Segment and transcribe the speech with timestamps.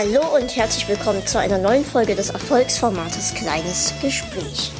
[0.00, 4.72] Hallo und herzlich willkommen zu einer neuen Folge des Erfolgsformates Kleines Gespräch.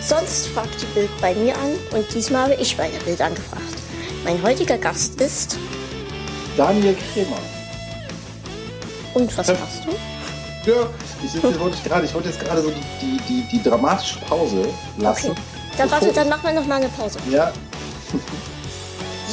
[0.00, 3.64] Sonst fragt die Bild bei mir an und diesmal habe ich bei der Bild angefragt.
[4.22, 5.58] Mein heutiger Gast ist
[6.56, 7.38] Daniel Kremer.
[9.14, 10.70] Und was machst du?
[10.70, 10.86] Ja,
[11.24, 15.32] ich, ich, wollte gerade, ich wollte jetzt gerade so die, die, die, dramatische Pause lassen.
[15.32, 15.40] Okay.
[15.76, 17.18] Dann warte, dann machen wir noch mal eine Pause.
[17.28, 17.52] Ja.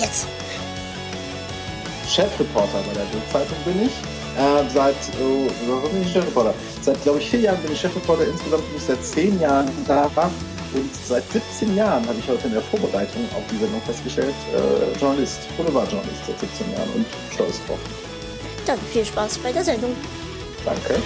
[0.02, 0.26] Jetzt.
[2.10, 4.15] Chefreporter bei der Bildzeitung bin ich.
[4.38, 6.54] Äh, seit, oh, warum bin ich Chefreporter?
[6.82, 8.28] Seit, glaube ich, vier Jahren bin ich Chefreporter.
[8.28, 10.10] Insgesamt bin ich seit zehn Jahren da.
[10.76, 15.00] Und seit 17 Jahren habe ich heute in der Vorbereitung auf die Sendung festgestellt, äh,
[15.00, 17.80] Journalist, Boulevardjournalist seit 17 Jahren und stolz drauf.
[18.66, 19.96] Dann viel Spaß bei der Sendung.
[20.66, 21.02] Danke.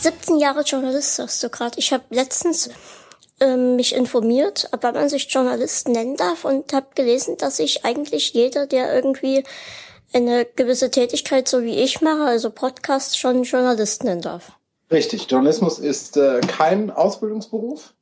[0.00, 1.78] 17 Jahre Journalist, sagst du gerade.
[1.78, 2.70] Ich habe letztens
[3.38, 8.32] ähm, mich informiert, wann man sich Journalist nennen darf und habe gelesen, dass sich eigentlich
[8.32, 9.44] jeder, der irgendwie
[10.14, 14.52] eine gewisse Tätigkeit so wie ich mache, also Podcast, schon Journalist nennen darf.
[14.90, 17.92] Richtig, Journalismus ist äh, kein Ausbildungsberuf.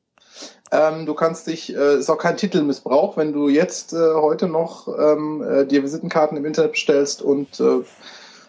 [0.70, 4.86] Ähm, du kannst dich, äh, ist auch kein Titelmissbrauch, wenn du jetzt äh, heute noch
[4.86, 7.80] ähm, äh, dir Visitenkarten im Internet bestellst und äh,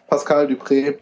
[0.08, 1.00] Pascal Dupré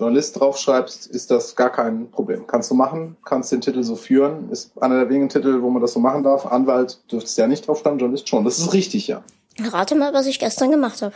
[0.00, 2.46] Journalist draufschreibst, ist das gar kein Problem.
[2.46, 5.82] Kannst du machen, kannst den Titel so führen, ist einer der wenigen Titel, wo man
[5.82, 6.46] das so machen darf.
[6.46, 8.44] Anwalt dürftest ja nicht draufstehen, Journalist schon.
[8.44, 9.22] Das ist richtig, ja.
[9.60, 11.14] Rate mal, was ich gestern gemacht habe.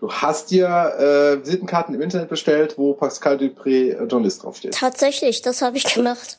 [0.00, 4.74] Du hast dir äh, Visitenkarten im Internet bestellt, wo Pascal Dupré äh, Journalist draufsteht.
[4.74, 6.38] Tatsächlich, das habe ich gemacht.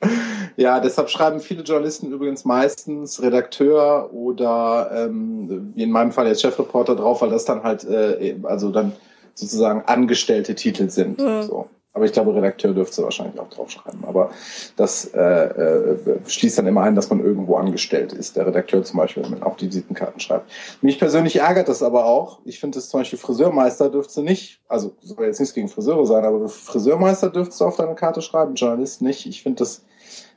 [0.56, 6.42] Ja, deshalb schreiben viele Journalisten übrigens meistens Redakteur oder ähm, wie in meinem Fall jetzt
[6.42, 8.92] Chefreporter drauf, weil das dann halt, äh, also dann
[9.34, 11.18] sozusagen angestellte Titel sind.
[11.18, 11.42] Mhm.
[11.42, 11.68] So.
[11.94, 14.04] Aber ich glaube, Redakteur dürfte wahrscheinlich auch draufschreiben.
[14.04, 14.30] Aber
[14.76, 15.96] das äh, äh,
[16.26, 18.34] schließt dann immer ein, dass man irgendwo angestellt ist.
[18.34, 20.50] Der Redakteur zum Beispiel, wenn man auf die Visitenkarte schreibt.
[20.82, 22.40] Mich persönlich ärgert das aber auch.
[22.44, 26.24] Ich finde es zum Beispiel Friseurmeister dürfte nicht, also soll jetzt nichts gegen Friseure sein,
[26.24, 29.24] aber Friseurmeister dürftest du auf deine Karte schreiben, Journalist nicht.
[29.26, 29.84] Ich finde das,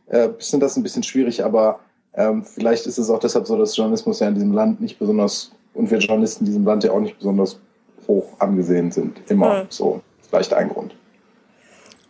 [0.10, 1.80] äh, finde das ein bisschen schwierig, aber
[2.14, 5.52] ähm, vielleicht ist es auch deshalb so, dass Journalismus ja in diesem Land nicht besonders
[5.74, 7.60] und wir Journalisten in diesem Land ja auch nicht besonders
[8.08, 9.20] hoch angesehen sind.
[9.30, 9.68] Immer mhm.
[9.70, 10.02] so.
[10.30, 10.96] Vielleicht ein Grund.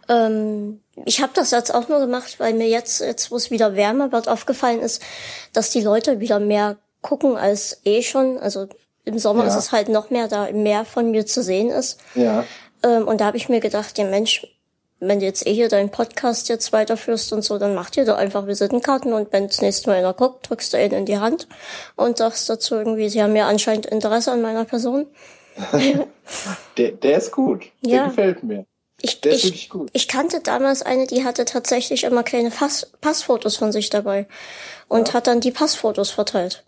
[0.10, 3.76] Ähm, ich habe das jetzt auch nur gemacht, weil mir jetzt, jetzt wo es wieder
[3.76, 5.02] wärmer wird, aufgefallen ist,
[5.54, 8.38] dass die Leute wieder mehr gucken als eh schon.
[8.38, 8.68] Also
[9.06, 9.50] im Sommer ja.
[9.50, 12.00] ist es halt noch mehr, da mehr von mir zu sehen ist.
[12.16, 12.44] Ja.
[12.84, 14.48] Ähm, und da habe ich mir gedacht, ja Mensch,
[15.00, 18.18] wenn du jetzt eh hier deinen Podcast jetzt weiterführst und so, dann mach dir doch
[18.18, 21.48] einfach Visitenkarten und wenn das nächste Mal einer guckt, drückst du ihn in die Hand
[21.96, 25.06] und sagst dazu irgendwie, sie haben ja anscheinend Interesse an meiner Person.
[26.78, 27.66] der, der ist gut.
[27.84, 28.08] Der ja.
[28.08, 28.66] gefällt mir.
[29.02, 29.90] Ich, der ist ich, wirklich gut.
[29.94, 34.28] Ich kannte damals eine, die hatte tatsächlich immer kleine Pass, Passfotos von sich dabei
[34.88, 35.14] und ja.
[35.16, 36.64] hat dann die Passfotos verteilt.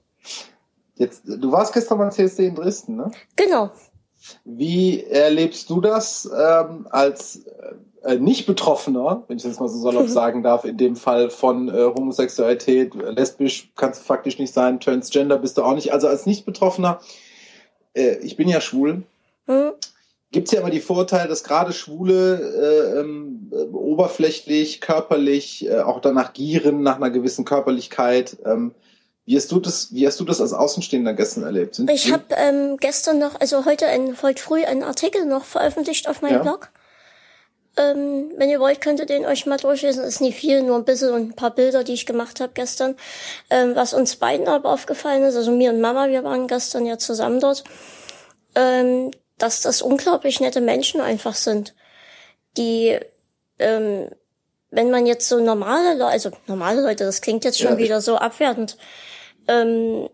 [0.96, 3.12] Jetzt, du warst gestern beim CSD in Dresden, ne?
[3.36, 3.72] Genau.
[4.44, 7.46] Wie erlebst du das ähm, als
[8.04, 10.12] äh, nicht Betroffener, wenn ich das mal so salopp mhm.
[10.12, 15.38] sagen darf, in dem Fall von äh, Homosexualität, lesbisch kannst du faktisch nicht sein, Transgender
[15.38, 15.94] bist du auch nicht.
[15.94, 17.00] Also als nicht Betroffener,
[17.94, 19.04] äh, ich bin ja schwul.
[19.48, 19.74] Mhm
[20.32, 26.02] gibt es ja immer die Vorteile, dass gerade Schwule äh, ähm, oberflächlich, körperlich, äh, auch
[26.02, 28.38] danach gieren, nach einer gewissen Körperlichkeit.
[28.46, 28.74] Ähm,
[29.26, 31.76] wie hast du das, wie hast du das als Außenstehender gestern erlebt?
[31.76, 36.08] Sind ich habe ähm, gestern noch, also heute, ein, heute früh einen Artikel noch veröffentlicht
[36.08, 36.42] auf meinem ja.
[36.44, 36.70] Blog.
[37.79, 40.03] Ähm, wenn ihr wollt, könnt ihr den euch mal durchlesen.
[40.03, 42.97] Ist nicht viel, nur ein bisschen und ein paar Bilder, die ich gemacht habe gestern.
[43.50, 46.97] Ähm, was uns beiden aber aufgefallen ist, also mir und Mama, wir waren gestern ja
[46.97, 47.63] zusammen dort.
[48.56, 51.73] Ähm, dass das unglaublich nette Menschen einfach sind,
[52.57, 52.99] die,
[53.58, 54.09] ähm,
[54.70, 58.02] wenn man jetzt so normale Leute, also normale Leute, das klingt jetzt schon ja, wieder
[58.02, 58.78] so abwertend,
[59.47, 60.09] ähm,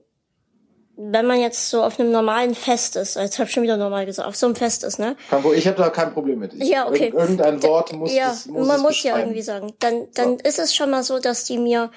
[0.97, 4.05] wenn man jetzt so auf einem normalen Fest ist, jetzt habe ich schon wieder normal
[4.05, 5.15] gesagt, auf so einem Fest ist, ne?
[5.55, 6.53] Ich habe da kein Problem mit.
[6.53, 7.11] Ich, ja, okay.
[7.15, 9.73] Irgendein Wort muss Ja, das, muss man muss ja irgendwie sagen.
[9.79, 10.43] Dann, dann so.
[10.43, 11.91] ist es schon mal so, dass die mir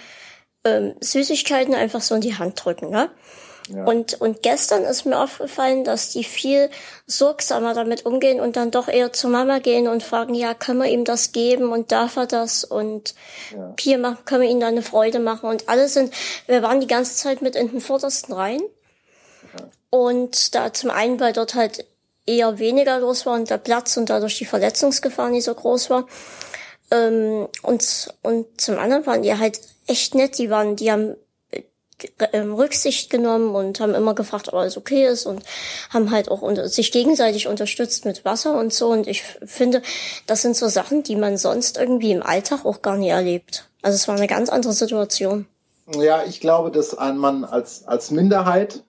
[0.64, 3.10] ähm, Süßigkeiten einfach so in die Hand drücken, ne?
[3.70, 6.70] Und, und gestern ist mir aufgefallen, dass die viel
[7.06, 10.88] sorgsamer damit umgehen und dann doch eher zur Mama gehen und fragen, ja, können wir
[10.88, 13.14] ihm das geben und darf er das und
[13.54, 13.74] ja.
[13.78, 16.14] hier machen, können wir ihm da eine Freude machen und alle sind,
[16.46, 18.62] wir waren die ganze Zeit mit in den vordersten Reihen.
[19.90, 21.84] Und da zum einen, weil dort halt
[22.26, 26.06] eher weniger los war und der Platz und dadurch die Verletzungsgefahr nicht so groß war.
[26.90, 31.16] Ähm, und, und zum anderen waren die halt echt nett, die waren, die haben
[32.32, 35.42] ähm, Rücksicht genommen und haben immer gefragt, ob alles okay ist und
[35.90, 38.88] haben halt auch unter, sich gegenseitig unterstützt mit Wasser und so.
[38.88, 39.82] Und ich finde,
[40.26, 43.68] das sind so Sachen, die man sonst irgendwie im Alltag auch gar nie erlebt.
[43.82, 45.46] Also es war eine ganz andere Situation.
[45.98, 48.84] Ja, ich glaube, dass ein Mann als, als Minderheit,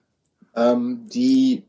[0.54, 1.64] ähm, die,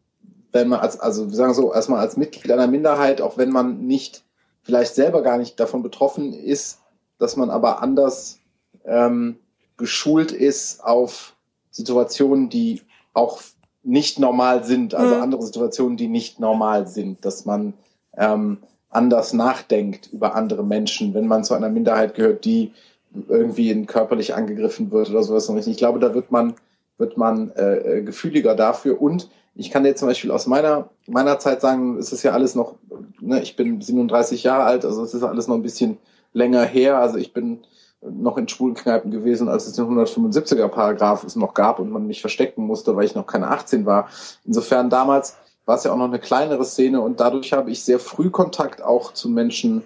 [0.51, 3.85] wenn man als, also wir sagen so, erstmal als Mitglied einer Minderheit, auch wenn man
[3.85, 4.23] nicht,
[4.63, 6.79] vielleicht selber gar nicht davon betroffen ist,
[7.17, 8.39] dass man aber anders
[8.85, 9.37] ähm,
[9.77, 11.35] geschult ist auf
[11.71, 12.81] Situationen, die
[13.13, 13.41] auch
[13.83, 15.21] nicht normal sind, also mhm.
[15.21, 17.73] andere Situationen, die nicht normal sind, dass man
[18.15, 22.73] ähm, anders nachdenkt über andere Menschen, wenn man zu einer Minderheit gehört, die
[23.27, 25.67] irgendwie körperlich angegriffen wird oder sowas.
[25.67, 26.53] Ich glaube, da wird man,
[27.01, 29.01] wird man äh, äh, gefühliger dafür.
[29.01, 32.55] Und ich kann dir zum Beispiel aus meiner, meiner Zeit sagen, es ist ja alles
[32.55, 32.75] noch,
[33.19, 35.97] ne, ich bin 37 Jahre alt, also es ist alles noch ein bisschen
[36.31, 36.99] länger her.
[36.99, 37.59] Also ich bin
[38.01, 42.21] noch in Schwulenkneipen gewesen, als es den 175er Paragraph es noch gab und man mich
[42.21, 44.07] verstecken musste, weil ich noch keine 18 war.
[44.45, 47.99] Insofern damals war es ja auch noch eine kleinere Szene und dadurch habe ich sehr
[47.99, 49.83] früh Kontakt auch zu Menschen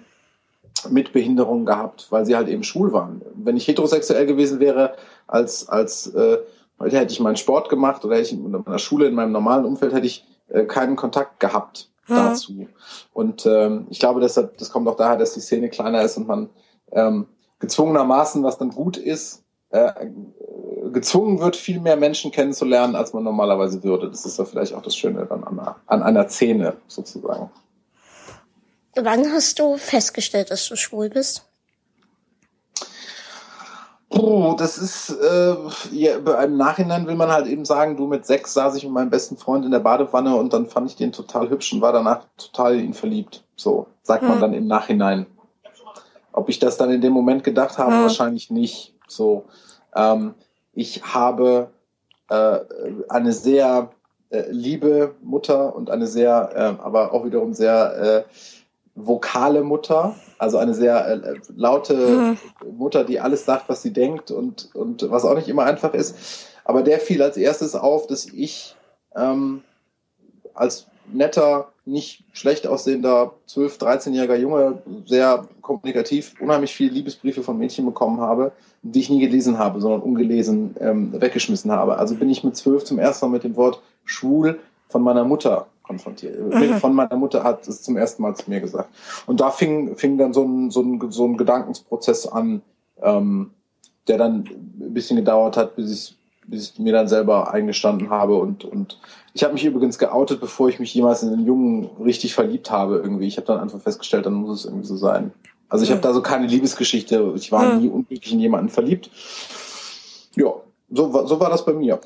[0.90, 3.22] mit Behinderungen gehabt, weil sie halt eben schwul waren.
[3.34, 4.94] Wenn ich heterosexuell gewesen wäre,
[5.26, 6.38] als, als äh,
[6.80, 9.92] hätte ich meinen Sport gemacht oder hätte ich in meiner Schule, in meinem normalen Umfeld,
[9.92, 12.16] hätte ich äh, keinen Kontakt gehabt hm.
[12.16, 12.68] dazu.
[13.12, 16.28] Und ähm, ich glaube, das, das kommt auch daher, dass die Szene kleiner ist und
[16.28, 16.50] man
[16.92, 17.26] ähm,
[17.58, 19.92] gezwungenermaßen, was dann gut ist, äh,
[20.92, 24.08] gezwungen wird, viel mehr Menschen kennenzulernen, als man normalerweise würde.
[24.08, 27.50] Das ist ja vielleicht auch das Schöne dann an einer, an einer Szene sozusagen.
[28.94, 31.44] Wann hast du festgestellt, dass du schwul bist?
[34.18, 35.54] Oh, das ist, äh,
[35.92, 39.10] ja, im Nachhinein will man halt eben sagen, du mit sechs saß ich mit meinem
[39.10, 42.24] besten Freund in der Badewanne und dann fand ich den total hübsch und war danach
[42.36, 43.44] total in ihn verliebt.
[43.56, 44.28] So, sagt hm.
[44.28, 45.26] man dann im Nachhinein.
[46.32, 48.02] Ob ich das dann in dem Moment gedacht habe, hm.
[48.02, 48.94] wahrscheinlich nicht.
[49.08, 49.44] So,
[49.94, 50.34] ähm,
[50.72, 51.70] ich habe
[52.28, 52.58] äh,
[53.08, 53.90] eine sehr
[54.30, 58.32] äh, liebe Mutter und eine sehr, äh, aber auch wiederum sehr äh,
[58.96, 62.38] vokale Mutter, also eine sehr äh, laute mhm.
[62.76, 66.48] Mutter, die alles sagt, was sie denkt und, und was auch nicht immer einfach ist.
[66.64, 68.74] Aber der fiel als erstes auf, dass ich
[69.14, 69.62] ähm,
[70.54, 77.84] als netter, nicht schlecht aussehender 12-, 13-jähriger Junge sehr kommunikativ unheimlich viele Liebesbriefe von Mädchen
[77.84, 78.50] bekommen habe,
[78.82, 81.98] die ich nie gelesen habe, sondern ungelesen ähm, weggeschmissen habe.
[81.98, 84.58] Also bin ich mit zwölf zum ersten Mal mit dem Wort schwul
[84.88, 86.36] von meiner Mutter konfrontiert.
[86.80, 88.90] Von meiner Mutter hat es zum ersten Mal zu mir gesagt.
[89.26, 92.62] Und da fing, fing dann so ein, so ein, so ein Gedankensprozess an,
[93.02, 93.50] ähm,
[94.08, 94.44] der dann
[94.80, 96.16] ein bisschen gedauert hat, bis ich,
[96.46, 98.36] bis ich mir dann selber eingestanden habe.
[98.36, 98.98] Und, und
[99.34, 102.96] ich habe mich übrigens geoutet, bevor ich mich jemals in einen Jungen richtig verliebt habe
[102.96, 103.26] irgendwie.
[103.26, 105.32] Ich habe dann einfach festgestellt, dann muss es irgendwie so sein.
[105.68, 107.32] Also ich habe da so keine Liebesgeschichte.
[107.34, 109.10] Ich war nie unglücklich in jemanden verliebt.
[110.36, 110.54] Ja,
[110.90, 111.98] so, so war das bei mir.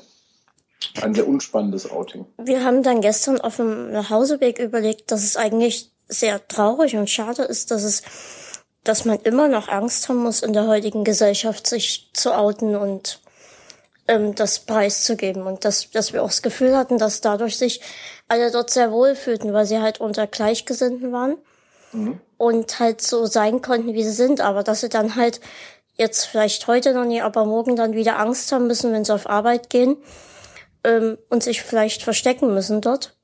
[1.01, 2.25] Ein sehr unspannendes Outing.
[2.37, 7.43] Wir haben dann gestern auf dem Nachhauseweg überlegt, dass es eigentlich sehr traurig und schade
[7.43, 8.03] ist, dass es,
[8.83, 13.21] dass man immer noch Angst haben muss, in der heutigen Gesellschaft sich zu outen und
[14.07, 15.43] ähm, das preiszugeben.
[15.43, 17.81] Und dass, dass wir auch das Gefühl hatten, dass dadurch sich
[18.27, 21.37] alle dort sehr wohl fühlten, weil sie halt unter Gleichgesinnten waren
[21.93, 22.19] mhm.
[22.37, 25.39] und halt so sein konnten, wie sie sind, aber dass sie dann halt
[25.95, 29.29] jetzt vielleicht heute noch nie, aber morgen dann wieder Angst haben müssen, wenn sie auf
[29.29, 29.97] Arbeit gehen
[30.83, 33.15] ähm, und sich vielleicht verstecken müssen dort,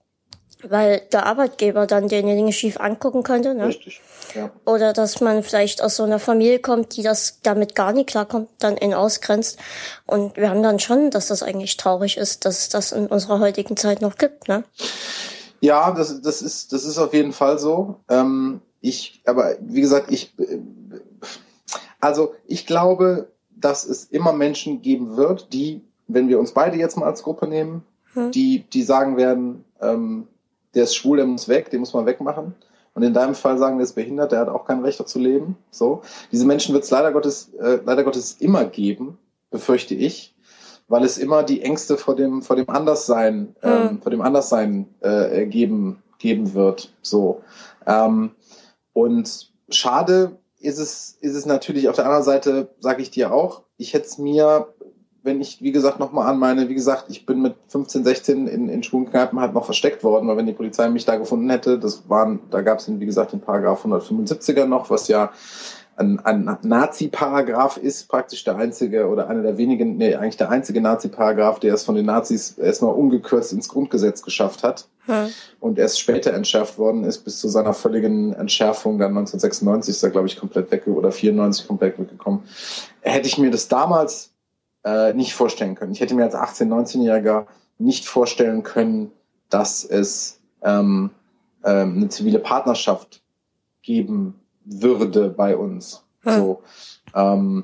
[0.64, 3.54] weil der Arbeitgeber dann denjenigen schief angucken könnte.
[3.54, 3.68] Ne?
[3.68, 4.02] Richtig.
[4.36, 4.52] Ja.
[4.66, 8.50] Oder dass man vielleicht aus so einer Familie kommt, die das damit gar nicht klarkommt,
[8.60, 9.58] dann ihn ausgrenzt.
[10.06, 13.40] Und wir haben dann schon, dass das eigentlich traurig ist, dass es das in unserer
[13.40, 14.48] heutigen Zeit noch gibt.
[14.48, 14.64] Ne?
[15.62, 18.02] Ja, das, das, ist, das ist auf jeden Fall so.
[18.10, 20.36] Ähm, ich, aber wie gesagt, ich,
[22.00, 26.98] also ich glaube, dass es immer Menschen geben wird, die wenn wir uns beide jetzt
[26.98, 27.84] mal als Gruppe nehmen,
[28.14, 28.32] hm.
[28.32, 30.28] die, die sagen werden, ähm,
[30.74, 32.56] der ist schwul, der muss weg, den muss man wegmachen.
[32.94, 35.56] Und in deinem Fall sagen, der ist behindert, der hat auch kein Recht zu leben.
[35.70, 36.02] So.
[36.32, 39.20] Diese Menschen wird es leider Gottes, äh, leider Gottes immer geben,
[39.52, 40.36] befürchte ich,
[40.88, 43.72] weil es immer die Ängste vor dem, vor dem Anderssein, hm.
[43.72, 46.94] ähm, vor dem Anderssein äh, geben, geben wird.
[47.02, 47.42] So.
[47.86, 48.32] Ähm,
[48.94, 53.64] und schade ist es, ist es natürlich auf der anderen Seite, sage ich dir auch,
[53.78, 54.74] ich hätte es mir
[55.28, 58.70] wenn ich, wie gesagt, nochmal an meine, wie gesagt, ich bin mit 15, 16 in,
[58.70, 61.78] in schwulen Kneipen halt noch versteckt worden, weil wenn die Polizei mich da gefunden hätte,
[61.78, 65.32] das waren, da gab es, wie gesagt, den Paragraph 175er noch, was ja
[65.98, 70.80] ein, ein Nazi-Paragraph ist, praktisch der einzige oder einer der wenigen, nee, eigentlich der einzige
[70.80, 75.28] Nazi-Paragraph, der es von den Nazis erstmal ungekürzt ins Grundgesetz geschafft hat hm.
[75.60, 80.12] und erst später entschärft worden ist, bis zu seiner völligen Entschärfung dann 1996 ist er,
[80.12, 82.44] glaube ich, komplett weg oder 94 komplett weggekommen.
[83.02, 84.32] Hätte ich mir das damals
[84.84, 85.92] äh, nicht vorstellen können.
[85.92, 87.46] Ich hätte mir als 18-, 19-Jähriger
[87.80, 89.12] nicht vorstellen können,
[89.50, 91.12] dass es ähm,
[91.64, 93.22] ähm, eine zivile Partnerschaft
[93.82, 96.04] geben würde bei uns.
[96.22, 96.36] Hm.
[96.36, 96.62] So.
[97.16, 97.64] Ähm,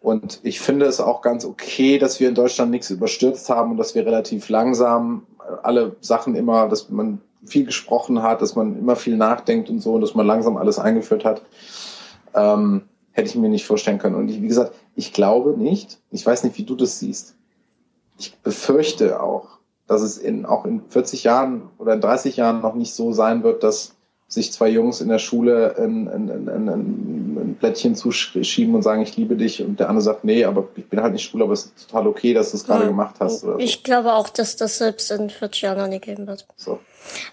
[0.00, 3.76] und ich finde es auch ganz okay, dass wir in Deutschland nichts überstürzt haben und
[3.78, 5.26] dass wir relativ langsam
[5.62, 9.94] alle Sachen immer, dass man viel gesprochen hat, dass man immer viel nachdenkt und so
[9.94, 11.42] und dass man langsam alles eingeführt hat.
[12.34, 12.82] Ähm,
[13.14, 14.16] hätte ich mir nicht vorstellen können.
[14.16, 17.34] Und ich, wie gesagt, ich glaube nicht, ich weiß nicht, wie du das siehst.
[18.18, 22.74] Ich befürchte auch, dass es in, auch in 40 Jahren oder in 30 Jahren noch
[22.74, 23.94] nicht so sein wird, dass
[24.26, 29.16] sich zwei Jungs in der Schule ein, ein, ein, ein, Blättchen zuschieben und sagen, ich
[29.16, 31.66] liebe dich und der andere sagt, nee, aber ich bin halt nicht schwul, aber es
[31.66, 33.44] ist total okay, dass du es gerade ja, gemacht hast.
[33.44, 36.46] Oder ich glaube auch, dass das selbst in 40 Jahren noch nicht geben wird.
[36.56, 36.80] So.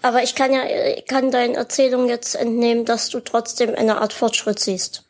[0.00, 0.60] Aber ich kann ja,
[0.96, 5.04] ich kann deinen Erzählungen jetzt entnehmen, dass du trotzdem eine Art Fortschritt siehst.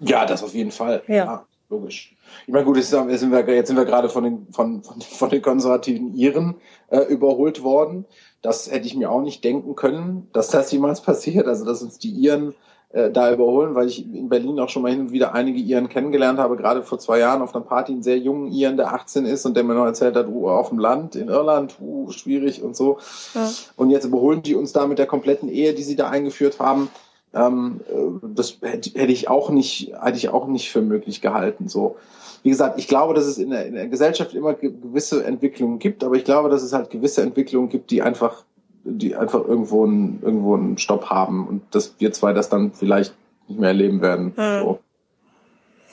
[0.00, 1.02] Ja, das auf jeden Fall.
[1.06, 2.14] Ja, ja logisch.
[2.46, 5.30] Ich meine, gut, jetzt sind wir, jetzt sind wir gerade von den, von, von, von
[5.30, 6.56] den konservativen Iren
[6.88, 8.04] äh, überholt worden.
[8.42, 11.46] Das hätte ich mir auch nicht denken können, dass das jemals passiert.
[11.46, 12.54] Also, dass uns die Iren
[12.90, 15.88] äh, da überholen, weil ich in Berlin auch schon mal hin und wieder einige Iren
[15.88, 19.26] kennengelernt habe, gerade vor zwei Jahren auf einer Party, einen sehr jungen Iren, der 18
[19.26, 22.62] ist und der mir noch erzählt hat, uh, auf dem Land, in Irland, uh, schwierig
[22.62, 22.98] und so.
[23.34, 23.48] Ja.
[23.76, 26.88] Und jetzt überholen die uns da mit der kompletten Ehe, die sie da eingeführt haben.
[27.32, 31.68] Ähm, äh, das hätte, hätte ich auch nicht, hätte ich auch nicht für möglich gehalten,
[31.68, 31.96] so
[32.42, 36.02] wie gesagt, ich glaube, dass es in der, in der Gesellschaft immer gewisse Entwicklungen gibt,
[36.02, 38.44] aber ich glaube, dass es halt gewisse Entwicklungen gibt, die einfach
[38.84, 43.14] die einfach irgendwo einen, irgendwo einen Stopp haben und dass wir zwei das dann vielleicht
[43.48, 44.32] nicht mehr erleben werden.
[44.36, 44.62] Hm.
[44.62, 44.78] So.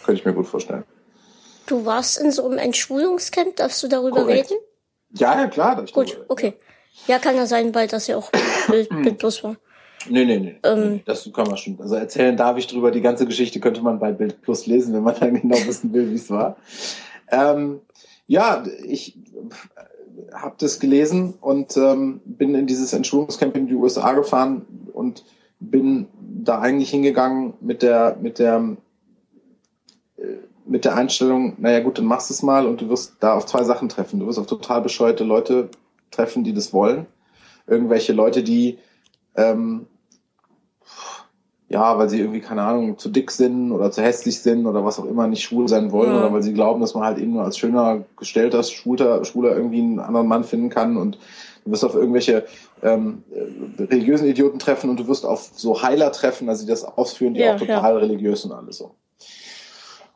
[0.05, 0.83] Könnte ich mir gut vorstellen.
[1.65, 4.51] Du warst in so einem Entschulungscamp, darfst du darüber Korrekt.
[4.51, 4.61] reden?
[5.11, 5.83] Ja, ja, klar.
[5.91, 6.53] Gut, okay.
[7.07, 8.31] Ja, kann ja sein, weil das ja auch
[8.69, 9.57] Bild, Bild Plus war.
[10.09, 10.55] Nee, nee, nee.
[10.63, 11.79] Ähm, das kann man schon.
[11.79, 12.91] Also erzählen darf ich drüber.
[12.91, 16.09] Die ganze Geschichte könnte man bei Bild Plus lesen, wenn man dann genau wissen will,
[16.09, 16.57] wie es war.
[17.31, 17.81] Ähm,
[18.27, 19.17] ja, ich
[20.33, 25.23] habe das gelesen und ähm, bin in dieses Entschulungscamp in die USA gefahren und
[25.59, 28.77] bin da eigentlich hingegangen mit der mit der
[30.17, 30.23] äh,
[30.65, 33.45] mit der Einstellung, naja gut, dann machst du es mal und du wirst da auf
[33.45, 34.19] zwei Sachen treffen.
[34.19, 35.69] Du wirst auf total bescheuerte Leute
[36.11, 37.05] treffen, die das wollen.
[37.67, 38.77] Irgendwelche Leute, die
[39.35, 39.87] ähm,
[41.69, 44.99] ja, weil sie irgendwie, keine Ahnung, zu dick sind oder zu hässlich sind oder was
[44.99, 46.19] auch immer, nicht schwul sein wollen ja.
[46.19, 49.81] oder weil sie glauben, dass man halt eben nur als schöner, gestellter Schwuler, Schwuler irgendwie
[49.81, 51.17] einen anderen Mann finden kann und
[51.65, 52.45] du wirst auf irgendwelche
[52.81, 53.23] ähm,
[53.77, 57.41] religiösen Idioten treffen und du wirst auf so Heiler treffen, also die das ausführen, die
[57.41, 57.99] ja, auch total ja.
[57.99, 58.95] religiös sind alles so.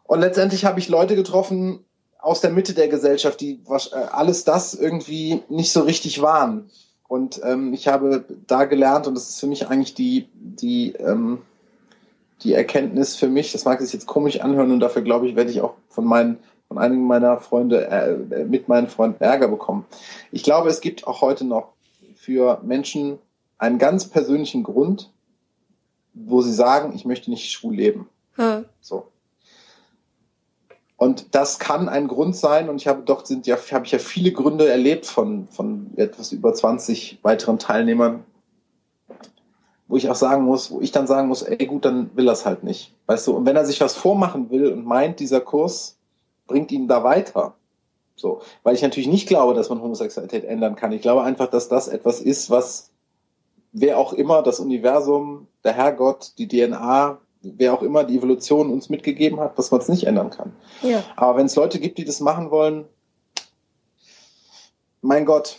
[0.03, 1.83] Und letztendlich habe ich Leute getroffen
[2.19, 6.69] aus der Mitte der Gesellschaft, die äh, alles das irgendwie nicht so richtig waren.
[7.11, 11.39] Und ähm, ich habe da gelernt, und das ist für mich eigentlich die, die, ähm,
[12.41, 15.51] die Erkenntnis für mich, das mag sich jetzt komisch anhören und dafür glaube ich, werde
[15.51, 16.37] ich auch von meinen,
[16.69, 19.85] von einigen meiner Freunde, äh, mit meinen Freunden Ärger bekommen.
[20.31, 21.73] Ich glaube, es gibt auch heute noch
[22.15, 23.19] für Menschen
[23.57, 25.11] einen ganz persönlichen Grund,
[26.13, 28.07] wo sie sagen, ich möchte nicht schwul leben.
[28.37, 28.63] Hm.
[28.79, 29.07] So.
[31.01, 33.97] Und das kann ein Grund sein, und ich habe doch sind ja, habe ich ja
[33.97, 38.23] viele Gründe erlebt von, von etwas über 20 weiteren Teilnehmern,
[39.87, 42.45] wo ich auch sagen muss, wo ich dann sagen muss, ey gut, dann will es
[42.45, 42.93] halt nicht.
[43.07, 45.97] Weißt du, und wenn er sich was vormachen will und meint, dieser Kurs
[46.45, 47.55] bringt ihn da weiter.
[48.15, 50.91] So, weil ich natürlich nicht glaube, dass man Homosexualität ändern kann.
[50.91, 52.91] Ich glaube einfach, dass das etwas ist, was
[53.71, 58.89] wer auch immer, das Universum, der Herrgott, die DNA, wer auch immer die Evolution uns
[58.89, 60.53] mitgegeben hat, was man es nicht ändern kann.
[60.81, 61.03] Ja.
[61.15, 62.85] Aber wenn es Leute gibt, die das machen wollen,
[65.01, 65.57] mein Gott,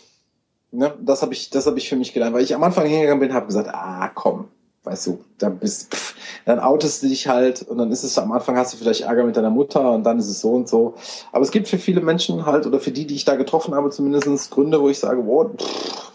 [0.71, 3.19] ne, das habe ich, das habe ich für mich gelernt, weil ich am Anfang hingegangen
[3.19, 4.47] bin, habe gesagt, ah, komm,
[4.83, 8.31] weißt du, da bist, pff, dann outest du dich halt und dann ist es am
[8.31, 10.95] Anfang hast du vielleicht Ärger mit deiner Mutter und dann ist es so und so.
[11.31, 13.89] Aber es gibt für viele Menschen halt oder für die, die ich da getroffen habe,
[13.89, 16.12] zumindest Gründe, wo ich sage, wow, pff,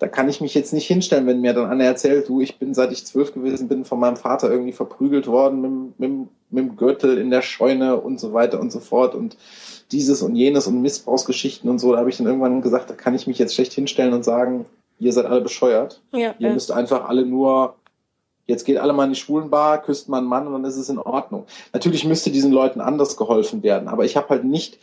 [0.00, 2.72] da kann ich mich jetzt nicht hinstellen, wenn mir dann einer erzählt, du, ich bin
[2.72, 6.76] seit ich zwölf gewesen bin von meinem Vater irgendwie verprügelt worden mit, mit, mit dem
[6.76, 9.36] Gürtel in der Scheune und so weiter und so fort und
[9.92, 11.92] dieses und jenes und Missbrauchsgeschichten und so.
[11.92, 14.64] Da habe ich dann irgendwann gesagt, da kann ich mich jetzt schlecht hinstellen und sagen,
[14.98, 16.00] ihr seid alle bescheuert.
[16.12, 16.54] Ja, ihr ja.
[16.54, 17.76] müsst einfach alle nur
[18.46, 20.88] Jetzt geht alle mal in die Schwulenbar, küsst man einen Mann und dann ist es
[20.88, 21.46] in Ordnung.
[21.72, 24.78] Natürlich müsste diesen Leuten anders geholfen werden, aber ich habe halt nicht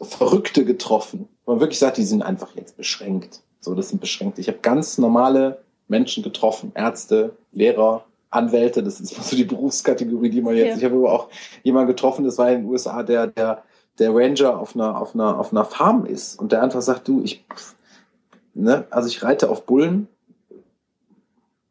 [0.00, 3.40] Verrückte getroffen, man wirklich sagt, die sind einfach jetzt beschränkt.
[3.60, 4.38] So, das sind beschränkt.
[4.38, 10.42] Ich habe ganz normale Menschen getroffen, Ärzte, Lehrer, Anwälte, das ist so die Berufskategorie, die
[10.42, 10.68] man jetzt.
[10.68, 10.76] Ja.
[10.76, 11.28] Ich habe aber auch
[11.62, 13.62] jemanden getroffen, das war in den USA, der, der,
[13.98, 17.22] der Ranger auf einer, auf einer, auf einer Farm ist und der einfach sagt, du,
[17.22, 17.44] ich,
[18.54, 20.08] ne, also ich reite auf Bullen.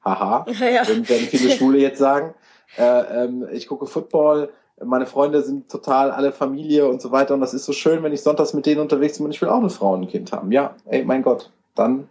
[0.04, 0.88] Haha, ja, ja.
[0.88, 2.34] werden viele Schwule jetzt sagen.
[2.78, 4.50] Äh, ähm, ich gucke Football,
[4.84, 8.14] meine Freunde sind total alle Familie und so weiter und das ist so schön, wenn
[8.14, 10.32] ich sonntags mit denen unterwegs bin und ich will auch eine Frau und ein Kind
[10.32, 10.52] haben.
[10.52, 12.10] Ja, ey, mein Gott, dann,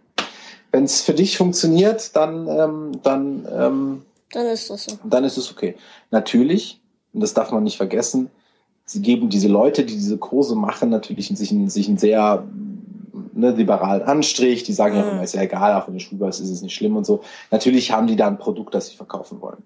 [0.71, 4.97] wenn es für dich funktioniert, dann, ähm, dann, ähm, dann ist das so.
[5.03, 5.75] Dann ist es okay.
[6.11, 6.81] Natürlich,
[7.13, 8.29] und das darf man nicht vergessen,
[8.85, 12.45] sie geben diese Leute, die diese Kurse machen, natürlich in sich, in sich einen sehr
[13.33, 14.63] ne, liberalen Anstrich.
[14.63, 15.01] Die sagen mhm.
[15.01, 17.21] ja immer, ist ja egal, auch wenn du schwul ist es nicht schlimm und so.
[17.51, 19.63] Natürlich haben die da ein Produkt, das sie verkaufen wollen.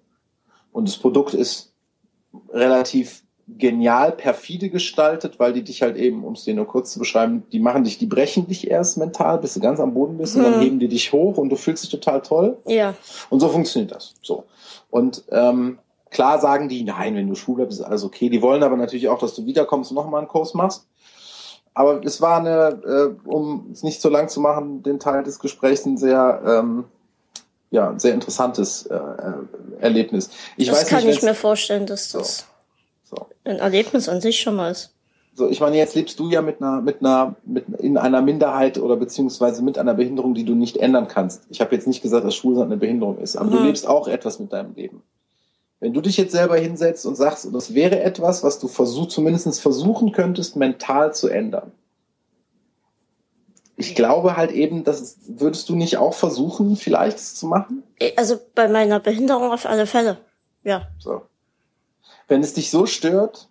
[0.71, 1.73] Und das Produkt ist
[2.49, 6.99] relativ genial, perfide gestaltet, weil die dich halt eben, um es dir nur kurz zu
[6.99, 10.35] beschreiben, die machen dich, die brechen dich erst mental, bis du ganz am Boden bist
[10.35, 10.45] mhm.
[10.45, 10.63] und dann mhm.
[10.63, 12.57] heben die dich hoch und du fühlst dich total toll.
[12.65, 12.93] Ja.
[13.29, 14.13] Und so funktioniert das.
[14.21, 14.45] So.
[14.89, 15.79] Und ähm,
[16.09, 18.29] klar sagen die, nein, wenn du schwul bist, ist alles okay.
[18.29, 20.85] Die wollen aber natürlich auch, dass du wiederkommst und nochmal einen Kurs machst.
[21.73, 25.39] Aber es war eine, äh, um es nicht so lang zu machen, den Teil des
[25.39, 26.83] Gesprächs ein sehr, ähm,
[27.69, 29.33] ja, sehr interessantes äh, äh
[29.79, 30.29] Erlebnis.
[30.57, 32.43] Ich das weiß kann nicht, ich mir vorstellen, dass das so.
[33.11, 33.27] So.
[33.43, 34.93] ein Erlebnis an sich schon mal ist.
[35.33, 38.77] So, ich meine, jetzt lebst du ja mit einer, mit einer, mit in einer Minderheit
[38.77, 41.43] oder beziehungsweise mit einer Behinderung, die du nicht ändern kannst.
[41.49, 43.57] Ich habe jetzt nicht gesagt, dass Schwulsein eine Behinderung ist, aber hm.
[43.57, 45.03] du lebst auch etwas mit deinem Leben.
[45.79, 49.59] Wenn du dich jetzt selber hinsetzt und sagst, das wäre etwas, was du versuch, zumindest
[49.61, 51.71] versuchen könntest, mental zu ändern.
[53.77, 57.81] Ich glaube halt eben, dass würdest du nicht auch versuchen, vielleicht es zu machen?
[58.15, 60.17] Also bei meiner Behinderung auf alle Fälle.
[60.63, 60.87] Ja.
[60.99, 61.23] So.
[62.27, 63.49] Wenn es dich so stört,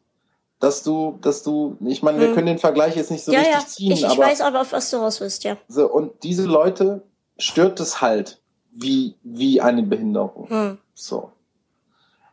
[0.58, 2.26] dass du, dass du, ich meine, hm.
[2.26, 3.66] wir können den Vergleich jetzt nicht so ja, richtig ja.
[3.66, 4.24] ziehen, ich, ich aber.
[4.24, 5.56] Weiß aber, auf was du raus willst, ja.
[5.68, 7.02] So, und diese Leute
[7.38, 8.40] stört es halt,
[8.70, 10.48] wie, wie eine Behinderung.
[10.48, 10.78] Hm.
[10.94, 11.32] So.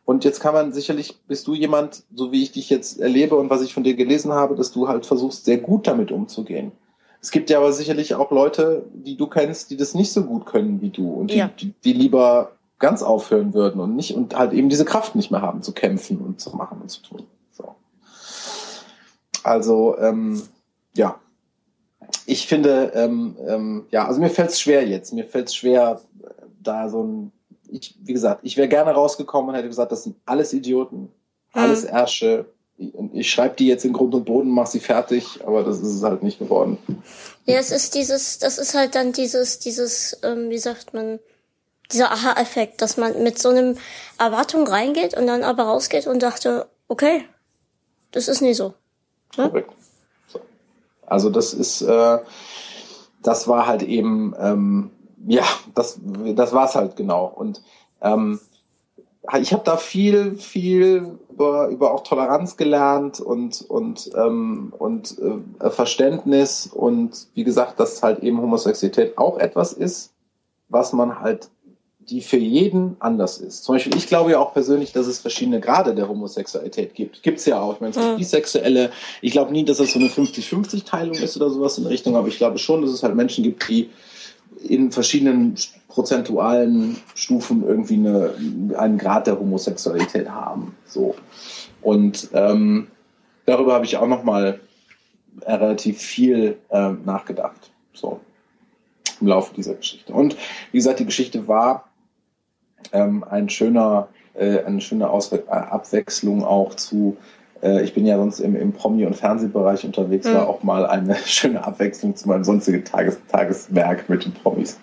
[0.04, 3.50] Und jetzt kann man sicherlich, bist du jemand, so wie ich dich jetzt erlebe und
[3.50, 6.72] was ich von dir gelesen habe, dass du halt versuchst, sehr gut damit umzugehen.
[7.20, 10.46] Es gibt ja aber sicherlich auch Leute, die du kennst, die das nicht so gut
[10.46, 11.50] können wie du und die, ja.
[11.60, 15.42] die, die lieber ganz aufhören würden und nicht und halt eben diese Kraft nicht mehr
[15.42, 17.26] haben zu kämpfen und zu machen und zu tun.
[17.50, 17.74] So.
[19.42, 20.42] Also ähm,
[20.94, 21.18] ja,
[22.26, 25.12] ich finde ähm, ähm, ja, also mir fällt es schwer jetzt.
[25.12, 26.00] Mir fällt es schwer,
[26.60, 27.32] da so ein
[27.70, 31.10] ich, wie gesagt, ich wäre gerne rausgekommen und hätte gesagt, das sind alles Idioten,
[31.52, 31.90] alles mhm.
[31.90, 32.46] Ärsche.
[33.12, 36.02] Ich schreibe die jetzt in Grund und Boden, mach sie fertig, aber das ist es
[36.02, 36.78] halt nicht geworden.
[37.44, 41.18] Ja, es ist dieses, das ist halt dann dieses, dieses, ähm, wie sagt man,
[41.92, 43.76] dieser Aha-Effekt, dass man mit so einem
[44.18, 47.24] Erwartung reingeht und dann aber rausgeht und dachte, okay,
[48.12, 48.74] das ist nie so.
[49.36, 49.64] Ne?
[50.26, 50.40] So.
[51.06, 52.18] Also das ist, äh,
[53.22, 54.90] das war halt eben, ähm,
[55.26, 55.98] ja, das,
[56.34, 57.26] das war's halt genau.
[57.26, 57.62] Und
[58.00, 58.40] ähm,
[59.40, 65.70] ich habe da viel, viel über, über auch Toleranz gelernt und und ähm, und äh,
[65.70, 70.14] Verständnis und wie gesagt, dass halt eben Homosexualität auch etwas ist,
[70.68, 71.50] was man halt
[72.10, 73.64] die für jeden anders ist.
[73.64, 77.22] Zum Beispiel, ich glaube ja auch persönlich, dass es verschiedene Grade der Homosexualität gibt.
[77.22, 77.74] Gibt's ja auch.
[77.74, 78.90] Ich meine, es gibt Bisexuelle.
[79.20, 82.28] Ich glaube nie, dass das so eine 50-50-Teilung ist oder sowas in der Richtung, aber
[82.28, 83.90] ich glaube schon, dass es halt Menschen gibt, die
[84.66, 85.54] in verschiedenen
[85.88, 88.34] prozentualen Stufen irgendwie eine,
[88.76, 90.74] einen Grad der Homosexualität haben.
[90.86, 91.14] So.
[91.82, 92.88] Und ähm,
[93.44, 94.60] darüber habe ich auch noch mal
[95.42, 97.70] relativ viel äh, nachgedacht.
[97.92, 98.20] So
[99.20, 100.12] im Laufe dieser Geschichte.
[100.12, 100.36] Und
[100.72, 101.87] wie gesagt, die Geschichte war
[102.92, 107.16] ähm, ein schöner, äh, eine schöne Auswe Abwechslung auch zu
[107.62, 110.34] äh, ich bin ja sonst im, im Promi- und Fernsehbereich unterwegs, mhm.
[110.34, 114.78] war auch mal eine schöne Abwechslung zu meinem sonstigen Tages Tageswerk mit den Promis.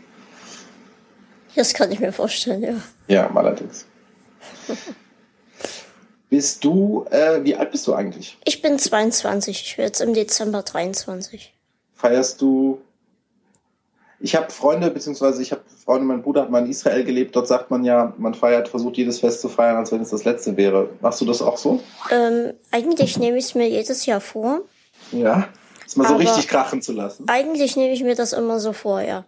[1.56, 2.76] Das kann ich mir vorstellen, ja.
[3.08, 3.86] Ja, allerdings.
[6.30, 8.38] bist du, äh, wie alt bist du eigentlich?
[8.44, 11.54] Ich bin 22, ich werde jetzt im Dezember 23.
[11.94, 12.82] Feierst du
[14.26, 17.48] ich habe Freunde, beziehungsweise ich habe Freunde, mein Bruder hat mal in Israel gelebt, dort
[17.48, 20.58] sagt man ja, man feiert, versucht jedes Fest zu feiern, als wenn es das letzte
[20.58, 20.90] wäre.
[21.00, 21.80] Machst du das auch so?
[22.10, 24.62] Ähm, eigentlich nehme ich es mir jedes Jahr vor.
[25.12, 25.48] Ja?
[25.84, 27.26] Das mal so richtig krachen zu lassen.
[27.28, 29.26] Eigentlich nehme ich mir das immer so vor, ja.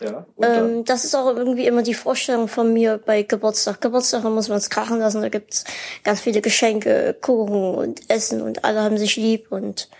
[0.00, 3.82] Ja, ähm, das ist auch irgendwie immer die Vorstellung von mir bei Geburtstag.
[3.82, 5.64] Geburtstag muss man es krachen lassen, da gibt's
[6.02, 9.90] ganz viele Geschenke, Kuchen und Essen und alle haben sich lieb und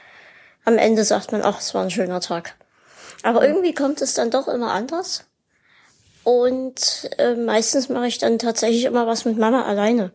[0.64, 2.55] am Ende sagt man, ach, es war ein schöner Tag.
[3.22, 5.24] Aber irgendwie kommt es dann doch immer anders.
[6.24, 10.12] Und äh, meistens mache ich dann tatsächlich immer was mit Mama alleine.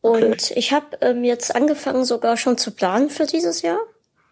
[0.00, 0.54] Und okay.
[0.56, 3.80] ich habe ähm, jetzt angefangen sogar schon zu planen für dieses Jahr.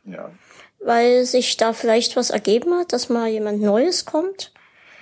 [0.05, 0.31] Ja.
[0.79, 4.53] Weil sich da vielleicht was ergeben hat, dass mal jemand Neues kommt.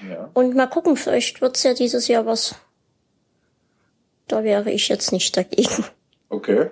[0.09, 0.31] Ja.
[0.35, 2.55] Und mal gucken, vielleicht wird's ja dieses Jahr was.
[4.29, 5.85] Da wäre ich jetzt nicht dagegen.
[6.29, 6.71] Okay.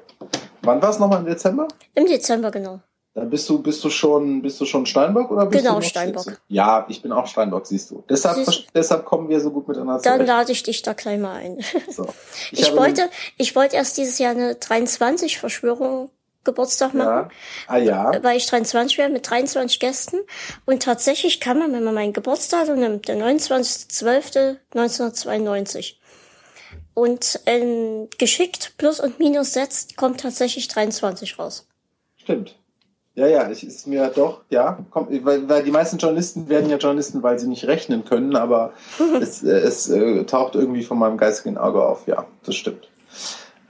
[0.63, 1.69] Wann war es nochmal im Dezember?
[1.95, 2.81] Im Dezember, genau.
[3.15, 6.23] Dann bist du, bist du schon, bist du schon Steinbock oder bist genau, du Steinbock.
[6.23, 6.39] Schlitze?
[6.49, 8.05] Ja, ich bin auch Steinbock, siehst du.
[8.09, 10.29] Deshalb, Siehst deshalb kommen wir so gut miteinander Dann zurecht.
[10.29, 11.59] lade ich dich da gleich mal ein.
[11.91, 12.07] So.
[12.53, 16.11] Ich, habe- wollte, ich wollte erst dieses Jahr eine 23 Verschwörung
[16.45, 17.09] Geburtstag machen.
[17.09, 17.29] Ja.
[17.67, 18.13] Ah ja.
[18.23, 20.19] weil ich 23 wäre mit 23 Gästen.
[20.65, 25.97] Und tatsächlich kann man, wenn man meinen Geburtsdatum nimmt, der 29.12.1992
[26.95, 31.67] und ähm, geschickt Plus und Minus setzt, kommt tatsächlich 23 raus.
[32.17, 32.57] Stimmt.
[33.15, 36.77] Ja, ja, ich ist mir doch, ja, kommt, weil, weil die meisten Journalisten werden ja
[36.77, 38.73] Journalisten, weil sie nicht rechnen können, aber
[39.21, 42.89] es, äh, es äh, taucht irgendwie von meinem geistigen Auge auf, ja, das stimmt.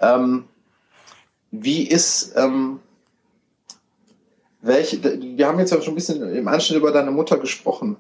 [0.01, 0.45] Ähm,
[1.51, 2.81] wie ist, ähm,
[4.61, 7.97] welche, wir haben jetzt ja schon ein bisschen im Anschnitt über deine Mutter gesprochen.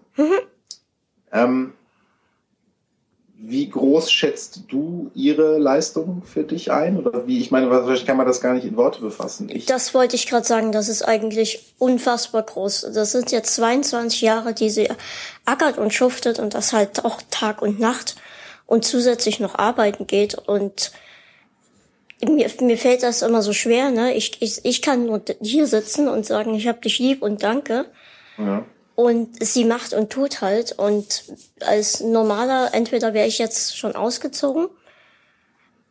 [1.32, 1.72] Ähm,
[3.42, 6.98] wie groß schätzt du ihre Leistung für dich ein?
[6.98, 9.48] Oder wie, ich meine, wahrscheinlich kann man das gar nicht in Worte befassen.
[9.48, 12.90] Ich, Das wollte ich gerade sagen, das ist eigentlich unfassbar groß.
[12.94, 14.88] Das sind jetzt 22 Jahre, die sie
[15.46, 18.16] ackert und schuftet und das halt auch Tag und Nacht
[18.66, 20.92] und zusätzlich noch arbeiten geht und
[22.22, 24.14] mir, mir fällt das immer so schwer, ne?
[24.14, 27.86] Ich, ich, ich kann nur hier sitzen und sagen, ich hab dich lieb und danke.
[28.36, 28.66] ja.
[29.02, 30.72] Und sie macht und tut halt.
[30.78, 31.24] Und
[31.60, 34.68] als normaler, entweder wäre ich jetzt schon ausgezogen,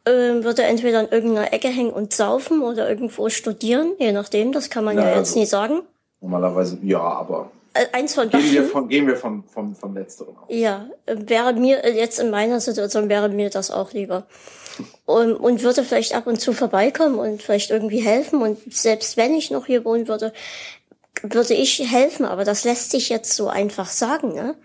[0.06, 4.70] ähm, würde entweder in irgendeiner Ecke hängen und saufen oder irgendwo studieren, je nachdem, das
[4.70, 5.82] kann man ja, Ja, jetzt also- nie sagen.
[6.22, 10.36] Normalerweise, ja, aber Äh, eins von gehen wir von, gehen wir vom, vom, vom Letzteren
[10.38, 10.46] aus.
[10.50, 14.26] Ja, wäre mir äh, jetzt in meiner Situation wäre mir das auch lieber.
[15.06, 18.42] Und, und würde vielleicht ab und zu vorbeikommen und vielleicht irgendwie helfen.
[18.42, 20.34] Und selbst wenn ich noch hier wohnen würde,
[21.24, 22.26] würde ich helfen.
[22.26, 24.56] Aber das lässt sich jetzt so einfach sagen, ne?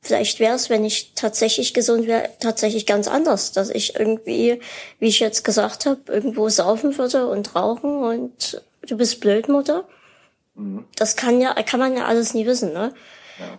[0.00, 4.60] Vielleicht wäre es, wenn ich tatsächlich gesund wäre, tatsächlich ganz anders, dass ich irgendwie,
[4.98, 9.88] wie ich jetzt gesagt habe, irgendwo saufen würde und rauchen und du bist blöd, Mutter.
[10.96, 12.92] Das kann ja, kann man ja alles nie wissen, ne?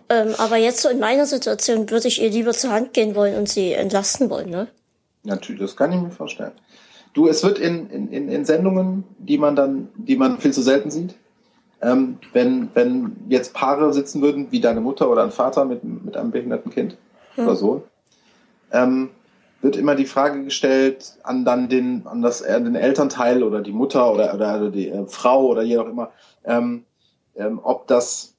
[0.08, 3.34] Ähm, aber jetzt so in meiner Situation würde ich ihr lieber zur Hand gehen wollen
[3.34, 4.68] und sie entlasten wollen, ne?
[5.24, 6.52] Natürlich, das kann ich mir vorstellen.
[7.12, 10.62] Du, es wird in, in, in, in Sendungen, die man dann, die man viel zu
[10.62, 11.16] selten sieht,
[11.86, 16.16] ähm, wenn, wenn jetzt Paare sitzen würden, wie deine Mutter oder ein Vater mit, mit
[16.16, 16.96] einem behinderten Kind
[17.36, 17.82] oder Sohn,
[18.72, 19.10] ähm,
[19.62, 23.72] wird immer die Frage gestellt an dann den, an das, an den Elternteil oder die
[23.72, 26.10] Mutter oder, oder die äh, Frau oder je auch immer,
[26.44, 26.84] ähm,
[27.36, 28.34] ähm, ob das,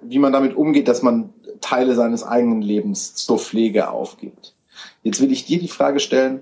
[0.00, 4.54] wie man damit umgeht, dass man Teile seines eigenen Lebens zur Pflege aufgibt.
[5.02, 6.40] Jetzt will ich dir die Frage stellen,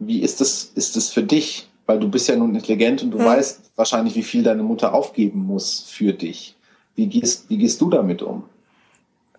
[0.00, 1.68] wie ist es, ist es für dich?
[1.86, 3.24] Weil du bist ja nun intelligent und du Hm.
[3.26, 6.56] weißt wahrscheinlich, wie viel deine Mutter aufgeben muss für dich.
[6.96, 8.48] Wie gehst, wie gehst du damit um?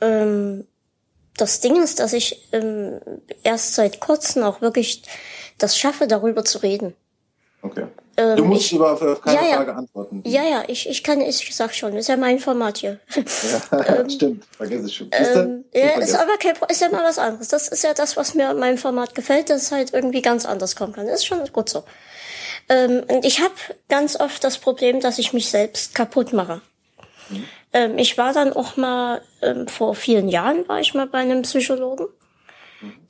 [0.02, 0.66] Ähm,
[1.38, 3.00] das Ding ist, dass ich ähm,
[3.44, 5.04] erst seit kurzem auch wirklich
[5.58, 6.94] das schaffe, darüber zu reden.
[7.64, 7.86] Okay.
[8.16, 9.56] Ähm, Du musst ich, über auf, auf keine Ja, ja.
[9.58, 10.24] Frage antworten.
[10.26, 13.00] ja, ja, ich, ich kann, ich sag schon, ist ja mein Format hier.
[13.72, 15.10] Ja, stimmt, vergiss es schon.
[15.16, 15.40] Siehste?
[15.40, 17.50] Ähm, ja, ist aber kein, ist ja mal was anderes.
[17.50, 20.46] Das ist ja das, was mir an meinem Format gefällt, dass es halt irgendwie ganz
[20.46, 21.08] anders kommen kann.
[21.08, 21.84] Ist schon gut so.
[22.70, 23.54] Ähm, und ich habe
[23.90, 26.62] ganz oft das Problem, dass ich mich selbst kaputt mache.
[27.74, 31.44] Ähm, ich war dann auch mal, ähm, vor vielen Jahren war ich mal bei einem
[31.44, 32.08] Psychologen.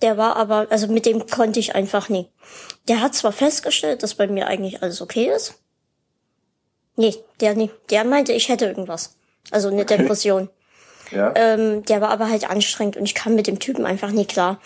[0.02, 2.30] Der war aber, also mit dem konnte ich einfach nie.
[2.88, 5.56] Der hat zwar festgestellt, dass bei mir eigentlich alles okay ist.
[6.96, 7.70] Nee, der nie.
[7.90, 9.18] Der meinte, ich hätte irgendwas.
[9.52, 10.50] Also eine Depression.
[11.12, 11.34] Ja?
[11.36, 14.60] Ähm, der war aber halt anstrengend und ich kam mit dem Typen einfach nie klar.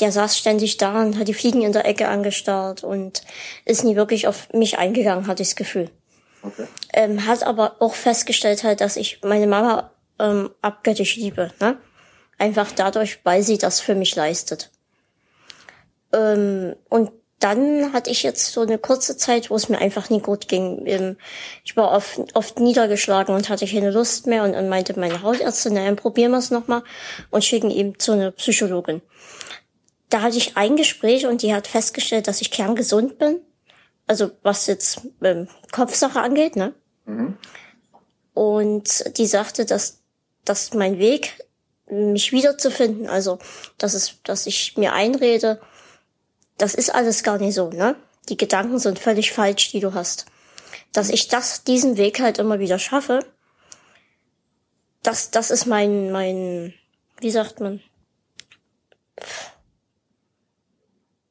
[0.00, 3.22] Der saß ständig da und hat die Fliegen in der Ecke angestarrt und
[3.64, 5.90] ist nie wirklich auf mich eingegangen, hatte ich das Gefühl.
[6.42, 6.66] Okay.
[6.92, 11.76] Ähm, hat aber auch festgestellt halt, dass ich meine Mama ähm, abgöttisch liebe, ne?
[12.38, 14.70] Einfach dadurch, weil sie das für mich leistet.
[16.12, 20.20] Ähm, und dann hatte ich jetzt so eine kurze Zeit, wo es mir einfach nie
[20.20, 20.82] gut ging.
[20.86, 21.16] Ähm,
[21.64, 25.74] ich war oft, oft niedergeschlagen und hatte keine Lust mehr und dann meinte meine Hausärztin,
[25.74, 26.82] na, dann probieren wir es nochmal
[27.30, 29.02] und schicken ihm zu einer Psychologin.
[30.08, 33.40] Da hatte ich ein Gespräch und die hat festgestellt, dass ich kerngesund bin.
[34.06, 36.72] Also was jetzt ähm, Kopfsache angeht, ne?
[38.32, 40.00] Und die sagte, dass,
[40.44, 41.44] dass mein Weg,
[41.90, 43.38] mich wiederzufinden, also
[43.78, 45.60] dass es, dass ich mir einrede,
[46.58, 47.96] das ist alles gar nicht so, ne?
[48.28, 50.26] Die Gedanken sind völlig falsch, die du hast.
[50.92, 53.20] Dass ich das, diesen Weg halt immer wieder schaffe,
[55.02, 56.74] das, das ist mein, mein,
[57.20, 57.80] wie sagt man?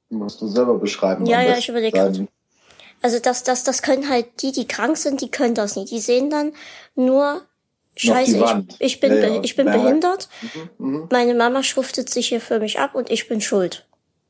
[0.10, 1.26] Musst du selber beschreiben.
[1.26, 2.28] Ja, ja, ich überleg dein- grad.
[3.02, 5.92] Also das, das, das können halt die, die krank sind, die können das nicht.
[5.92, 6.54] Die sehen dann
[6.96, 7.46] nur,
[7.96, 10.30] scheiße, ich, ich bin, Ja, ja, ich bin behindert.
[10.80, 13.86] Mhm, Meine Mama schuftet sich hier für mich ab und ich bin schuld.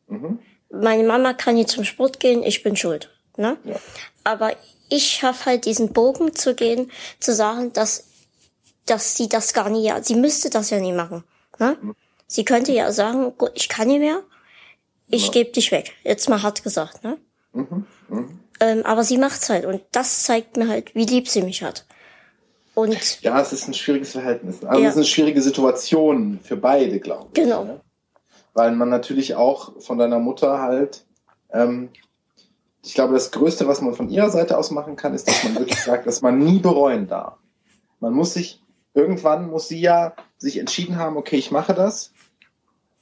[0.08, 0.40] mhm.
[0.70, 3.10] Meine Mama kann nie zum Sport gehen, ich bin schuld.
[3.38, 3.58] Ne?
[3.64, 3.76] Ja.
[4.24, 4.52] Aber
[4.90, 8.06] ich schaffe halt diesen Bogen zu gehen, zu sagen, dass,
[8.86, 11.24] dass sie das gar nie, ja, sie müsste das ja nie machen.
[11.60, 11.78] Ne?
[11.82, 11.96] Mhm.
[12.28, 14.22] Sie könnte ja sagen, gut, ich kann nicht mehr,
[15.10, 15.32] ich ja.
[15.32, 15.94] gebe dich weg.
[16.04, 17.18] Jetzt mal hart gesagt, ne?
[17.54, 17.86] Mhm.
[18.10, 18.40] Mhm.
[18.60, 21.86] Ähm, aber sie macht's halt und das zeigt mir halt, wie lieb sie mich hat.
[22.74, 24.64] Und ja, es ist ein schwieriges Verhältnis.
[24.64, 24.88] Also ja.
[24.88, 27.34] es ist eine schwierige Situation für beide, glaube ich.
[27.34, 27.64] Genau.
[27.64, 27.82] Ne?
[28.58, 31.06] Weil man natürlich auch von deiner Mutter halt,
[31.54, 31.90] ähm,
[32.84, 35.60] ich glaube, das Größte, was man von ihrer Seite aus machen kann, ist, dass man
[35.60, 37.36] wirklich sagt, dass man nie bereuen darf.
[38.00, 38.60] Man muss sich,
[38.96, 42.14] irgendwann muss sie ja sich entschieden haben, okay, ich mache das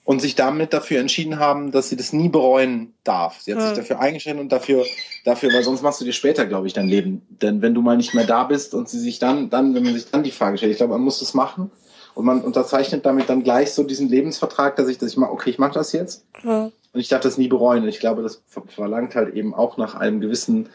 [0.03, 3.39] und sich damit dafür entschieden haben, dass sie das nie bereuen darf.
[3.39, 3.67] Sie hat ja.
[3.69, 4.83] sich dafür eingeschränkt und dafür,
[5.23, 7.25] dafür, weil sonst machst du dir später, glaube ich, dein Leben.
[7.29, 9.93] Denn wenn du mal nicht mehr da bist und sie sich dann, dann, wenn man
[9.93, 11.71] sich dann die Frage stellt, ich glaube, man muss das machen
[12.15, 15.49] und man unterzeichnet damit dann gleich so diesen Lebensvertrag, dass ich, dass ich mal, okay,
[15.49, 16.25] ich mache das jetzt.
[16.43, 16.71] Ja.
[16.93, 17.83] Und ich darf das nie bereuen.
[17.83, 20.69] Und ich glaube, das verlangt halt eben auch nach einem gewissen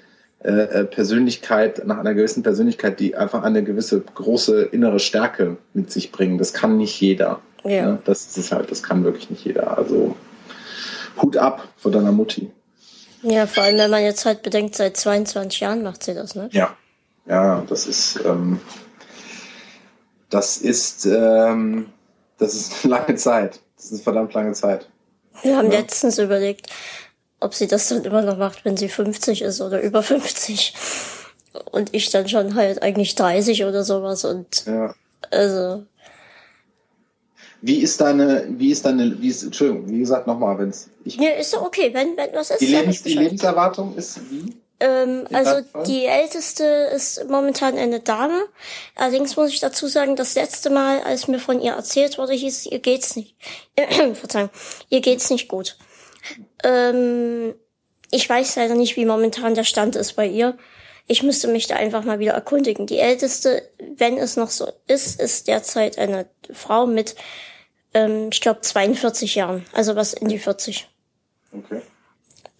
[0.44, 5.90] äh, äh, Persönlichkeit, nach einer gewissen Persönlichkeit, die einfach eine gewisse große innere Stärke mit
[5.90, 6.36] sich bringen.
[6.36, 7.40] Das kann nicht jeder.
[7.64, 7.86] Ja.
[7.86, 7.98] Ne?
[8.04, 9.76] Das ist halt, das kann wirklich nicht jeder.
[9.78, 10.14] Also
[11.20, 12.50] Hut ab vor deiner Mutti.
[13.22, 16.48] Ja, vor allem, wenn man jetzt halt bedenkt, seit 22 Jahren macht sie das, ne?
[16.52, 16.74] Ja.
[17.26, 18.60] Ja, das ist, ähm,
[20.30, 21.86] das ist, ähm,
[22.38, 23.60] das ist eine lange Zeit.
[23.76, 24.88] Das ist eine verdammt lange Zeit.
[25.42, 25.80] Wir haben ja.
[25.80, 26.68] letztens überlegt,
[27.40, 30.74] ob sie das dann immer noch macht, wenn sie 50 ist oder über 50.
[31.72, 34.94] Und ich dann schon halt eigentlich 30 oder sowas und, ja.
[35.30, 35.84] also,
[37.62, 41.16] wie ist deine, wie ist deine, wie ist, Entschuldigung, wie gesagt nochmal, wenn's, ich.
[41.16, 42.60] Ja, ist doch okay, wenn, wenn was ist.
[42.60, 44.56] Die, Lebens, die Lebenserwartung ist wie?
[44.80, 48.46] Ähm, also die älteste ist momentan eine Dame.
[48.96, 52.66] Allerdings muss ich dazu sagen, das letzte Mal, als mir von ihr erzählt wurde, hieß
[52.66, 53.36] ihr geht's nicht.
[54.14, 54.50] Verzeihung,
[54.88, 55.76] ihr geht's nicht gut.
[56.64, 57.54] Ähm,
[58.10, 60.56] ich weiß leider nicht, wie momentan der Stand ist bei ihr.
[61.06, 62.86] Ich müsste mich da einfach mal wieder erkundigen.
[62.86, 67.16] Die älteste, wenn es noch so ist, ist derzeit eine Frau mit
[67.94, 70.88] ähm, ich glaube, 42 Jahren, also was in die 40.
[71.52, 71.82] Okay.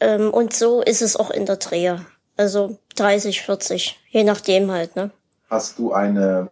[0.01, 2.05] Ähm, und so ist es auch in der Drehe.
[2.37, 5.11] Also 30, 40, je nachdem halt, ne?
[5.49, 6.49] Hast du eine,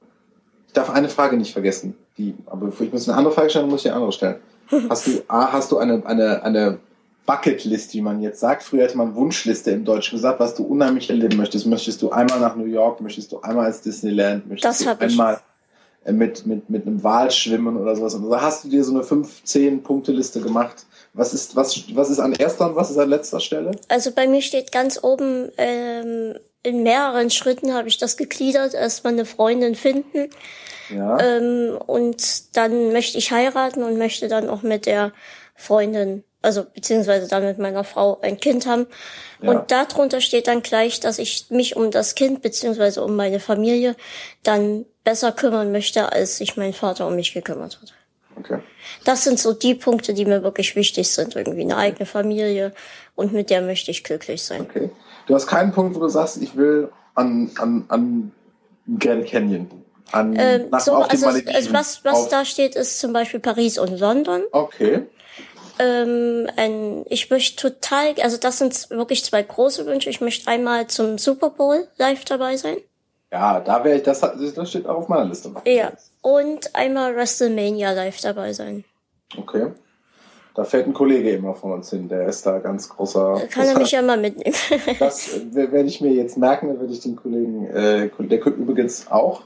[0.66, 3.68] ich darf eine Frage nicht vergessen, die, aber bevor ich muss eine andere Frage stellen,
[3.68, 4.37] muss ich eine andere stellen.
[4.90, 6.78] Hast du, A, hast du eine, eine, eine
[7.24, 8.62] Bucketlist, wie man jetzt sagt.
[8.62, 11.66] Früher hätte man Wunschliste im Deutschen gesagt, was du unheimlich erleben möchtest.
[11.66, 13.00] Möchtest du einmal nach New York?
[13.00, 14.46] Möchtest du einmal als Disneyland?
[14.46, 15.40] Möchtest du einmal
[16.04, 18.14] äh, mit, mit, mit einem Wal schwimmen oder sowas.
[18.14, 20.87] Und da hast du dir so eine 5-10-Punkte-Liste gemacht.
[21.18, 23.72] Was ist, was, was ist an erster und was ist an letzter Stelle?
[23.88, 28.72] Also bei mir steht ganz oben, ähm, in mehreren Schritten habe ich das gegliedert.
[28.72, 30.31] Erstmal eine Freundin finden.
[30.90, 31.18] Ja.
[31.18, 35.12] Ähm, und dann möchte ich heiraten und möchte dann auch mit der
[35.57, 38.87] Freundin, also beziehungsweise dann mit meiner Frau ein Kind haben.
[39.42, 39.50] Ja.
[39.50, 43.96] Und darunter steht dann gleich, dass ich mich um das Kind beziehungsweise um meine Familie
[44.44, 47.92] dann besser kümmern möchte, als sich mein Vater um mich gekümmert hat.
[48.38, 48.59] Okay.
[49.05, 51.37] Das sind so die Punkte, die mir wirklich wichtig sind.
[51.37, 52.72] Irgendwie eine eigene Familie
[53.14, 54.62] und mit der möchte ich glücklich sein.
[54.62, 54.90] Okay.
[55.27, 58.33] Du hast keinen Punkt, wo du sagst, ich will an, an, an
[58.98, 59.70] Grand Canyon.
[60.12, 64.42] An, ähm, so, also, also, was, was da steht, ist zum Beispiel Paris und London.
[64.53, 65.03] Okay.
[65.79, 70.09] Ähm, ein, ich möchte total, also das sind wirklich zwei große Wünsche.
[70.11, 72.79] Ich möchte einmal zum Super Bowl live dabei sein.
[73.31, 75.53] Ja, da wäre ich, das, das steht auch auf meiner Liste.
[75.66, 78.85] Ja, und einmal WrestleMania live dabei sein.
[79.37, 79.68] Okay.
[80.54, 83.42] Da fährt ein Kollege immer von uns hin, der ist da ganz großer.
[83.50, 84.57] Kann großer, er mich ja mal mitnehmen.
[84.98, 89.07] das werde ich mir jetzt merken, dann werde ich den Kollegen, äh, der kommt übrigens
[89.09, 89.42] auch,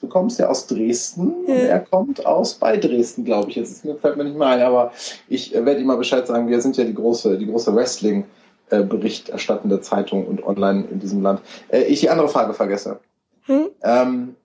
[0.00, 1.54] du kommst ja aus Dresden hm.
[1.54, 3.56] und er kommt aus bei Dresden, glaube ich.
[3.56, 4.92] Jetzt fällt mir nicht mehr ein, aber
[5.28, 8.24] ich äh, werde ihm mal Bescheid sagen, wir sind ja die große, die große Wrestling-
[8.70, 11.40] äh, berichterstattende Zeitung und online in diesem Land.
[11.68, 13.00] Äh, ich die andere Frage vergesse.
[13.46, 13.70] Hm?
[13.82, 14.36] Ähm,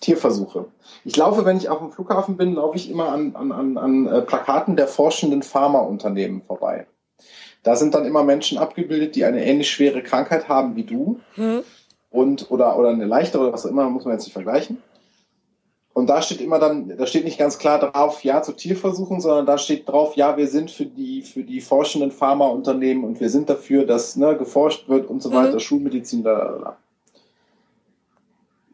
[0.00, 0.66] Tierversuche.
[1.04, 4.06] Ich laufe, wenn ich auf dem Flughafen bin, laufe ich immer an, an, an, an
[4.06, 6.86] äh, Plakaten der forschenden Pharmaunternehmen vorbei.
[7.62, 11.20] Da sind dann immer Menschen abgebildet, die eine ähnlich schwere Krankheit haben wie du.
[11.34, 11.62] Hm?
[12.10, 14.82] Und, oder, oder eine leichtere oder was auch immer, muss man jetzt nicht vergleichen.
[15.92, 19.46] Und da steht immer dann, da steht nicht ganz klar drauf, ja zu Tierversuchen, sondern
[19.46, 23.50] da steht drauf, ja, wir sind für die, für die forschenden Pharmaunternehmen und wir sind
[23.50, 25.60] dafür, dass ne, geforscht wird und so weiter, mhm.
[25.60, 26.76] Schulmedizin, da,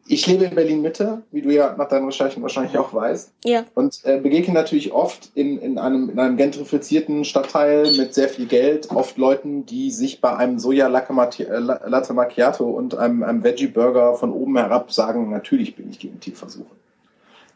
[0.07, 3.31] ich lebe in Berlin Mitte, wie du ja nach deinen Recherchen wahrscheinlich auch weißt.
[3.43, 3.65] Ja.
[3.73, 8.45] Und äh, begegne natürlich oft in, in, einem, in einem gentrifizierten Stadtteil mit sehr viel
[8.45, 13.67] Geld, oft Leuten, die sich bei einem Soja äh, Latte Macchiato und einem, einem Veggie
[13.67, 16.75] Burger von oben herab sagen, natürlich bin ich gegen Tierversuche.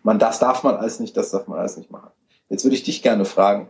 [0.01, 2.09] Man, das darf man alles nicht, das darf man alles nicht machen.
[2.49, 3.69] Jetzt würde ich dich gerne fragen,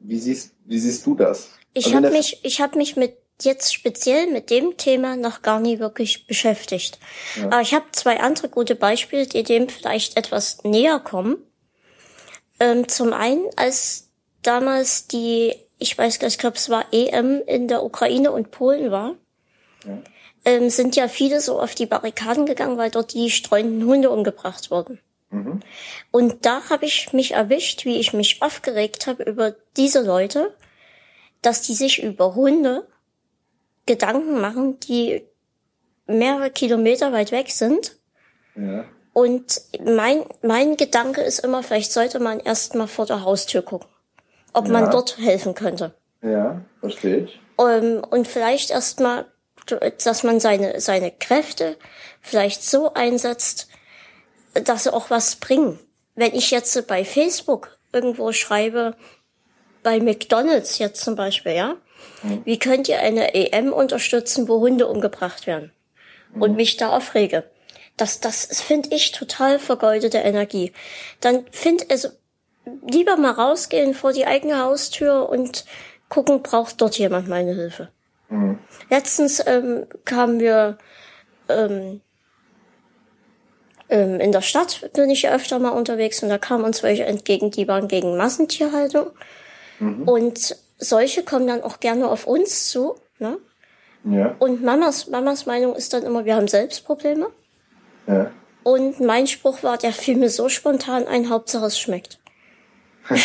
[0.00, 1.50] wie siehst, wie siehst du das?
[1.72, 5.60] Ich also habe mich, ich habe mich mit jetzt speziell mit dem Thema noch gar
[5.60, 6.98] nie wirklich beschäftigt.
[7.36, 7.46] Ja.
[7.46, 11.36] Aber ich habe zwei andere gute Beispiele, die dem vielleicht etwas näher kommen.
[12.60, 14.08] Ähm, zum einen, als
[14.42, 18.50] damals die, ich weiß gar nicht, ich glaube, es war EM in der Ukraine und
[18.50, 19.14] Polen war,
[19.84, 19.98] ja.
[20.44, 24.70] ähm, sind ja viele so auf die Barrikaden gegangen, weil dort die streunenden Hunde umgebracht
[24.70, 25.00] wurden.
[25.30, 25.60] Mhm.
[26.10, 30.54] Und da habe ich mich erwischt, wie ich mich aufgeregt habe über diese Leute,
[31.42, 32.86] dass die sich über Hunde
[33.88, 35.26] Gedanken machen, die
[36.06, 37.96] mehrere Kilometer weit weg sind.
[38.54, 38.84] Ja.
[39.12, 43.88] Und mein, mein Gedanke ist immer, vielleicht sollte man erst mal vor der Haustür gucken,
[44.52, 44.72] ob ja.
[44.72, 45.94] man dort helfen könnte.
[46.22, 47.40] Ja, verstehe ich.
[47.56, 49.26] Um, ähm, und vielleicht erst mal,
[50.04, 51.76] dass man seine, seine Kräfte
[52.20, 53.68] vielleicht so einsetzt,
[54.54, 55.78] dass sie auch was bringen.
[56.14, 58.96] Wenn ich jetzt bei Facebook irgendwo schreibe,
[59.82, 61.76] bei McDonalds jetzt zum Beispiel, ja.
[62.44, 65.72] Wie könnt ihr eine EM unterstützen, wo Hunde umgebracht werden?
[66.38, 67.44] Und mich da aufrege.
[67.96, 70.72] Das, das finde ich total vergeudete Energie.
[71.20, 72.08] Dann find also
[72.86, 75.64] lieber mal rausgehen vor die eigene Haustür und
[76.08, 77.88] gucken, braucht dort jemand meine Hilfe.
[78.28, 78.58] Mhm.
[78.90, 80.78] Letztens ähm, kamen wir
[81.48, 82.02] ähm,
[83.88, 87.06] ähm, in der Stadt bin ich ja öfter mal unterwegs und da kamen uns welche
[87.06, 89.10] entgegen, die waren gegen Massentierhaltung.
[89.78, 90.02] Mhm.
[90.02, 92.96] Und solche kommen dann auch gerne auf uns zu.
[93.18, 93.38] Ne?
[94.04, 94.34] Ja.
[94.38, 97.28] Und Mamas, Mamas Meinung ist dann immer, wir haben selbst Probleme.
[98.06, 98.30] Ja.
[98.62, 102.18] Und mein Spruch war, der fiel mir so spontan ein, Hauptsache es schmeckt.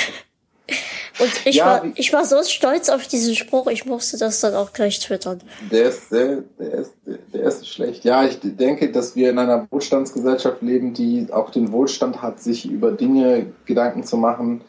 [1.20, 4.56] Und ich, ja, war, ich war so stolz auf diesen Spruch, ich musste das dann
[4.56, 5.42] auch gleich twittern.
[5.72, 8.04] Der ist, der, der, ist, der ist schlecht.
[8.04, 12.66] Ja, ich denke, dass wir in einer Wohlstandsgesellschaft leben, die auch den Wohlstand hat, sich
[12.66, 14.62] über Dinge Gedanken zu machen,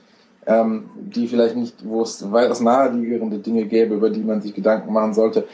[0.46, 4.92] ähm, die vielleicht nicht, wo es weitaus naheliegende Dinge gäbe, über die man sich Gedanken
[4.92, 5.46] machen sollte.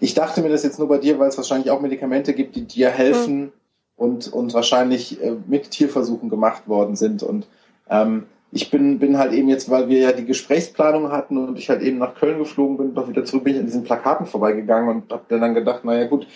[0.00, 2.64] Ich dachte mir das jetzt nur bei dir, weil es wahrscheinlich auch Medikamente gibt, die
[2.64, 3.52] dir helfen mhm.
[3.96, 7.22] und, und wahrscheinlich äh, mit Tierversuchen gemacht worden sind.
[7.22, 7.46] Und
[7.90, 11.68] ähm, ich bin, bin halt eben jetzt, weil wir ja die Gesprächsplanung hatten und ich
[11.68, 14.88] halt eben nach Köln geflogen bin, doch wieder zurück bin ich an diesen Plakaten vorbeigegangen
[14.88, 16.26] und habe dann gedacht, naja gut,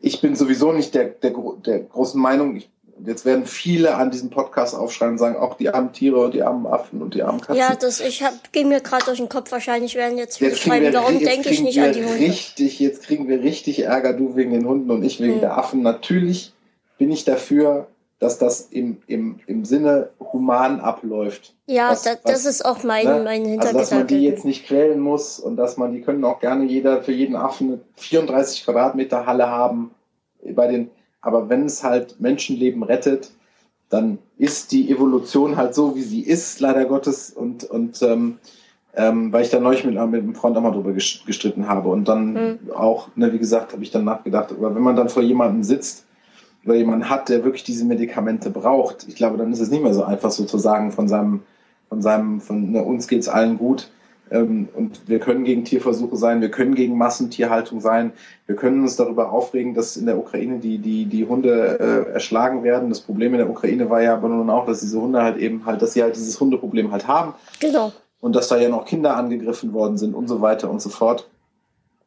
[0.00, 1.32] ich bin sowieso nicht der, der,
[1.64, 2.70] der großen Meinung, ich
[3.04, 6.42] jetzt werden viele an diesem Podcast aufschreiben und sagen, auch die armen Tiere und die
[6.42, 7.56] armen Affen und die armen Katzen.
[7.56, 9.52] Ja, das ich hab, ging mir gerade durch den Kopf.
[9.52, 12.18] Wahrscheinlich werden jetzt viele schreiben, warum denke ich nicht an die Hunde?
[12.18, 15.40] Richtig, jetzt kriegen wir richtig Ärger, du wegen den Hunden und ich wegen hm.
[15.40, 15.82] der Affen.
[15.82, 16.52] Natürlich
[16.98, 21.54] bin ich dafür, dass das im, im, im Sinne human abläuft.
[21.66, 23.20] Ja, was, das, was, das ist auch mein, ne?
[23.22, 23.78] mein Hintergedanke.
[23.78, 26.64] Also, dass man die jetzt nicht quälen muss und dass man, die können auch gerne
[26.64, 29.90] jeder für jeden Affen eine 34 Quadratmeter Halle haben.
[30.42, 30.90] Bei den,
[31.26, 33.32] aber wenn es halt Menschenleben rettet,
[33.88, 37.30] dann ist die Evolution halt so, wie sie ist, leider Gottes.
[37.30, 38.38] Und, und ähm,
[38.94, 41.88] ähm, weil ich da neulich mit, mit einem Freund auch mal drüber gestritten habe.
[41.88, 42.58] Und dann mhm.
[42.72, 46.04] auch, ne, wie gesagt, habe ich dann nachgedacht, aber wenn man dann vor jemandem sitzt,
[46.64, 49.94] oder jemanden hat, der wirklich diese Medikamente braucht, ich glaube, dann ist es nicht mehr
[49.94, 51.42] so einfach sozusagen von seinem,
[51.88, 53.90] von seinem, von ne, uns geht's allen gut,
[54.30, 58.12] und wir können gegen Tierversuche sein, wir können gegen Massentierhaltung sein,
[58.46, 62.64] wir können uns darüber aufregen, dass in der Ukraine die, die, die Hunde äh, erschlagen
[62.64, 62.88] werden.
[62.88, 65.64] Das Problem in der Ukraine war ja aber nun auch, dass diese Hunde halt eben
[65.64, 67.34] halt, dass sie halt dieses Hundeproblem halt haben.
[67.60, 67.92] Genau.
[68.20, 71.28] Und dass da ja noch Kinder angegriffen worden sind und so weiter und so fort.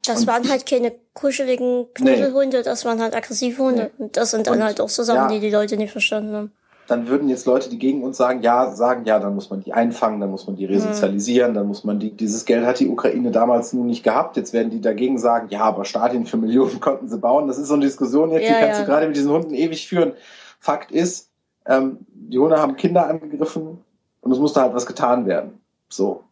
[0.06, 2.64] Das und waren halt keine kuscheligen Knuddelhunde, nee.
[2.64, 3.92] das waren halt aggressive Hunde.
[3.98, 4.04] Nee.
[4.04, 6.36] Und das sind dann und, halt auch so Sachen, ja, die die Leute nicht verstanden
[6.36, 6.52] haben
[6.90, 9.74] dann würden jetzt Leute, die gegen uns sagen, ja, sagen, ja, dann muss man die
[9.74, 13.32] einfangen, dann muss man die resozialisieren, dann muss man die, dieses Geld hat die Ukraine
[13.32, 14.38] damals nun nicht gehabt.
[14.38, 17.48] Jetzt werden die dagegen sagen, ja, aber Stadien für Millionen konnten sie bauen.
[17.48, 18.86] Das ist so eine Diskussion jetzt, ja, die kannst ja.
[18.86, 20.14] du gerade mit diesen Hunden ewig führen.
[20.60, 21.30] Fakt ist,
[21.66, 23.80] ähm, die Hunde haben Kinder angegriffen
[24.22, 25.60] und es musste halt was getan werden.
[25.90, 26.24] So.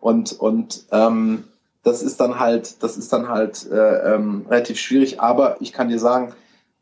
[0.00, 1.44] Und, und, ähm,
[1.82, 5.88] das ist dann halt, das ist dann halt äh, ähm, relativ schwierig, aber ich kann
[5.88, 6.32] dir sagen,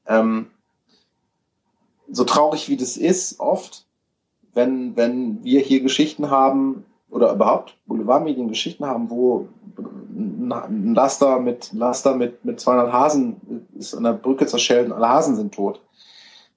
[0.06, 0.46] ähm,
[2.12, 3.86] so traurig wie das ist, oft,
[4.54, 9.46] wenn, wenn wir hier Geschichten haben, oder überhaupt Boulevardmedien Geschichten haben, wo
[10.16, 13.36] ein Laster mit, Laster mit, mit 200 Hasen
[13.78, 15.80] ist an der Brücke zerschellt und alle Hasen sind tot.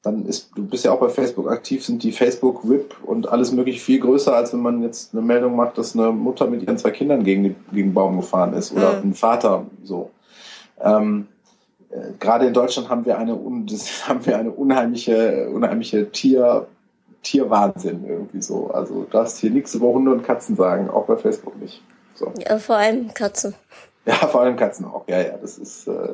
[0.01, 3.79] Dann ist, du bist ja auch bei Facebook aktiv, sind die Facebook-RIP und alles mögliche
[3.79, 6.91] viel größer, als wenn man jetzt eine Meldung macht, dass eine Mutter mit ihren zwei
[6.91, 9.09] Kindern gegen, gegen den Baum gefahren ist oder mhm.
[9.09, 10.11] ein Vater so.
[10.79, 11.34] Ähm, äh,
[12.19, 13.33] gerade in Deutschland haben wir eine,
[14.07, 16.67] haben wir eine unheimliche, unheimliche Tier,
[17.23, 18.69] Tierwahnsinn irgendwie so.
[18.71, 21.81] Also du darfst hier nichts über Hunde und Katzen sagen, auch bei Facebook nicht.
[22.13, 22.31] So.
[22.37, 23.55] Ja, vor allem Katzen.
[24.05, 25.07] Ja, vor allem Katzen auch.
[25.07, 25.87] Ja, ja, das ist.
[25.87, 26.13] Äh,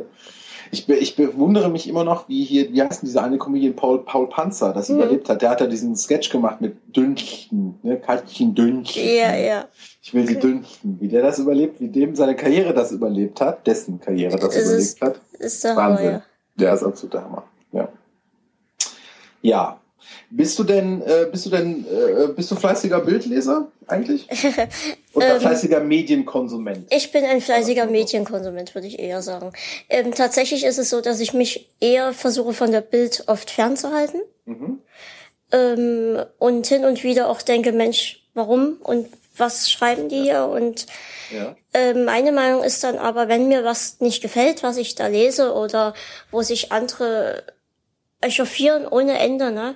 [0.72, 4.04] ich, ich bewundere mich immer noch, wie hier, wie heißt denn dieser eine Comedian Paul,
[4.06, 4.96] Paul Panzer, das mhm.
[4.96, 5.42] überlebt hat.
[5.42, 8.00] Der hat ja diesen Sketch gemacht mit Dünchten, ne?
[8.00, 9.04] Katchen Dünchten.
[9.04, 9.66] Ja, ja.
[10.02, 10.48] Ich will sie okay.
[10.48, 10.98] dünchten.
[11.02, 14.66] Wie der das überlebt, wie dem seine Karriere das überlebt hat, dessen Karriere das ist
[14.66, 15.22] überlebt es, hat.
[15.40, 16.06] Ist der Wahnsinn.
[16.08, 16.24] Hammer, ja.
[16.56, 17.44] Der ist absolut der Hammer.
[17.74, 17.90] Ja.
[19.42, 19.81] Ja,
[20.30, 24.28] bist du denn, äh, bist du denn, äh, bist du fleißiger Bildleser eigentlich?
[25.14, 26.88] Oder ähm, fleißiger Medienkonsument?
[26.90, 29.52] Ich bin ein fleißiger Medienkonsument, würde ich eher sagen.
[29.90, 34.22] Ähm, tatsächlich ist es so, dass ich mich eher versuche, von der Bild oft fernzuhalten.
[34.46, 34.80] Mhm.
[35.52, 39.08] Ähm, und hin und wieder auch denke, Mensch, warum und
[39.38, 40.46] was schreiben die hier?
[40.46, 40.86] Und
[41.32, 41.56] ja.
[41.74, 45.54] äh, meine Meinung ist dann aber, wenn mir was nicht gefällt, was ich da lese
[45.54, 45.94] oder
[46.32, 47.44] wo sich andere
[48.22, 49.76] echauffieren ohne Ende, ne?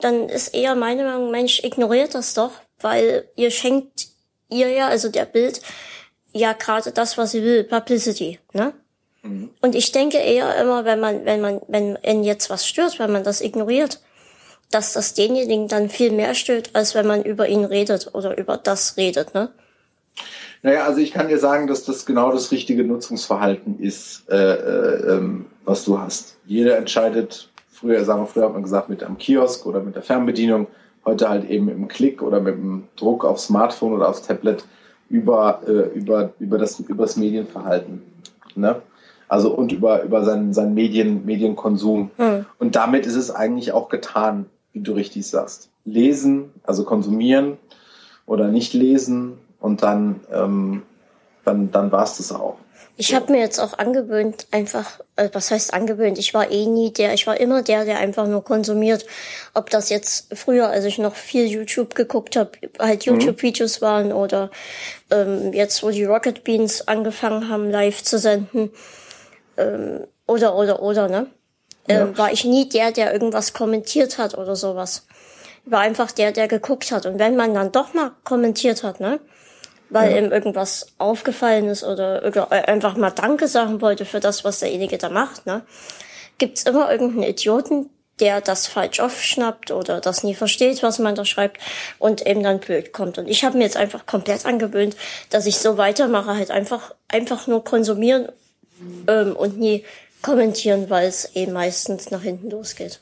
[0.00, 4.08] Dann ist eher meine Meinung, Mensch, ignoriert das doch, weil ihr schenkt
[4.48, 5.60] ihr ja, also der Bild,
[6.32, 8.72] ja gerade das, was sie will, Publicity, ne?
[9.22, 9.50] Mhm.
[9.60, 13.12] Und ich denke eher immer, wenn man, wenn man, wenn, wenn jetzt was stört, wenn
[13.12, 14.00] man das ignoriert,
[14.70, 18.56] dass das denjenigen dann viel mehr stört, als wenn man über ihn redet oder über
[18.56, 19.50] das redet, ne?
[20.62, 25.12] Naja, also ich kann dir sagen, dass das genau das richtige Nutzungsverhalten ist, äh, äh,
[25.16, 26.36] ähm, was du hast.
[26.44, 27.49] Jeder entscheidet
[27.80, 30.66] früher, sagen wir, früher hat man gesagt, mit einem Kiosk oder mit der Fernbedienung,
[31.04, 34.64] heute halt eben mit dem Klick oder mit dem Druck aufs Smartphone oder aufs Tablet
[35.08, 38.02] über, äh, über, über, das, über das Medienverhalten.
[38.54, 38.82] Ne?
[39.28, 42.10] Also und über, über seinen, seinen Medien, Medienkonsum.
[42.18, 42.46] Mhm.
[42.58, 45.70] Und damit ist es eigentlich auch getan, wie du richtig sagst.
[45.84, 47.56] Lesen, also konsumieren
[48.26, 50.82] oder nicht lesen und dann, ähm,
[51.44, 52.56] dann, dann war es das auch.
[52.96, 56.18] Ich habe mir jetzt auch angewöhnt, einfach, äh, was heißt angewöhnt?
[56.18, 59.06] Ich war eh nie der, ich war immer der, der einfach nur konsumiert.
[59.54, 63.14] Ob das jetzt früher, als ich noch viel YouTube geguckt habe, halt mhm.
[63.14, 64.50] YouTube-Videos waren oder
[65.10, 68.70] ähm, jetzt, wo die Rocket Beans angefangen haben, live zu senden,
[69.56, 71.26] ähm, oder, oder, oder, ne?
[71.88, 72.02] Ja.
[72.02, 75.06] Ähm, war ich nie der, der irgendwas kommentiert hat oder sowas.
[75.64, 77.06] Ich war einfach der, der geguckt hat.
[77.06, 79.20] Und wenn man dann doch mal kommentiert hat, ne?
[79.90, 80.18] Weil ja.
[80.18, 84.98] ihm irgendwas aufgefallen ist oder äh, einfach mal Danke sagen wollte für das, was derjenige
[84.98, 85.62] da macht, ne?
[86.38, 91.24] Gibt's immer irgendeinen Idioten, der das falsch aufschnappt oder das nie versteht, was man da
[91.24, 91.58] schreibt
[91.98, 93.18] und eben dann blöd kommt.
[93.18, 94.96] Und ich habe mir jetzt einfach komplett angewöhnt,
[95.30, 98.28] dass ich so weitermache, halt einfach einfach nur konsumieren
[99.06, 99.84] ähm, und nie
[100.22, 103.00] kommentieren, weil es eben meistens nach hinten losgeht.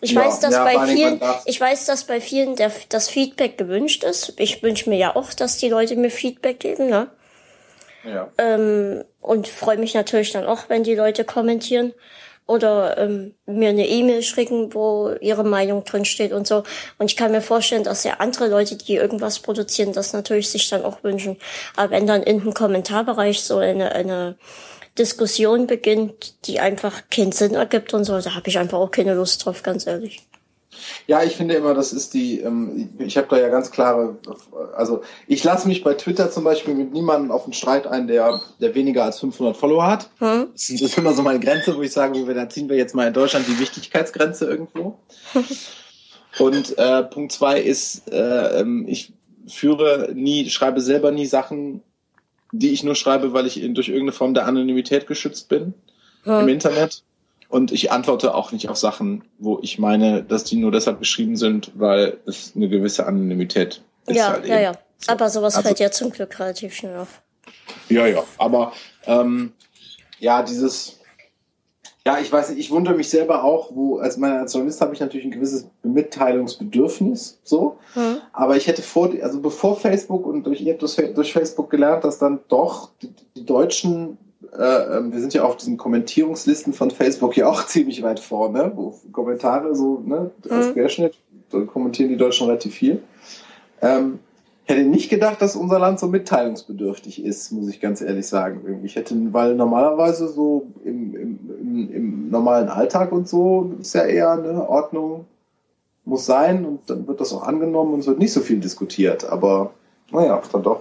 [0.00, 3.58] Ich ja, weiß, dass ja, bei vielen, ich weiß, dass bei vielen der, das Feedback
[3.58, 4.34] gewünscht ist.
[4.36, 7.08] Ich wünsche mir ja auch, dass die Leute mir Feedback geben, ne?
[8.04, 8.30] Ja.
[8.38, 11.92] Ähm, und freue mich natürlich dann auch, wenn die Leute kommentieren
[12.46, 16.62] oder ähm, mir eine E-Mail schicken, wo ihre Meinung drin steht und so.
[16.98, 20.70] Und ich kann mir vorstellen, dass ja andere Leute, die irgendwas produzieren, das natürlich sich
[20.70, 21.36] dann auch wünschen.
[21.76, 24.36] Aber wenn dann in dem Kommentarbereich so eine, eine
[24.98, 29.14] Diskussion beginnt, die einfach keinen Sinn ergibt und so, da habe ich einfach auch keine
[29.14, 30.22] Lust drauf, ganz ehrlich.
[31.06, 34.18] Ja, ich finde immer, das ist die, ähm, ich habe da ja ganz klare,
[34.76, 38.40] also ich lasse mich bei Twitter zum Beispiel mit niemandem auf einen Streit ein, der,
[38.60, 40.10] der weniger als 500 Follower hat.
[40.18, 40.48] Hm?
[40.52, 43.14] Das ist immer so meine Grenze, wo ich sage, da ziehen wir jetzt mal in
[43.14, 44.98] Deutschland die Wichtigkeitsgrenze irgendwo.
[46.38, 49.12] Und äh, Punkt zwei ist, äh, ähm, ich
[49.48, 51.82] führe nie, schreibe selber nie Sachen,
[52.52, 55.74] die ich nur schreibe, weil ich durch irgendeine Form der Anonymität geschützt bin
[56.24, 56.40] ja.
[56.40, 57.02] im Internet.
[57.48, 61.36] Und ich antworte auch nicht auf Sachen, wo ich meine, dass die nur deshalb geschrieben
[61.36, 64.16] sind, weil es eine gewisse Anonymität ist.
[64.16, 64.72] Ja, halt ja, ja.
[64.98, 65.12] So.
[65.12, 67.22] Aber sowas also, fällt ja zum Glück relativ schnell auf.
[67.88, 68.22] Ja, ja.
[68.36, 68.72] Aber
[69.06, 69.52] ähm,
[70.18, 70.97] ja, dieses
[72.08, 75.00] ja, ich weiß nicht, ich wundere mich selber auch, wo, als meiner Journalist habe ich
[75.00, 77.76] natürlich ein gewisses Mitteilungsbedürfnis, so.
[77.94, 78.16] Mhm.
[78.32, 80.82] Aber ich hätte vor, also bevor Facebook und durch, ihr habt
[81.18, 84.16] durch Facebook gelernt, dass dann doch die, die Deutschen,
[84.56, 88.72] äh, ähm, wir sind ja auf diesen Kommentierungslisten von Facebook ja auch ziemlich weit vorne,
[88.74, 90.72] wo Kommentare so, ne, als mhm.
[90.72, 91.14] Querschnitt,
[91.66, 93.02] kommentieren die Deutschen relativ viel.
[93.82, 94.20] Ähm,
[94.68, 98.82] hätte nicht gedacht, dass unser Land so mitteilungsbedürftig ist, muss ich ganz ehrlich sagen.
[98.84, 104.32] Ich hätte, weil normalerweise so im, im, im, normalen Alltag und so ist ja eher
[104.32, 105.24] eine Ordnung
[106.04, 109.28] muss sein und dann wird das auch angenommen und es wird nicht so viel diskutiert.
[109.28, 109.72] Aber
[110.10, 110.80] naja, dann doch.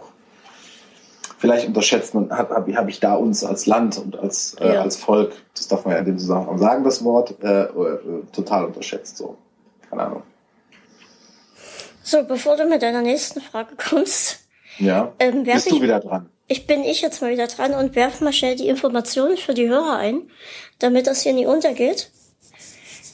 [1.38, 4.82] Vielleicht unterschätzt man, habe hab, hab ich da uns als Land und als, äh, ja.
[4.82, 8.00] als Volk, das darf man ja in dem Zusammenhang sagen, das Wort, äh, äh,
[8.32, 9.18] total unterschätzt.
[9.18, 9.36] So.
[9.90, 10.24] Keine Ahnung.
[12.08, 14.40] So, bevor du mit deiner nächsten Frage kommst.
[14.80, 15.14] Ja.
[15.20, 16.30] Ähm, bist du wieder dran?
[16.48, 19.68] Ich bin ich jetzt mal wieder dran und werf mal schnell die Informationen für die
[19.68, 20.32] Hörer ein,
[20.80, 22.10] damit das hier nie untergeht.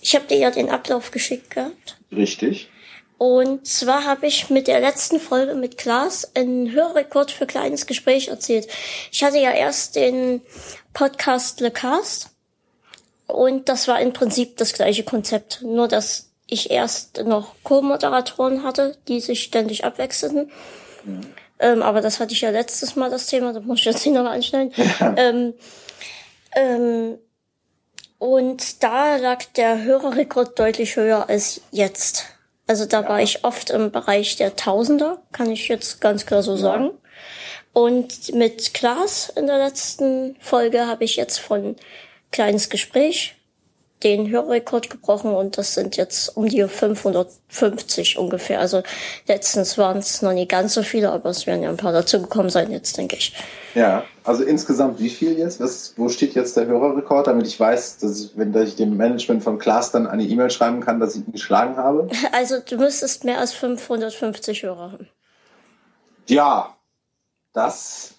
[0.03, 1.97] Ich habe dir ja den Ablauf geschickt gehabt.
[2.11, 2.69] Richtig.
[3.17, 8.27] Und zwar habe ich mit der letzten Folge mit Klaas einen Hörrekord für kleines Gespräch
[8.27, 8.67] erzählt.
[9.11, 10.41] Ich hatte ja erst den
[10.93, 12.29] Podcast Le Cast
[13.25, 18.97] und das war im Prinzip das gleiche Konzept, nur dass ich erst noch Co-Moderatoren hatte,
[19.07, 20.51] die sich ständig abwechselten.
[21.03, 21.21] Mhm.
[21.59, 24.15] Ähm, aber das hatte ich ja letztes Mal das Thema, das muss ich jetzt nicht
[24.15, 24.73] nochmal anschneiden.
[25.17, 25.53] ähm,
[26.55, 27.17] ähm,
[28.17, 32.25] und da lag der Hörerrekord deutlich höher als jetzt.
[32.67, 33.09] Also da ja.
[33.09, 36.57] war ich oft im Bereich der Tausender, kann ich jetzt ganz klar so ja.
[36.57, 36.91] sagen.
[37.73, 41.75] Und mit Klaas in der letzten Folge habe ich jetzt von
[42.31, 43.35] kleines Gespräch
[44.03, 48.59] den Hörrekord gebrochen und das sind jetzt um die 550 ungefähr.
[48.59, 48.83] Also
[49.27, 52.21] letztens waren es noch nicht ganz so viele, aber es werden ja ein paar dazu
[52.21, 53.33] gekommen sein jetzt, denke ich.
[53.75, 55.59] Ja, also insgesamt wie viel jetzt?
[55.59, 59.43] Was, wo steht jetzt der Hörerrekord, damit ich weiß, dass ich, wenn ich dem Management
[59.43, 62.09] von Klaas dann eine E-Mail schreiben kann, dass ich ihn geschlagen habe?
[62.31, 65.09] Also du müsstest mehr als 550 Hörer haben.
[66.27, 66.75] Ja,
[67.53, 68.15] das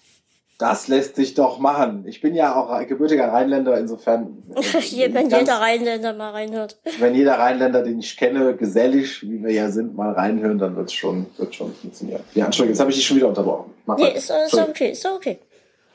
[0.57, 2.05] das lässt sich doch machen.
[2.07, 4.43] Ich bin ja auch gebürtiger Rheinländer, insofern.
[4.55, 6.77] wenn ganz, jeder Rheinländer mal reinhört.
[6.99, 10.93] Wenn jeder Rheinländer, den ich kenne, gesellig, wie wir ja sind, mal reinhören, dann wird's
[10.93, 12.21] schon, wird schon funktionieren.
[12.33, 13.73] Ja, Entschuldigung, jetzt habe ich dich schon wieder unterbrochen.
[13.85, 15.39] Mach nee, ist, ist okay, ist okay.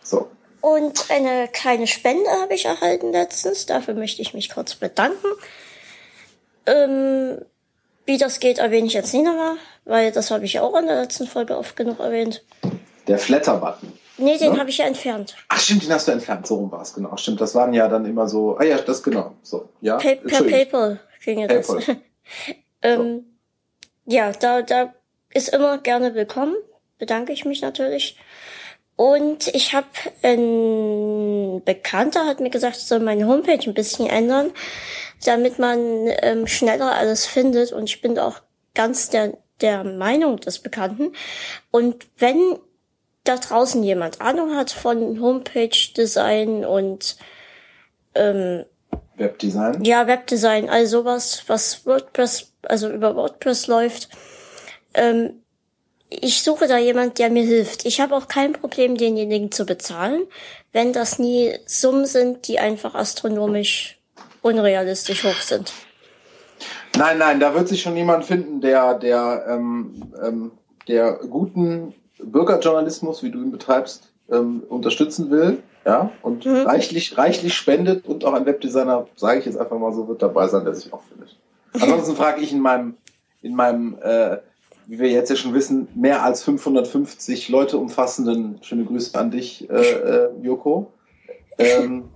[0.02, 0.28] So.
[0.60, 3.64] Und eine kleine Spende habe ich erhalten letztens.
[3.64, 5.26] Dafür möchte ich mich kurz bedanken.
[6.66, 7.38] Ähm,
[8.04, 9.56] wie das geht, erwähne ich jetzt nicht nochmal,
[9.86, 12.44] weil das habe ich auch in der letzten Folge oft genug erwähnt.
[13.08, 13.92] Der Flatter-Button.
[14.20, 14.58] Nee, den ne?
[14.58, 15.34] habe ich ja entfernt.
[15.48, 16.46] Ach stimmt, den hast du entfernt.
[16.46, 17.16] So rum war es, genau.
[17.16, 18.56] Stimmt, das waren ja dann immer so.
[18.58, 19.34] Ah ja, das genau.
[19.42, 19.96] So, ja.
[19.96, 21.68] Pa per PayPal ging ja das.
[22.82, 23.24] ähm,
[24.06, 24.12] so.
[24.12, 24.94] Ja, da, da
[25.32, 26.54] ist immer gerne willkommen.
[26.98, 28.18] Bedanke ich mich natürlich.
[28.96, 29.86] Und ich habe
[30.22, 34.52] ein Bekannter hat mir gesagt, ich soll meine Homepage ein bisschen ändern,
[35.24, 35.78] damit man
[36.20, 37.72] ähm, schneller alles findet.
[37.72, 38.40] Und ich bin auch
[38.74, 41.12] ganz der, der Meinung des Bekannten.
[41.70, 42.58] Und wenn
[43.24, 47.16] da draußen jemand Ahnung hat von Homepage-Design und
[48.14, 48.64] ähm,
[49.16, 49.84] Webdesign?
[49.84, 54.08] Ja, Webdesign, also sowas, was WordPress, also über WordPress läuft.
[54.94, 55.42] Ähm,
[56.08, 57.86] ich suche da jemand, der mir hilft.
[57.86, 60.22] Ich habe auch kein Problem, denjenigen zu bezahlen,
[60.72, 63.98] wenn das nie Summen sind, die einfach astronomisch
[64.42, 65.72] unrealistisch hoch sind.
[66.96, 70.52] Nein, nein, da wird sich schon jemand finden, der, der, ähm, ähm,
[70.88, 71.94] der guten
[72.24, 76.56] Bürgerjournalismus, wie du ihn betreibst, ähm, unterstützen will, ja, und mhm.
[76.66, 80.46] reichlich, reichlich spendet und auch ein Webdesigner, sage ich jetzt einfach mal so, wird dabei
[80.48, 81.36] sein, der sich auch findet.
[81.72, 82.96] Ansonsten frage ich in meinem,
[83.42, 84.38] in meinem, äh,
[84.86, 89.70] wie wir jetzt ja schon wissen, mehr als 550 Leute umfassenden, schöne Grüße an dich,
[89.70, 90.92] äh, äh, Joko,
[91.58, 92.10] ähm,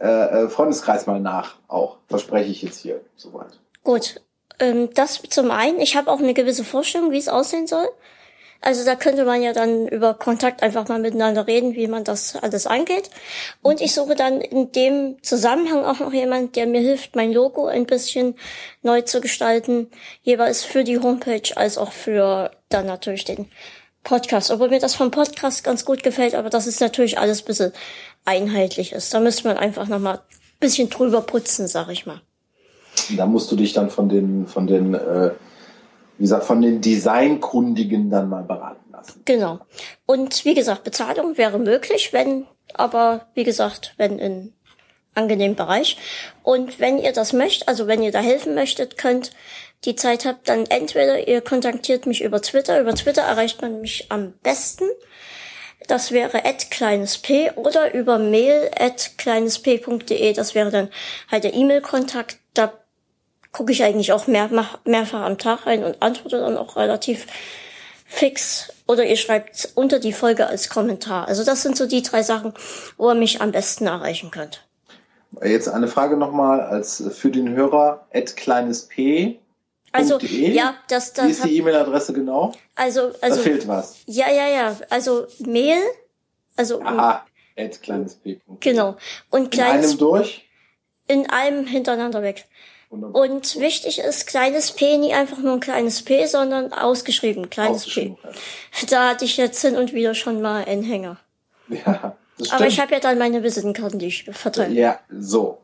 [0.00, 3.58] äh, äh, Freundeskreis mal nach, auch, verspreche ich jetzt hier soweit.
[3.82, 4.20] Gut,
[4.58, 5.78] ähm, das zum einen.
[5.80, 7.88] Ich habe auch eine gewisse Vorstellung, wie es aussehen soll.
[8.60, 12.34] Also da könnte man ja dann über Kontakt einfach mal miteinander reden, wie man das
[12.36, 13.10] alles angeht.
[13.60, 17.66] Und ich suche dann in dem Zusammenhang auch noch jemand, der mir hilft, mein Logo
[17.66, 18.36] ein bisschen
[18.82, 19.90] neu zu gestalten,
[20.22, 23.50] jeweils für die Homepage als auch für dann natürlich den
[24.02, 24.50] Podcast.
[24.50, 27.72] Obwohl mir das vom Podcast ganz gut gefällt, aber das ist natürlich alles ein bisschen
[28.24, 29.12] einheitlich ist.
[29.12, 32.22] Da müsste man einfach nochmal ein bisschen drüber putzen, sag ich mal.
[33.16, 35.30] Da musst du dich dann von den, von den äh
[36.18, 39.22] wie gesagt, von den Designkundigen dann mal beraten lassen.
[39.24, 39.60] Genau.
[40.06, 44.52] Und wie gesagt, Bezahlung wäre möglich, wenn, aber wie gesagt, wenn in
[45.14, 45.96] angenehmen Bereich.
[46.42, 49.32] Und wenn ihr das möchtet, also wenn ihr da helfen möchtet, könnt,
[49.84, 52.80] die Zeit habt, dann entweder ihr kontaktiert mich über Twitter.
[52.80, 54.84] Über Twitter erreicht man mich am besten.
[55.86, 60.32] Das wäre at kleines p oder über mail at kleinesp.de.
[60.32, 60.88] Das wäre dann
[61.30, 62.38] halt der E-Mail-Kontakt.
[63.54, 64.50] Da gucke ich eigentlich auch mehr,
[64.84, 67.26] mehrfach am Tag rein und antworte dann auch relativ
[68.04, 68.72] fix.
[68.88, 71.28] Oder ihr schreibt unter die Folge als Kommentar.
[71.28, 72.52] Also das sind so die drei Sachen,
[72.96, 74.66] wo ihr mich am besten erreichen könnt.
[75.40, 79.38] Jetzt eine Frage nochmal als für den Hörer, at kleines p.
[79.92, 81.26] Also, ja, das, das.
[81.26, 82.52] Wie ist die E-Mail-Adresse genau?
[82.74, 83.36] Also, also.
[83.36, 83.98] Da fehlt was.
[84.06, 84.76] Ja, ja, ja.
[84.90, 85.80] Also, Mail,
[86.56, 86.82] also.
[86.82, 87.24] Aha,
[87.56, 88.40] at kleines p.
[88.58, 88.96] Genau.
[89.30, 89.84] Und kleines.
[89.84, 90.48] In einem durch?
[91.06, 92.46] In einem hintereinander weg.
[92.94, 93.22] Wunderbar.
[93.22, 98.16] Und wichtig ist kleines P, nie einfach nur ein kleines P, sondern ausgeschrieben, kleines ausgeschrieben,
[98.16, 98.28] P.
[98.28, 98.86] Ja.
[98.88, 101.18] Da hatte ich jetzt hin und wieder schon mal einen Hänger.
[101.68, 102.60] Ja, das stimmt.
[102.60, 104.74] Aber ich habe ja dann meine Visitenkarten, die ich verteile.
[104.74, 105.58] Ja, so.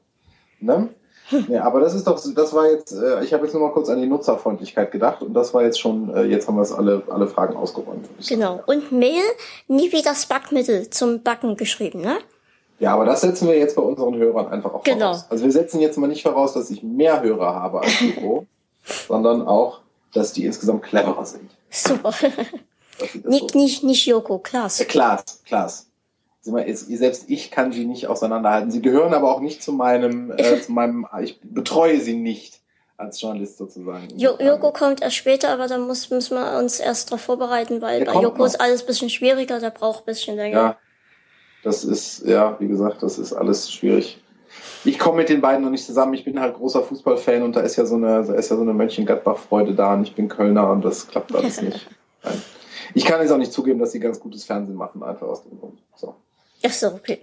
[0.60, 0.88] Ne?
[1.48, 3.88] Ja, aber das ist doch, das war jetzt, äh, ich habe jetzt nur mal kurz
[3.88, 7.04] an die Nutzerfreundlichkeit gedacht und das war jetzt schon, äh, jetzt haben wir es alle,
[7.08, 8.08] alle Fragen ausgeräumt.
[8.26, 8.60] Genau.
[8.66, 9.22] Und Mail,
[9.68, 12.18] nie wie das Backmittel zum Backen geschrieben, ne?
[12.80, 15.12] Ja, aber das setzen wir jetzt bei unseren Hörern einfach auch genau.
[15.12, 15.26] voraus.
[15.28, 18.46] Also wir setzen jetzt mal nicht voraus, dass ich mehr Hörer habe als Nico,
[19.08, 19.80] sondern auch,
[20.14, 21.50] dass die insgesamt cleverer sind.
[21.70, 22.12] Super.
[23.24, 23.58] Nicht, so.
[23.58, 24.78] nicht, nicht Joko, Klaas.
[24.78, 25.86] Äh, Klaas, Klaas.
[26.42, 28.70] Selbst ich kann sie nicht auseinanderhalten.
[28.70, 32.60] Sie gehören aber auch nicht zu meinem, äh, zu meinem, ich betreue sie nicht
[32.98, 34.08] als Journalist sozusagen.
[34.18, 38.04] Jo Joko kommt erst später, aber da muss, müssen wir uns erst darauf vorbereiten, weil
[38.04, 38.46] der bei Joko noch.
[38.46, 40.58] ist alles bisschen schwieriger, der braucht bisschen länger.
[40.58, 40.76] Ja,
[41.62, 44.22] das ist, ja, wie gesagt, das ist alles schwierig.
[44.84, 46.14] Ich komme mit den beiden noch nicht zusammen.
[46.14, 48.62] Ich bin halt großer Fußballfan und da ist ja so eine, da ist ja so
[48.62, 51.86] eine Mönchengladbach-Freude da und ich bin Kölner und das klappt alles nicht.
[52.22, 52.42] Nein.
[52.94, 55.58] Ich kann jetzt auch nicht zugeben, dass sie ganz gutes Fernsehen machen, einfach aus dem
[55.58, 55.78] Grund.
[55.94, 56.16] So.
[56.64, 57.20] Ach so, okay.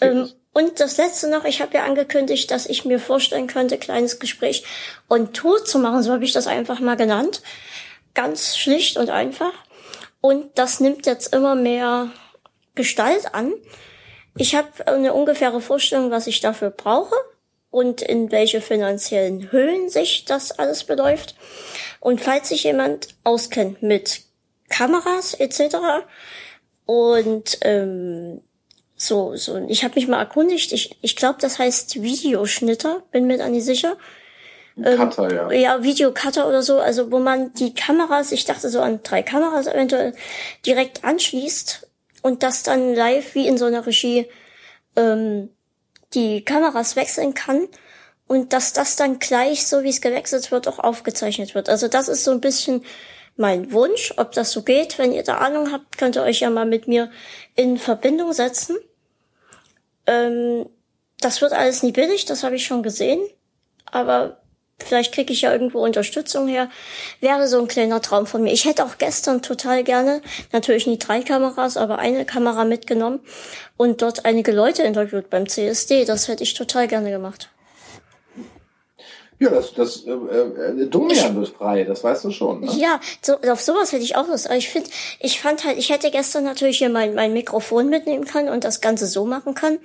[0.00, 4.18] Ähm, und das letzte noch, ich habe ja angekündigt, dass ich mir vorstellen könnte, kleines
[4.18, 4.64] Gespräch
[5.08, 6.02] on Tour zu machen.
[6.02, 7.42] So habe ich das einfach mal genannt.
[8.14, 9.52] Ganz schlicht und einfach.
[10.20, 12.10] Und das nimmt jetzt immer mehr
[12.76, 13.52] Gestalt an.
[14.36, 17.16] Ich habe eine ungefähre Vorstellung, was ich dafür brauche
[17.70, 21.34] und in welche finanziellen Höhen sich das alles beläuft.
[22.00, 24.22] Und falls sich jemand auskennt mit
[24.68, 25.76] Kameras etc.
[26.84, 28.40] und ähm,
[28.96, 29.58] so, so.
[29.68, 30.72] Ich habe mich mal erkundigt.
[30.72, 33.02] Ich, ich glaube, das heißt Videoschnitter.
[33.10, 33.96] Bin mir da nicht sicher.
[34.82, 35.52] Ähm, Cutter, ja.
[35.52, 36.78] Ja, Videocutter oder so.
[36.78, 40.14] Also wo man die Kameras, ich dachte so an drei Kameras eventuell
[40.64, 41.85] direkt anschließt
[42.26, 44.28] und das dann live wie in so einer Regie
[44.96, 45.48] ähm,
[46.12, 47.68] die Kameras wechseln kann
[48.26, 51.68] und dass das dann gleich, so wie es gewechselt wird, auch aufgezeichnet wird.
[51.68, 52.84] Also das ist so ein bisschen
[53.36, 54.98] mein Wunsch, ob das so geht.
[54.98, 57.12] Wenn ihr da Ahnung habt, könnt ihr euch ja mal mit mir
[57.54, 58.76] in Verbindung setzen.
[60.08, 60.68] Ähm,
[61.20, 63.20] das wird alles nie billig, das habe ich schon gesehen.
[63.84, 64.40] Aber
[64.78, 66.70] vielleicht kriege ich ja irgendwo Unterstützung her.
[67.20, 68.52] Wäre so ein kleiner Traum von mir.
[68.52, 70.22] Ich hätte auch gestern total gerne,
[70.52, 73.20] natürlich nie drei Kameras, aber eine Kamera mitgenommen
[73.76, 76.04] und dort einige Leute interviewt beim CSD.
[76.04, 77.50] Das hätte ich total gerne gemacht.
[79.38, 82.60] Ja, das, das äh, äh, Domian wird frei, das weißt du schon.
[82.60, 82.68] Ne?
[82.72, 84.46] Ja, so, auf sowas hätte ich auch Lust.
[84.46, 84.88] Aber ich finde,
[85.20, 88.80] ich fand halt, ich hätte gestern natürlich hier mein, mein Mikrofon mitnehmen können und das
[88.80, 89.78] Ganze so machen können.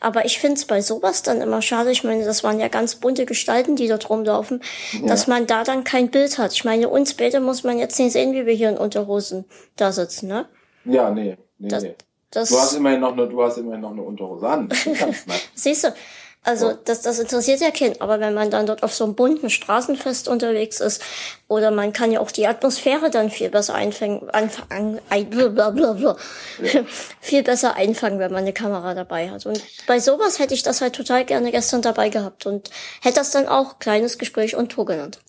[0.00, 1.90] Aber ich finde es bei sowas dann immer schade.
[1.90, 5.06] Ich meine, das waren ja ganz bunte Gestalten, die dort rumlaufen, ja.
[5.06, 6.52] dass man da dann kein Bild hat.
[6.52, 9.46] Ich meine, uns Bilder muss man jetzt nicht sehen, wie wir hier in Unterhosen
[9.76, 10.46] da sitzen, ne?
[10.84, 11.94] Ja, nee, nee, das, nee.
[12.30, 14.68] Das, du hast immerhin noch eine, du hast immerhin noch eine Unterhose an.
[15.54, 15.94] Siehst du,
[16.42, 18.00] also das, das interessiert ja keinen.
[18.00, 21.02] Aber wenn man dann dort auf so einem bunten Straßenfest unterwegs ist,
[21.48, 26.16] oder man kann ja auch die Atmosphäre dann viel besser einfangen, anfangen, ein, blablabla,
[27.20, 29.44] viel besser einfangen, wenn man eine Kamera dabei hat.
[29.44, 32.70] Und bei sowas hätte ich das halt total gerne gestern dabei gehabt und
[33.02, 35.20] hätte das dann auch kleines Gespräch und Tour genannt.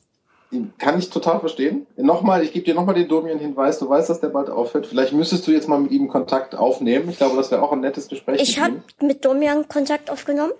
[0.80, 1.88] Kann ich total verstehen.
[1.95, 3.80] Nochmal, ich gebe dir nochmal den Domian-Hinweis.
[3.80, 4.86] Du weißt, dass der bald aufhört.
[4.86, 7.09] Vielleicht müsstest du jetzt mal mit ihm Kontakt aufnehmen.
[7.09, 8.41] Ich glaube, das wäre auch ein nettes Gespräch.
[8.41, 10.51] Ich habe mit Domian Kontakt aufgenommen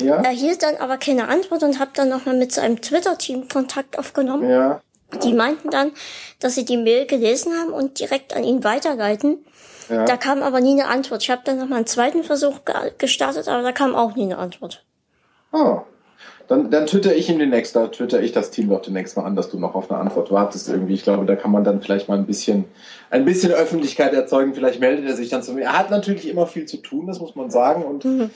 [0.00, 0.16] ja.
[0.16, 4.48] erhielt dann aber keine Antwort und habe dann nochmal mit seinem Twitter-Team Kontakt aufgenommen.
[4.48, 4.80] Ja.
[5.24, 5.92] Die meinten dann,
[6.38, 9.44] dass sie die Mail gelesen haben und direkt an ihn weiterleiten.
[9.88, 10.04] Ja.
[10.04, 11.22] Da kam aber nie eine Antwort.
[11.22, 12.60] Ich habe dann nochmal einen zweiten Versuch
[12.98, 14.84] gestartet, aber da kam auch nie eine Antwort.
[15.52, 15.80] Oh.
[16.46, 19.36] Dann, dann twitter ich ihm demnächst, da twitter ich das Team doch demnächst mal an,
[19.36, 20.94] dass du noch auf eine Antwort wartest irgendwie.
[20.94, 22.64] Ich glaube, da kann man dann vielleicht mal ein bisschen,
[23.10, 24.54] ein bisschen Öffentlichkeit erzeugen.
[24.54, 25.62] Vielleicht meldet er sich dann zu mir.
[25.62, 27.84] Er hat natürlich immer viel zu tun, das muss man sagen.
[27.84, 28.30] Und mhm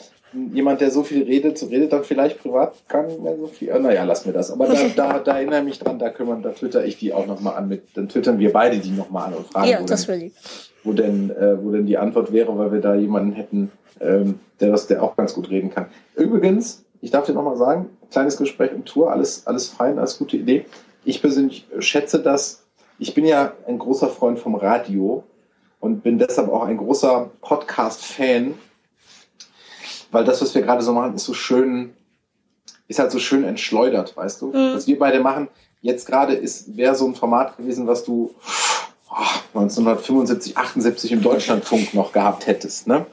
[0.53, 3.73] jemand, der so viel redet, so redet dann vielleicht privat gar nicht mehr so viel.
[3.75, 4.51] Oh, naja, lass mir das.
[4.51, 7.27] Aber da, da, da erinnere ich mich dran, da kümmern, da twitter ich die auch
[7.27, 10.07] nochmal an mit, dann twittern wir beide die nochmal an und fragen, ja, wo, das
[10.07, 10.33] denn,
[10.83, 13.71] wo, denn, äh, wo denn die Antwort wäre, weil wir da jemanden hätten,
[14.01, 15.87] ähm, der das, der auch ganz gut reden kann.
[16.17, 20.37] Übrigens, ich darf dir nochmal sagen, kleines Gespräch und Tour, alles, alles fein, alles gute
[20.37, 20.67] Idee.
[21.05, 22.65] Ich persönlich schätze das.
[22.99, 25.25] Ich bin ja ein großer Freund vom Radio
[25.81, 28.55] und bin deshalb auch ein großer Podcast-Fan
[30.15, 31.93] weil das, was wir gerade so machen, ist so schön,
[32.87, 34.47] ist halt so schön entschleudert, weißt du?
[34.47, 34.75] Mhm.
[34.75, 35.49] Was wir beide machen,
[35.83, 38.33] jetzt gerade ist, wäre so ein Format gewesen, was du
[39.11, 43.07] oh, 1975, 78 im Deutschlandfunk noch gehabt hättest, ne?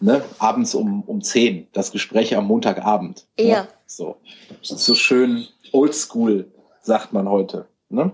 [0.00, 0.22] Ne?
[0.38, 3.24] Abends um, um 10, das Gespräch am Montagabend.
[3.38, 3.44] Ne?
[3.46, 3.62] Ja.
[3.62, 3.68] Ne?
[3.86, 4.16] So.
[4.60, 7.66] So schön oldschool, sagt man heute.
[7.88, 8.12] Ne?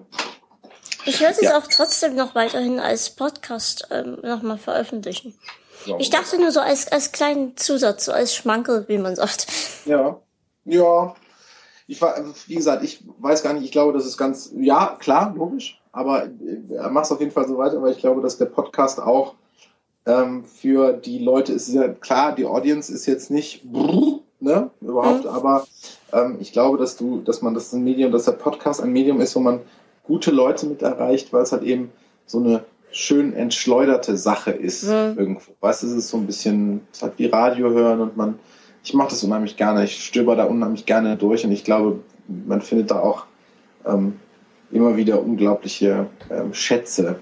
[1.05, 1.59] Ich würde es ja.
[1.59, 5.35] auch trotzdem noch weiterhin als Podcast ähm, nochmal veröffentlichen.
[5.99, 9.47] Ich dachte nur so als, als kleinen Zusatz, so als Schmankel, wie man sagt.
[9.85, 10.21] Ja.
[10.65, 11.15] Ja.
[11.87, 12.15] Ich war,
[12.47, 16.29] wie gesagt, ich weiß gar nicht, ich glaube, das ist ganz, ja, klar, logisch, aber
[16.71, 19.35] er macht es auf jeden Fall so weiter, weil ich glaube, dass der Podcast auch
[20.07, 25.25] ähm, für die Leute ist ja klar, die Audience ist jetzt nicht brrr, ne, überhaupt,
[25.25, 25.31] mhm.
[25.31, 25.67] aber
[26.13, 29.21] ähm, ich glaube, dass du, dass man das ein Medium, dass der Podcast ein Medium
[29.21, 29.61] ist, wo man
[30.05, 31.93] gute Leute mit erreicht, weil es halt eben
[32.27, 35.17] so eine schön entschleuderte Sache ist mhm.
[35.19, 35.53] irgendwo.
[35.61, 38.39] Weißt du, es ist so ein bisschen, es hat wie Radio hören und man,
[38.85, 42.63] ich mache das unheimlich gerne, ich stöber da unheimlich gerne durch und ich glaube, man
[42.63, 43.27] findet da auch
[43.87, 44.21] ähm,
[44.71, 47.17] immer wieder unglaubliche ähm, Schätze.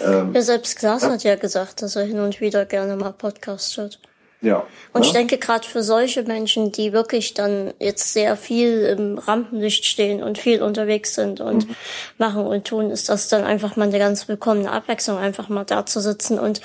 [0.00, 1.10] Ähm, ja, selbst Glas ja.
[1.10, 4.00] hat ja gesagt, dass er hin und wieder gerne mal Podcast hört.
[4.42, 4.66] Ja.
[4.92, 5.06] Und ja.
[5.06, 10.22] ich denke gerade für solche Menschen, die wirklich dann jetzt sehr viel im Rampenlicht stehen
[10.22, 11.76] und viel unterwegs sind und mhm.
[12.18, 15.86] machen und tun, ist das dann einfach mal eine ganz willkommene Abwechslung, einfach mal da
[15.86, 16.60] zu sitzen und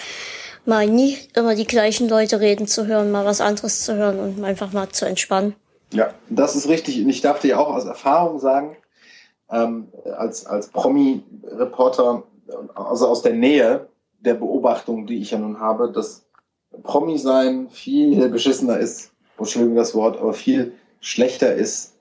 [0.65, 4.43] mal nie immer die gleichen Leute reden zu hören, mal was anderes zu hören und
[4.43, 5.55] einfach mal zu entspannen.
[5.93, 7.01] Ja, das ist richtig.
[7.01, 8.75] Und ich darf dir auch aus Erfahrung sagen,
[9.49, 12.23] ähm, als, als Promi-Reporter,
[12.75, 13.87] also aus der Nähe
[14.19, 16.26] der Beobachtung, die ich ja nun habe, dass
[16.83, 21.93] Promi sein viel beschissener ist, Entschuldigung das Wort, aber viel schlechter ist,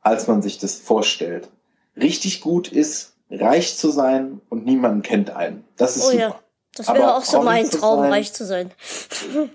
[0.00, 1.48] als man sich das vorstellt.
[1.96, 5.64] Richtig gut ist, reich zu sein und niemanden kennt einen.
[5.76, 6.20] Das ist oh, super.
[6.20, 6.40] Ja.
[6.74, 8.70] Das wäre auch so mein Traum, sein, reich zu sein.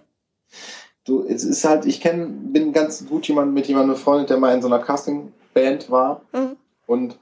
[1.06, 4.54] du, es ist halt, ich kenne, bin ganz gut jemand mit jemandem befreundet, der mal
[4.56, 6.22] in so einer Casting-Band war.
[6.34, 6.58] Mhm.
[6.88, 7.18] Und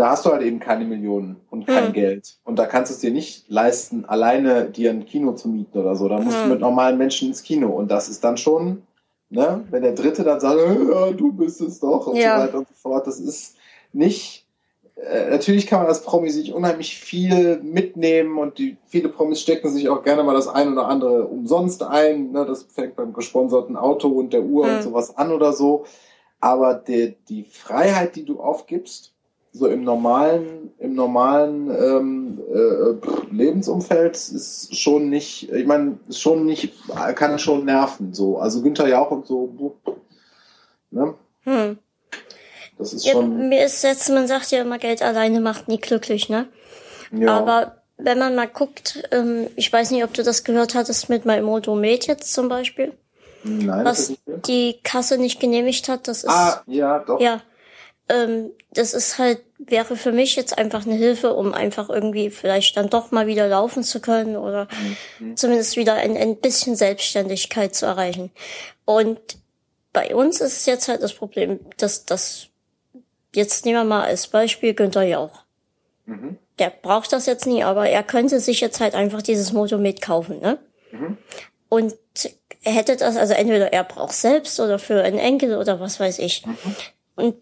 [0.00, 1.92] da hast du halt eben keine Millionen und kein hm.
[1.92, 2.38] Geld.
[2.44, 5.94] Und da kannst du es dir nicht leisten, alleine dir ein Kino zu mieten oder
[5.94, 6.08] so.
[6.08, 6.44] Da musst hm.
[6.44, 7.68] du mit normalen Menschen ins Kino.
[7.68, 8.80] Und das ist dann schon,
[9.28, 12.38] ne, wenn der Dritte dann sagt, ja, du bist es doch und ja.
[12.38, 13.06] so weiter und so fort.
[13.06, 13.56] Das ist
[13.92, 14.46] nicht,
[14.96, 19.68] äh, natürlich kann man als Promi sich unheimlich viel mitnehmen und die, viele Promis stecken
[19.68, 22.32] sich auch gerne mal das ein oder andere umsonst ein.
[22.32, 24.76] Ne, das fängt beim gesponserten Auto und der Uhr hm.
[24.76, 25.84] und sowas an oder so.
[26.40, 29.12] Aber der, die Freiheit, die du aufgibst,
[29.52, 36.46] so im normalen, im normalen ähm, äh, Lebensumfeld ist schon nicht, ich meine, ist schon
[36.46, 36.72] nicht,
[37.16, 38.14] kann schon nerven.
[38.14, 39.76] So, also Günther Jauch und so.
[40.90, 41.14] Ne?
[41.44, 41.78] Hm.
[42.78, 43.48] Das ist ja, schon.
[43.48, 46.48] Mir ist jetzt, man sagt ja immer, Geld alleine macht nie glücklich, ne?
[47.12, 47.36] Ja.
[47.36, 51.26] Aber wenn man mal guckt, ähm, ich weiß nicht, ob du das gehört hattest mit
[51.26, 52.92] meinem Motomet jetzt zum Beispiel.
[53.42, 56.30] Nein, was die Kasse nicht genehmigt hat, das ist.
[56.30, 57.20] Ah, ja, doch.
[57.20, 57.40] Ja,
[58.10, 62.76] ähm, das ist halt, wäre für mich jetzt einfach eine Hilfe, um einfach irgendwie vielleicht
[62.76, 64.68] dann doch mal wieder laufen zu können oder
[65.18, 65.36] mhm.
[65.36, 68.30] zumindest wieder ein, ein bisschen Selbstständigkeit zu erreichen.
[68.84, 69.18] Und
[69.92, 72.48] bei uns ist es jetzt halt das Problem, dass das,
[73.34, 75.42] jetzt nehmen wir mal als Beispiel Günther Jauch.
[76.06, 76.38] Mhm.
[76.58, 80.40] Der braucht das jetzt nie, aber er könnte sich jetzt halt einfach dieses Motor mitkaufen,
[80.40, 80.58] ne?
[80.92, 81.16] Mhm.
[81.68, 81.94] Und
[82.62, 86.44] hätte das, also entweder er braucht selbst oder für einen Enkel oder was weiß ich.
[86.44, 86.56] Mhm.
[87.14, 87.36] Und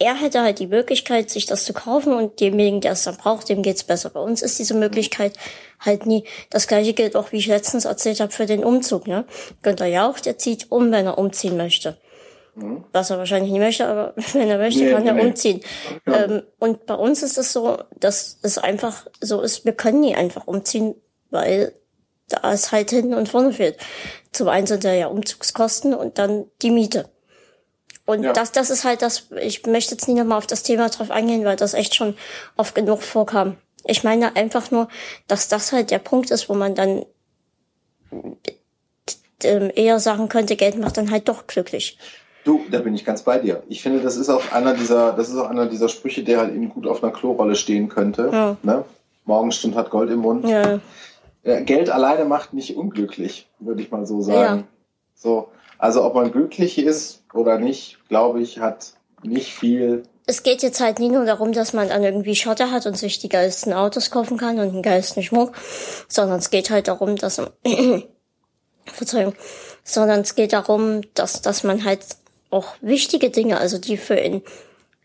[0.00, 3.50] er hätte halt die Möglichkeit, sich das zu kaufen und demjenigen, der es dann braucht,
[3.50, 4.08] dem geht's besser.
[4.08, 5.34] Bei uns ist diese Möglichkeit
[5.78, 6.24] halt nie.
[6.48, 9.06] Das gleiche gilt auch, wie ich letztens erzählt habe, für den Umzug.
[9.06, 9.26] Ne?
[9.62, 11.98] Günther Jauch, der zieht um, wenn er umziehen möchte.
[12.54, 12.82] Mhm.
[12.92, 15.26] Was er wahrscheinlich nicht möchte, aber wenn er möchte, nee, kann er nee.
[15.26, 15.60] umziehen.
[16.06, 16.24] Ja.
[16.24, 20.14] Ähm, und bei uns ist es so, dass es einfach so ist, wir können nie
[20.14, 20.94] einfach umziehen,
[21.28, 21.74] weil
[22.30, 23.76] da es halt hinten und vorne fehlt.
[24.32, 27.10] Zum einen sind da ja Umzugskosten und dann die Miete.
[28.10, 28.32] Und ja.
[28.32, 31.44] das, das ist halt das, ich möchte jetzt nicht nochmal auf das Thema drauf eingehen,
[31.44, 32.16] weil das echt schon
[32.56, 33.56] oft genug vorkam.
[33.84, 34.88] Ich meine einfach nur,
[35.28, 37.04] dass das halt der Punkt ist, wo man dann
[39.44, 41.98] ähm, eher sagen könnte, Geld macht dann halt doch glücklich.
[42.42, 43.62] Du, da bin ich ganz bei dir.
[43.68, 46.52] Ich finde, das ist auch einer dieser, das ist auch einer dieser Sprüche, der halt
[46.52, 48.28] eben gut auf einer Klorolle stehen könnte.
[48.32, 48.56] Ja.
[48.64, 48.84] Ne?
[49.24, 50.48] Morgenstund hat Gold im Mund.
[50.48, 50.80] Ja.
[51.60, 54.60] Geld alleine macht nicht unglücklich, würde ich mal so sagen.
[54.60, 54.64] Ja.
[55.14, 55.48] So,
[55.78, 60.04] also ob man glücklich ist oder nicht, glaube ich, hat nicht viel.
[60.26, 63.18] Es geht jetzt halt nicht nur darum, dass man dann irgendwie Schotter hat und sich
[63.18, 65.52] die geilsten Autos kaufen kann und den geilsten Schmuck,
[66.08, 67.40] sondern es geht halt darum, dass
[68.86, 69.34] Verzeihung,
[69.84, 72.04] sondern es geht darum, dass, dass man halt
[72.50, 74.42] auch wichtige Dinge, also die für ihn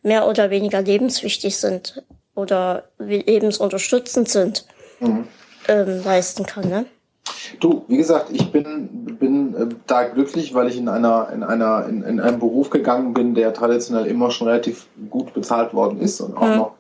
[0.02, 2.04] mehr oder weniger lebenswichtig sind
[2.36, 4.66] oder lebensunterstützend sind,
[5.00, 5.28] mhm.
[5.68, 6.86] ähm, leisten kann, ne?
[7.60, 11.86] Du, wie gesagt, ich bin, bin äh, da glücklich, weil ich in einer, in einer,
[11.88, 16.22] in, in einem Beruf gegangen bin, der traditionell immer schon relativ gut bezahlt worden ist
[16.22, 16.56] und auch mhm.
[16.58, 16.72] noch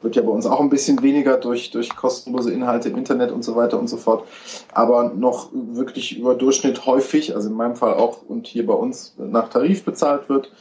[0.00, 3.42] wird ja bei uns auch ein bisschen weniger durch, durch kostenlose Inhalte im Internet und
[3.42, 4.28] so weiter und so fort,
[4.72, 9.14] aber noch wirklich über Durchschnitt häufig, also in meinem Fall auch und hier bei uns
[9.18, 10.52] nach Tarif bezahlt wird.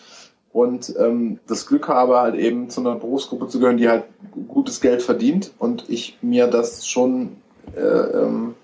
[0.54, 4.06] Und ähm, das Glück habe halt eben zu einer Berufsgruppe zu gehören, die halt
[4.48, 5.52] gutes Geld verdient.
[5.60, 7.38] Und ich mir das schon
[7.76, 8.56] äh, ähm,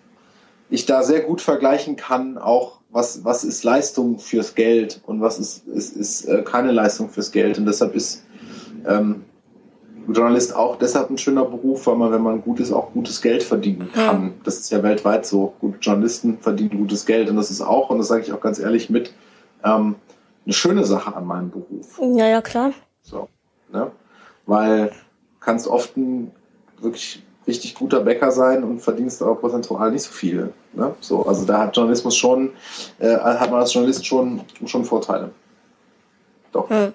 [0.70, 5.40] ich da sehr gut vergleichen kann, auch was, was ist Leistung fürs Geld und was
[5.40, 7.58] ist, ist, ist äh, keine Leistung fürs Geld.
[7.58, 8.24] Und deshalb ist
[8.88, 9.24] ähm,
[10.08, 13.42] Journalist auch deshalb ein schöner Beruf, weil man, wenn man gut ist, auch gutes Geld
[13.42, 14.24] verdienen kann.
[14.24, 14.32] Ja.
[14.44, 15.54] Das ist ja weltweit so.
[15.60, 18.60] Gut, Journalisten verdienen gutes Geld und das ist auch, und das sage ich auch ganz
[18.60, 19.14] ehrlich mit,
[19.64, 19.96] ähm,
[20.46, 22.00] eine schöne Sache an meinem Beruf.
[22.00, 22.74] Ja, ja, klar.
[23.02, 23.30] So,
[23.72, 23.92] ne?
[24.46, 24.92] Weil
[25.40, 26.32] kannst oft ein
[26.80, 30.54] wirklich richtig guter Bäcker sein und verdienst aber prozentual nicht so viel.
[30.74, 30.94] Ne?
[31.00, 32.52] So, also da hat Journalismus schon,
[33.00, 35.32] äh, hat man als Journalist schon, schon Vorteile.
[36.52, 36.70] Doch.
[36.70, 36.94] Hm.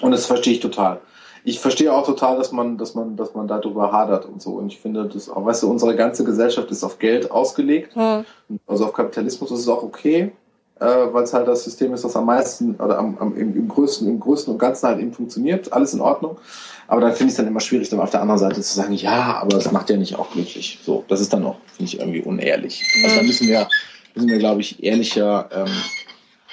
[0.00, 1.00] Und das verstehe ich total.
[1.44, 4.52] ich verstehe auch total, dass man, dass man, dass man darüber hadert und so.
[4.52, 7.94] Und ich finde das auch, weißt du, unsere ganze Gesellschaft ist auf Geld ausgelegt.
[7.94, 8.24] Hm.
[8.66, 10.32] Also auf Kapitalismus ist es auch okay,
[10.80, 13.68] äh, weil es halt das System ist, das am meisten oder am, am im, im,
[13.68, 15.72] größten, im größten und ganzen halt eben funktioniert.
[15.72, 16.38] Alles in Ordnung.
[16.86, 18.94] Aber dann finde ich es dann immer schwierig, dann auf der anderen Seite zu sagen,
[18.94, 20.78] ja, aber das macht ja nicht auch glücklich.
[20.82, 22.82] So, das ist dann auch, finde ich, irgendwie unehrlich.
[22.96, 23.04] Mhm.
[23.04, 23.68] Also da müssen wir,
[24.14, 25.82] müssen wir, glaube ich, ehrlicher ähm,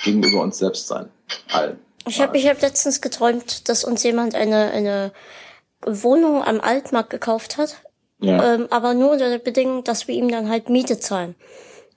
[0.04, 1.08] gegenüber uns selbst sein.
[1.52, 1.80] Allen.
[2.08, 5.12] Ich habe ich hab letztens geträumt, dass uns jemand eine, eine
[5.86, 7.78] Wohnung am Altmarkt gekauft hat.
[8.20, 8.56] Ja.
[8.56, 11.36] Ähm, aber nur unter der Bedingung, dass wir ihm dann halt Miete zahlen.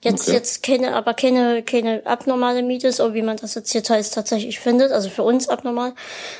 [0.01, 0.37] Jetzt, okay.
[0.37, 4.59] jetzt keine, aber keine, keine abnormale Miete, so wie man das jetzt hier teils tatsächlich
[4.59, 5.93] findet, also für uns abnormal,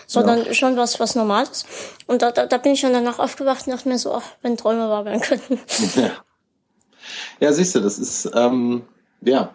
[0.07, 0.53] sondern ja.
[0.53, 1.65] schon was, was Normales.
[2.07, 4.55] Und da, da, da bin ich dann danach aufgewacht und dachte mir so, ach, wenn
[4.55, 5.59] Träume wahr werden könnten.
[5.95, 6.11] Ja.
[7.41, 8.83] ja, siehst du, das ist, ähm,
[9.21, 9.53] ja,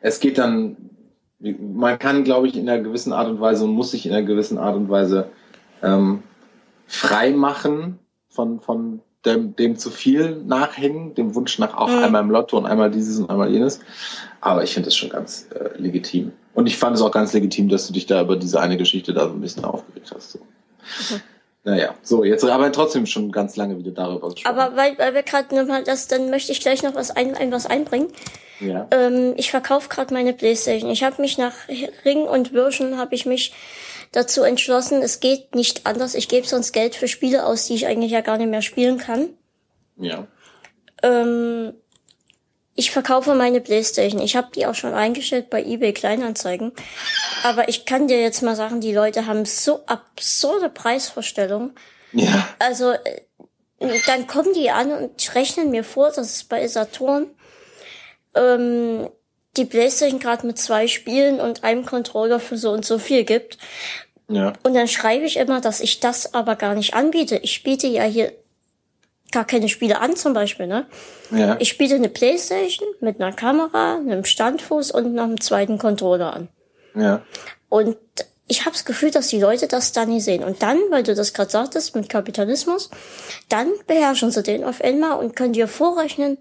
[0.00, 0.76] es geht dann
[1.38, 4.26] man kann, glaube ich, in einer gewissen Art und Weise und muss sich in einer
[4.26, 5.30] gewissen Art und Weise
[5.82, 6.22] ähm,
[6.86, 7.98] frei machen
[8.28, 12.04] von, von dem, dem zu viel nachhängen, dem Wunsch nach auch mhm.
[12.04, 13.80] einmal im Lotto und einmal dieses und einmal jenes.
[14.40, 16.32] Aber ich finde das schon ganz äh, legitim.
[16.54, 19.12] Und ich fand es auch ganz legitim, dass du dich da über diese eine Geschichte
[19.12, 20.32] da so ein bisschen aufgeregt hast.
[20.32, 20.38] So.
[20.38, 21.20] Mhm.
[21.64, 24.56] Naja, so, jetzt aber trotzdem schon ganz lange wieder darüber gesprochen.
[24.56, 27.50] Aber weil, weil wir gerade nochmal das, dann möchte ich gleich noch was ein, ein
[27.50, 28.06] was einbringen.
[28.60, 28.86] Ja.
[28.92, 30.90] Ähm, ich verkaufe gerade meine Playstation.
[30.90, 31.54] Ich habe mich nach
[32.04, 33.52] Ring und Würschen habe ich mich
[34.12, 36.14] dazu entschlossen, es geht nicht anders.
[36.14, 38.98] Ich gebe sonst Geld für Spiele aus, die ich eigentlich ja gar nicht mehr spielen
[38.98, 39.30] kann.
[39.96, 40.26] Ja.
[41.02, 41.74] Ähm,
[42.74, 44.20] ich verkaufe meine Playstation.
[44.20, 46.72] Ich habe die auch schon eingestellt bei eBay Kleinanzeigen.
[47.42, 51.72] Aber ich kann dir jetzt mal sagen, die Leute haben so absurde Preisvorstellungen.
[52.12, 52.48] Ja.
[52.58, 53.22] Also äh,
[54.06, 57.28] dann kommen die an und rechnen mir vor, dass es bei Saturn
[58.34, 59.08] ähm,
[59.56, 63.58] die Playstation gerade mit zwei Spielen und einem Controller für so und so viel gibt.
[64.28, 64.52] Ja.
[64.62, 67.36] Und dann schreibe ich immer, dass ich das aber gar nicht anbiete.
[67.38, 68.32] Ich biete ja hier
[69.32, 70.86] gar keine Spiele an zum Beispiel, ne?
[71.30, 71.56] Ja.
[71.58, 76.48] Ich biete eine Playstation mit einer Kamera, einem Standfuß und noch einem zweiten Controller an.
[76.94, 77.22] Ja.
[77.68, 77.96] Und
[78.48, 80.44] ich habe das Gefühl, dass die Leute das da nie sehen.
[80.44, 82.90] Und dann, weil du das gerade sagtest mit Kapitalismus,
[83.48, 86.38] dann beherrschen sie den auf einmal und können dir vorrechnen,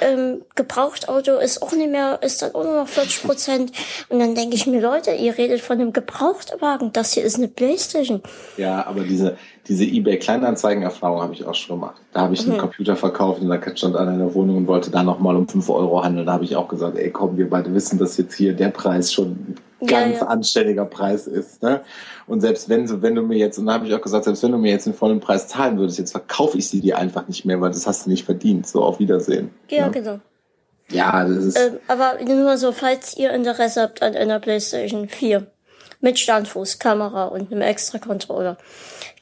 [0.00, 3.72] ähm, Gebrauchtauto ist auch nicht mehr, ist dann auch nur noch 40 Prozent.
[4.08, 7.48] Und dann denke ich mir, Leute, ihr redet von einem Gebrauchtwagen, das hier ist eine
[7.48, 8.22] Playstation.
[8.56, 9.36] Ja, aber diese,
[9.68, 12.00] diese eBay Kleinanzeigen-Erfahrung habe ich auch schon gemacht.
[12.12, 12.60] Da habe ich einen mhm.
[12.60, 15.68] Computer verkauft und da stand einer in der Wohnung und wollte da nochmal um 5
[15.70, 16.26] Euro handeln.
[16.26, 19.12] Da habe ich auch gesagt, ey komm, wir beide wissen, dass jetzt hier der Preis
[19.12, 20.26] schon ein ganz ja, ja.
[20.26, 21.62] anständiger Preis ist.
[21.62, 21.80] Ne?
[22.26, 24.52] Und selbst wenn, wenn du mir jetzt, und da habe ich auch gesagt, selbst wenn
[24.52, 27.44] du mir jetzt den vollen Preis zahlen würdest, jetzt verkaufe ich sie dir einfach nicht
[27.44, 28.66] mehr, weil das hast du nicht verdient.
[28.66, 29.50] So, auf Wiedersehen.
[29.68, 29.92] Ja, ne?
[29.92, 30.20] genau.
[30.90, 31.58] Ja, das ist.
[31.58, 35.46] Ähm, aber nur so, falls ihr Interesse habt an einer PlayStation 4
[36.00, 38.58] mit Standfuß, Kamera und einem extra Controller,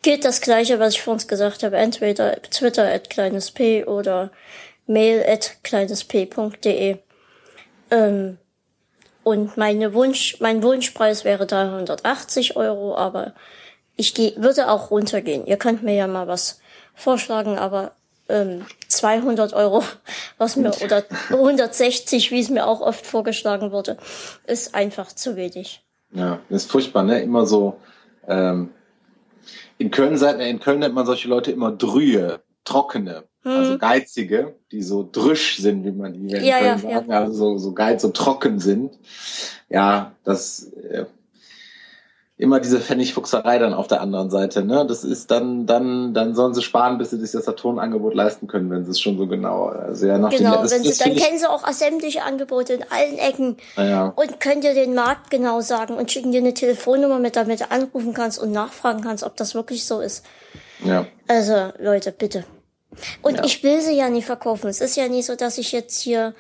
[0.03, 1.77] gilt das gleiche, was ich vorhin gesagt habe.
[1.77, 4.31] Entweder Twitter at kleines p oder
[4.87, 6.99] mail at kleinesp.de.
[7.91, 8.39] Ähm,
[9.23, 13.35] und meine Wunsch, mein Wunschpreis wäre 380 Euro, aber
[13.97, 15.47] ich geh, würde auch runtergehen.
[15.47, 16.61] Ihr könnt mir ja mal was
[16.95, 17.93] vorschlagen, aber
[18.29, 19.85] ähm, 200 Euro,
[20.39, 23.99] was mir oder 160, wie es mir auch oft vorgeschlagen wurde,
[24.47, 25.83] ist einfach zu wenig.
[26.13, 27.21] Ja, ist furchtbar, ne?
[27.21, 27.77] Immer so.
[28.27, 28.71] Ähm,
[29.81, 33.25] in Köln, in Köln nennt man solche Leute immer Drühe, trockene.
[33.43, 33.79] Also mhm.
[33.79, 37.21] geizige, die so drüsch sind, wie man die ja, ja, sagen, ja.
[37.21, 38.99] also so, so geiz, so trocken sind.
[39.71, 41.07] Ja, das äh,
[42.41, 44.87] immer diese Pfennigfuchserei dann auf der anderen Seite, ne?
[44.87, 48.71] Das ist dann, dann, dann sollen sie sparen, bis sie sich das Saturn-Angebot leisten können,
[48.71, 51.39] wenn sie es schon so genau, also ja, nach Genau, den, wenn sie, dann kennen
[51.39, 54.13] sie auch sämtliche Angebote in allen Ecken ja.
[54.17, 57.71] und können dir den Markt genau sagen und schicken dir eine Telefonnummer mit, damit du
[57.71, 60.25] anrufen kannst und nachfragen kannst, ob das wirklich so ist.
[60.85, 61.07] Ja.
[61.29, 62.45] Also, Leute, bitte.
[63.23, 63.45] Und ja.
[63.45, 64.69] ich will sie ja nie verkaufen.
[64.69, 66.35] Es ist ja nie so, dass ich jetzt hier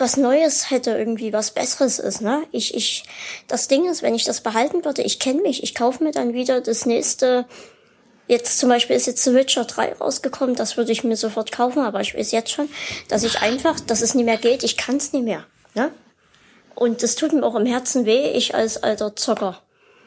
[0.00, 2.42] was Neues hätte, irgendwie was Besseres ist, ne?
[2.50, 3.04] Ich, ich,
[3.46, 6.32] das Ding ist, wenn ich das behalten würde, ich kenne mich, ich kaufe mir dann
[6.34, 7.46] wieder das nächste.
[8.26, 11.80] Jetzt zum Beispiel ist jetzt The Witcher 3 rausgekommen, das würde ich mir sofort kaufen,
[11.80, 12.68] aber ich weiß jetzt schon,
[13.08, 15.44] dass ich einfach, dass es nicht mehr geht, ich kann es nicht mehr,
[15.74, 15.90] ne?
[16.76, 19.60] Und das tut mir auch im Herzen weh, ich als alter Zocker.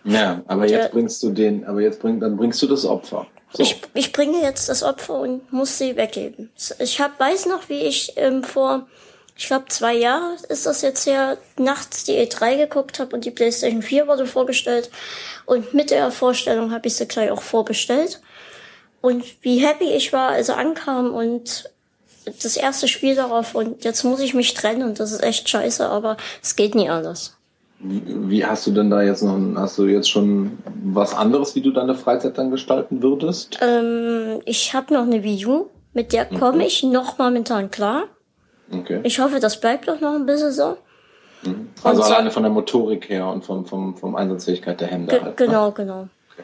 [0.06, 3.28] Ja, aber jetzt bringst du den, aber jetzt bring, dann bringst du das Opfer.
[3.54, 3.62] So.
[3.62, 6.52] Ich, ich bringe jetzt das Opfer und muss sie weggeben.
[6.80, 8.88] Ich hab, weiß noch, wie ich ähm, vor,
[9.36, 13.32] ich glaube, zwei Jahren ist das jetzt her, nachts die E3 geguckt habe und die
[13.32, 14.92] PlayStation 4 wurde vorgestellt.
[15.46, 18.22] Und mit der Vorstellung habe ich sie gleich auch vorbestellt.
[19.02, 21.70] Und wie happy ich war, als er ankam und
[22.26, 25.90] das erste Spiel darauf und jetzt muss ich mich trennen und das ist echt scheiße,
[25.90, 27.36] aber es geht nie anders.
[27.80, 31.62] Wie, wie, hast du denn da jetzt noch, hast du jetzt schon was anderes, wie
[31.62, 33.60] du deine Freizeit dann gestalten würdest?
[33.62, 36.62] Ähm, ich habe noch eine Wii U, mit der komme mhm.
[36.62, 38.06] ich noch momentan klar.
[38.72, 39.02] Okay.
[39.04, 40.78] Ich hoffe, das bleibt doch noch ein bisschen so.
[41.44, 41.70] Mhm.
[41.84, 45.14] Also und alleine von der Motorik her und vom, vom, vom Einsatzfähigkeit der Hände.
[45.14, 45.34] Halt, ne?
[45.36, 46.08] genau, genau.
[46.32, 46.44] Okay.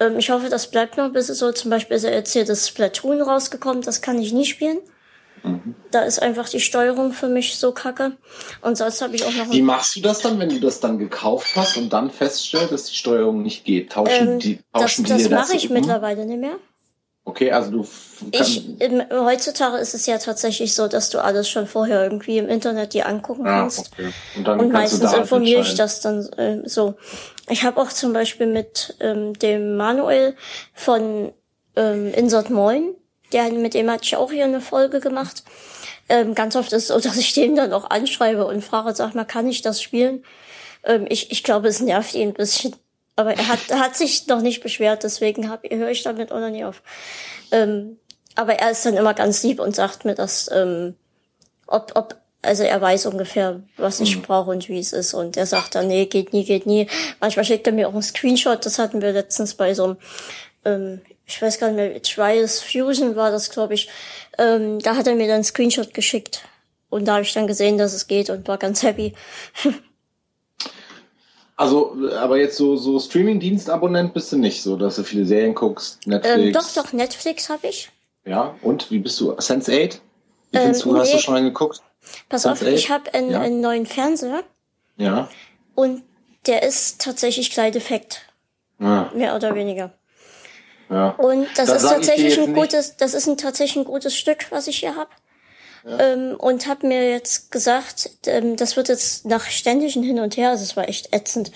[0.00, 1.52] Ähm, ich hoffe, das bleibt noch ein bisschen so.
[1.52, 4.78] Zum Beispiel ist ja jetzt hier das Splatoon rausgekommen, das kann ich nie spielen.
[5.42, 5.74] Mhm.
[5.90, 8.12] Da ist einfach die Steuerung für mich so kacke.
[8.60, 9.50] Und sonst habe ich auch noch.
[9.50, 12.84] Wie machst du das dann, wenn du das dann gekauft hast und dann feststellst, dass
[12.86, 13.92] die Steuerung nicht geht?
[13.92, 15.74] Tauschen ähm, die tauschen das, die das mache ich um?
[15.74, 16.56] mittlerweile nicht mehr.
[17.24, 17.86] Okay, also du.
[18.32, 22.48] Ich, im, heutzutage ist es ja tatsächlich so, dass du alles schon vorher irgendwie im
[22.48, 23.92] Internet dir angucken ah, kannst.
[23.92, 24.12] Okay.
[24.36, 26.94] Und, dann und meistens informiere ich das dann äh, so.
[27.48, 30.34] Ich habe auch zum Beispiel mit ähm, dem Manuel
[30.74, 31.32] von
[31.76, 32.94] ähm, Insert Moin,
[33.32, 35.44] der, mit dem hatte ich auch hier eine Folge gemacht.
[36.08, 39.14] Ähm, ganz oft ist es so, dass ich den dann auch anschreibe und frage, sag
[39.14, 40.24] mal, kann ich das spielen?
[40.84, 42.74] Ähm, ich, ich glaube, es nervt ihn ein bisschen.
[43.20, 46.64] Aber er hat, hat sich noch nicht beschwert, deswegen höre ich damit auch noch nie
[46.64, 46.82] auf.
[47.52, 47.98] Ähm,
[48.34, 50.94] aber er ist dann immer ganz lieb und sagt mir, dass, ähm,
[51.66, 54.22] ob, ob, also er weiß ungefähr, was ich mhm.
[54.22, 55.12] brauche und wie es ist.
[55.12, 56.86] Und er sagt dann, nee, geht nie, geht nie.
[57.20, 59.96] Manchmal schickt er mir auch einen Screenshot, das hatten wir letztens bei so einem
[60.64, 63.90] ähm, ich weiß gar nicht mehr, Trials Fusion war das, glaube ich.
[64.38, 66.42] Ähm, da hat er mir dann einen Screenshot geschickt.
[66.88, 69.14] Und da habe ich dann gesehen, dass es geht und war ganz happy.
[71.60, 76.06] also, aber jetzt so, so Streaming-Dienst-Abonnent bist du nicht so, dass du viele Serien guckst,
[76.06, 76.38] Netflix?
[76.38, 77.90] Ähm, doch, doch, Netflix habe ich.
[78.24, 79.32] Ja, und wie bist du?
[79.32, 79.98] Sense8?
[80.52, 80.98] Wie findest ähm, du?
[80.98, 81.82] Hast du schon reingeguckt?
[82.30, 82.74] Pass Sense auf, 8?
[82.74, 83.40] ich habe einen, ja.
[83.42, 84.42] einen neuen Fernseher.
[84.96, 85.28] Ja.
[85.74, 86.02] Und
[86.46, 88.22] der ist tatsächlich Kleideffekt.
[88.78, 89.12] Ja.
[89.14, 89.92] Mehr oder weniger.
[90.88, 91.10] Ja.
[91.10, 94.66] Und das, das ist tatsächlich ein gutes, das ist ein tatsächlich ein gutes Stück, was
[94.66, 95.10] ich hier habe.
[95.84, 95.98] Ja.
[95.98, 100.50] Ähm, und habe mir jetzt gesagt, ähm, das wird jetzt nach ständigen Hin und Her,
[100.50, 101.52] also es war echt ätzend.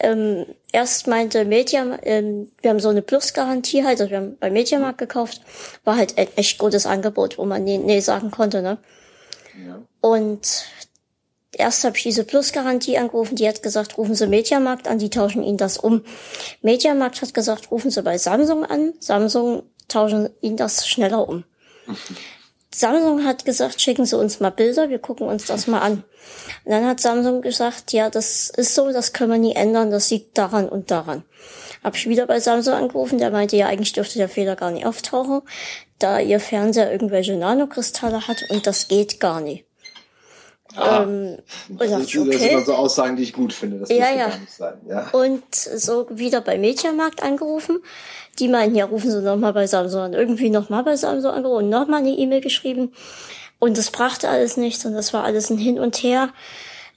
[0.00, 4.50] Ähm, erst meinte Media, ähm, wir haben so eine Plus-Garantie halt, also wir haben bei
[4.50, 5.40] Mediamarkt gekauft,
[5.84, 8.78] war halt ein echt gutes Angebot, wo man nee, nee sagen konnte, ne?
[9.66, 9.80] Ja.
[10.00, 10.66] Und
[11.52, 15.42] erst habe ich diese Plus-Garantie angerufen, die hat gesagt, rufen Sie Mediamarkt an, die tauschen
[15.42, 16.04] Ihnen das um.
[16.60, 21.44] Mediamarkt hat gesagt, rufen Sie bei Samsung an, Samsung tauschen Ihnen das schneller um.
[22.76, 26.02] Samsung hat gesagt, schicken Sie uns mal Bilder, wir gucken uns das mal an.
[26.64, 30.10] Und dann hat Samsung gesagt, ja, das ist so, das können wir nie ändern, das
[30.10, 31.22] liegt daran und daran.
[31.84, 34.86] Hab ich wieder bei Samsung angerufen, der meinte, ja, eigentlich dürfte der Fehler gar nicht
[34.86, 35.42] auftauchen,
[35.98, 39.64] da ihr Fernseher irgendwelche Nanokristalle hat und das geht gar nicht.
[40.76, 42.30] Ah, ähm, das, ist, okay.
[42.30, 43.78] das sind immer so Aussagen, die ich gut finde.
[43.78, 44.32] Das ja, ja.
[44.48, 45.08] Sein, ja.
[45.10, 47.80] Und so wieder bei Mediamarkt angerufen.
[48.38, 50.12] Die meinten, ja, rufen Sie nochmal bei Samsung an.
[50.12, 52.92] Irgendwie nochmal bei Samsung angerufen und nochmal eine E-Mail geschrieben.
[53.58, 56.30] Und das brachte alles nichts und das war alles ein Hin und Her.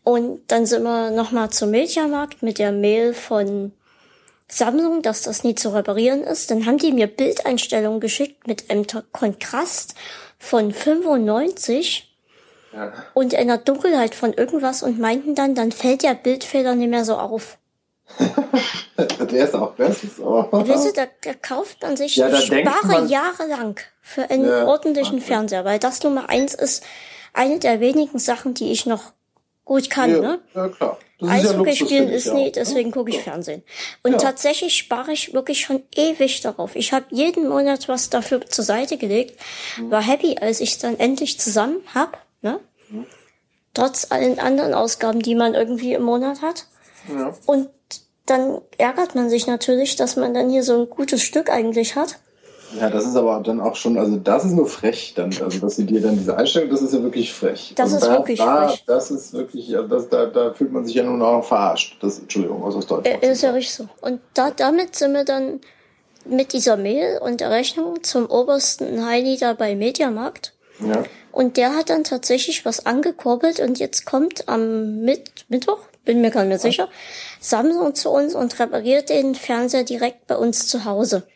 [0.03, 3.73] Und dann sind wir nochmal zum Mediamarkt mit der Mail von
[4.47, 6.49] Samsung, dass das nie zu reparieren ist.
[6.49, 9.95] Dann haben die mir Bildeinstellungen geschickt mit einem Kontrast
[10.39, 12.07] von 95
[13.13, 17.05] und in der Dunkelheit von irgendwas und meinten dann, dann fällt der Bildfehler nicht mehr
[17.05, 17.57] so auf.
[18.97, 20.07] der ist auch besser.
[20.21, 20.47] Oh.
[20.51, 24.65] Weißt du, da, da kauft man sich, ja, ich spare man, jahrelang für einen ja,
[24.65, 25.21] ordentlichen.
[25.21, 26.85] Fernseher, weil das Nummer eins ist
[27.33, 29.11] eine der wenigen Sachen, die ich noch
[29.65, 30.39] gut kann, ja, ne?
[30.55, 30.97] Ja, klar.
[31.21, 33.63] Eishockey ja spielen ist nie, deswegen gucke ich Fernsehen.
[34.03, 34.17] Und ja.
[34.19, 36.75] tatsächlich spare ich wirklich schon ewig darauf.
[36.75, 39.39] Ich habe jeden Monat was dafür zur Seite gelegt,
[39.89, 42.59] war happy, als ich dann endlich zusammen hab ne?
[42.89, 43.05] Mhm.
[43.73, 46.65] Trotz allen anderen Ausgaben, die man irgendwie im Monat hat.
[47.09, 47.33] Ja.
[47.45, 47.69] Und
[48.25, 52.19] dann ärgert man sich natürlich, dass man dann hier so ein gutes Stück eigentlich hat.
[52.77, 55.77] Ja, das ist aber dann auch schon, also das ist nur frech dann, also dass
[55.77, 57.73] sie dir dann diese Einstellung, das ist ja wirklich frech.
[57.75, 58.83] Das also ist da, wirklich da, frech.
[58.85, 61.97] Das ist wirklich, ja, das, da, da fühlt man sich ja nun auch verarscht.
[62.01, 63.23] Das, Entschuldigung, was aus Deutschland.
[63.23, 63.87] Äh, ist ja richtig so.
[64.01, 65.61] Und da, damit sind wir dann
[66.25, 70.53] mit dieser Mail und der Rechnung zum obersten Heini da bei Mediamarkt.
[70.85, 71.03] Ja.
[71.37, 76.31] Und der hat dann tatsächlich was angekurbelt und jetzt kommt am Mitt Mittwoch, bin mir
[76.31, 76.89] gar nicht mehr sicher,
[77.39, 81.27] Samsung zu uns und repariert den Fernseher direkt bei uns zu Hause.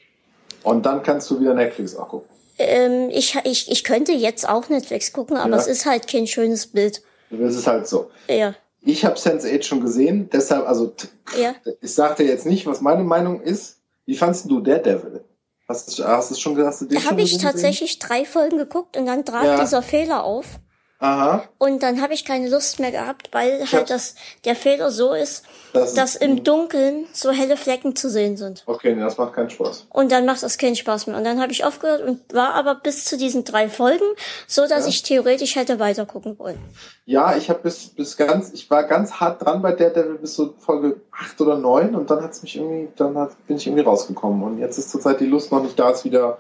[0.64, 2.28] Und dann kannst du wieder Netflix auch gucken.
[2.58, 5.58] Ähm, ich, ich, ich könnte jetzt auch Netflix gucken, aber ja.
[5.58, 7.04] es ist halt kein schönes Bild.
[7.30, 8.10] Das ist halt so.
[8.28, 8.56] Ja.
[8.82, 10.94] Ich habe Sense8 schon gesehen, deshalb, also
[11.40, 11.54] ja.
[11.80, 13.78] ich sagte jetzt nicht, was meine Meinung ist.
[14.08, 15.24] Wie fandst du Daredevil?
[15.72, 19.24] Hast du, hast du schon hast du Habe ich tatsächlich drei Folgen geguckt und dann
[19.24, 19.62] trat ja.
[19.62, 20.60] dieser Fehler auf.
[21.02, 21.44] Aha.
[21.58, 24.14] Und dann habe ich keine Lust mehr gehabt, weil halt das,
[24.46, 25.44] der Fehler so ist,
[25.74, 28.62] das dass ist, im Dunkeln so helle Flecken zu sehen sind.
[28.68, 29.88] Okay, nee, das macht keinen Spaß.
[29.90, 31.18] Und dann macht das keinen Spaß mehr.
[31.18, 34.06] Und dann habe ich aufgehört und war aber bis zu diesen drei Folgen,
[34.46, 34.90] so dass ja.
[34.90, 36.60] ich theoretisch hätte weitergucken wollen.
[37.06, 40.54] Ja, ich habe bis, bis ganz, ich war ganz hart dran bei Daredevil bis so
[40.60, 44.44] Folge acht oder neun und dann hat's mich irgendwie, dann hat, bin ich irgendwie rausgekommen.
[44.44, 46.38] Und jetzt ist zurzeit die Lust noch nicht da, es wieder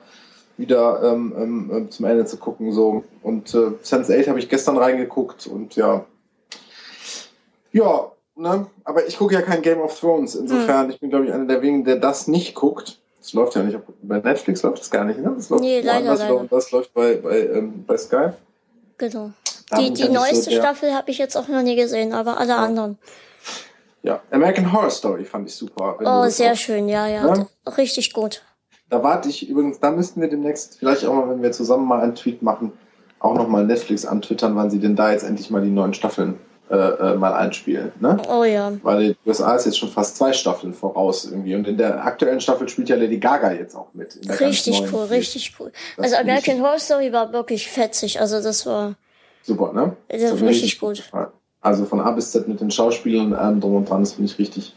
[0.57, 2.71] wieder ähm, ähm, ähm, zum Ende zu gucken.
[2.71, 3.03] So.
[3.23, 6.05] Und äh, Sense8 habe ich gestern reingeguckt und ja.
[7.71, 8.67] Ja, ne?
[8.83, 10.35] Aber ich gucke ja kein Game of Thrones.
[10.35, 10.91] Insofern, hm.
[10.91, 12.99] ich bin, glaube ich, einer der wenigen, der das nicht guckt.
[13.19, 13.77] Das läuft ja nicht.
[14.01, 15.33] Bei Netflix läuft das gar nicht, ne?
[15.35, 16.45] Das läuft nee, leider, leider.
[16.49, 18.29] Das läuft bei, bei, ähm, bei Sky.
[18.97, 19.31] Genau.
[19.77, 22.57] Die, die neueste so, Staffel habe ich jetzt auch noch nie gesehen, aber alle ja.
[22.57, 22.97] anderen.
[24.03, 25.97] Ja, American Horror Story fand ich super.
[26.03, 28.43] Oh, sehr schön, ja, ja, ja, Richtig gut.
[28.91, 32.01] Da warte ich übrigens, da müssten wir demnächst vielleicht auch mal, wenn wir zusammen mal
[32.01, 32.73] einen Tweet machen,
[33.19, 36.37] auch nochmal Netflix antwittern, wann sie denn da jetzt endlich mal die neuen Staffeln
[36.69, 37.93] äh, äh, mal einspielen.
[38.01, 38.17] Ne?
[38.29, 38.73] Oh ja.
[38.83, 41.55] Weil die USA ist jetzt schon fast zwei Staffeln voraus irgendwie.
[41.55, 44.19] Und in der aktuellen Staffel spielt ja Lady Gaga jetzt auch mit.
[44.41, 45.71] Richtig cool, richtig cool.
[45.95, 48.19] Das also American Horror Story war wirklich fetzig.
[48.19, 48.95] Also das war.
[49.41, 49.95] Super, ne?
[50.09, 51.09] Das, war richtig, gut.
[51.61, 54.31] Also von A bis Z mit den Schauspielern und allem drum und dran, das finde
[54.31, 54.75] ich richtig,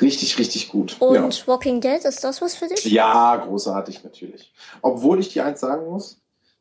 [0.00, 0.96] Richtig, richtig gut.
[1.00, 1.46] Und ja.
[1.46, 2.84] Walking Dead, ist das was für dich?
[2.84, 4.52] Ja, großartig natürlich.
[4.80, 6.18] Obwohl ich dir eins sagen muss,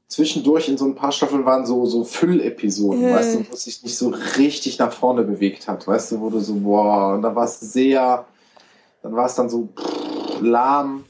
[0.07, 3.13] zwischendurch in so ein paar Staffeln waren so, so Füllepisoden, hm.
[3.13, 6.29] weißt du, wo es sich nicht so richtig nach vorne bewegt hat, weißt du, wo
[6.29, 8.25] du so, boah, und da war es sehr,
[9.01, 11.05] dann war es dann so pff, lahm.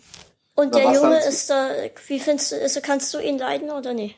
[0.55, 1.69] Und der Junge ist da,
[2.07, 4.17] wie findest du, ist, kannst du ihn leiden oder nicht?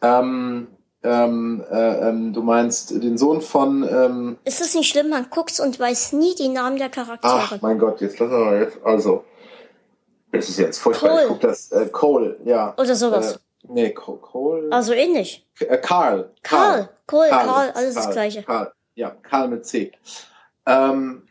[0.00, 0.68] Ähm,
[1.04, 3.82] ähm, äh, ähm, du meinst den Sohn von.
[3.82, 5.08] Ähm, ist es nicht schlimm?
[5.08, 7.32] Man guckt und weiß nie die Namen der Charaktere.
[7.34, 8.78] Ach, mein Gott, jetzt lass mal jetzt.
[8.84, 9.24] Also,
[10.30, 11.10] das ist jetzt furchtbar.
[11.10, 11.22] Cole.
[11.22, 11.72] Ich guck das.
[11.72, 12.74] Äh, Cole, ja.
[12.76, 13.34] Oder sowas.
[13.34, 13.38] Äh,
[13.68, 14.68] nee, Cole.
[14.70, 15.46] Also ähnlich.
[15.58, 16.30] Äh, Karl.
[16.42, 16.88] Karl.
[17.06, 18.42] Cole, Karl, Karl alles Karl, das Gleiche.
[18.44, 19.92] Karl, ja, Karl mit C.
[20.66, 21.22] Ähm,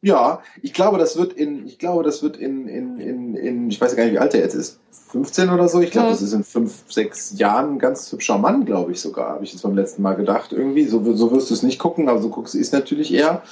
[0.00, 3.80] ja, ich glaube, das wird in, ich glaube, das wird in, in, in, in ich
[3.80, 4.80] weiß gar nicht, wie alt er jetzt ist.
[5.08, 5.80] 15 oder so.
[5.80, 6.12] Ich glaube, ja.
[6.12, 9.52] das ist in fünf, sechs Jahren ein ganz hübscher Mann, glaube ich sogar, habe ich
[9.52, 10.52] jetzt beim letzten Mal gedacht.
[10.52, 13.42] Irgendwie, so, so wirst du es nicht gucken, aber so guckst du es natürlich eher.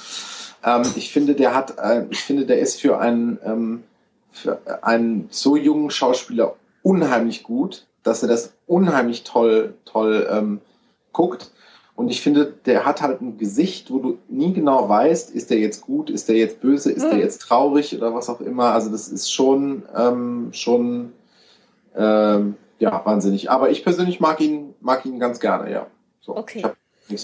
[0.63, 3.83] Ähm, ich finde, der hat, äh, ich finde, der ist für einen, ähm,
[4.31, 10.61] für einen so jungen Schauspieler unheimlich gut, dass er das unheimlich toll, toll ähm,
[11.11, 11.51] guckt.
[11.95, 15.57] Und ich finde, der hat halt ein Gesicht, wo du nie genau weißt, ist der
[15.57, 17.09] jetzt gut, ist der jetzt böse, ist mhm.
[17.09, 18.65] der jetzt traurig oder was auch immer.
[18.73, 21.13] Also das ist schon, ähm, schon
[21.97, 23.49] ähm, ja, wahnsinnig.
[23.49, 25.87] Aber ich persönlich mag ihn, mag ihn ganz gerne, ja.
[26.21, 26.63] So, okay.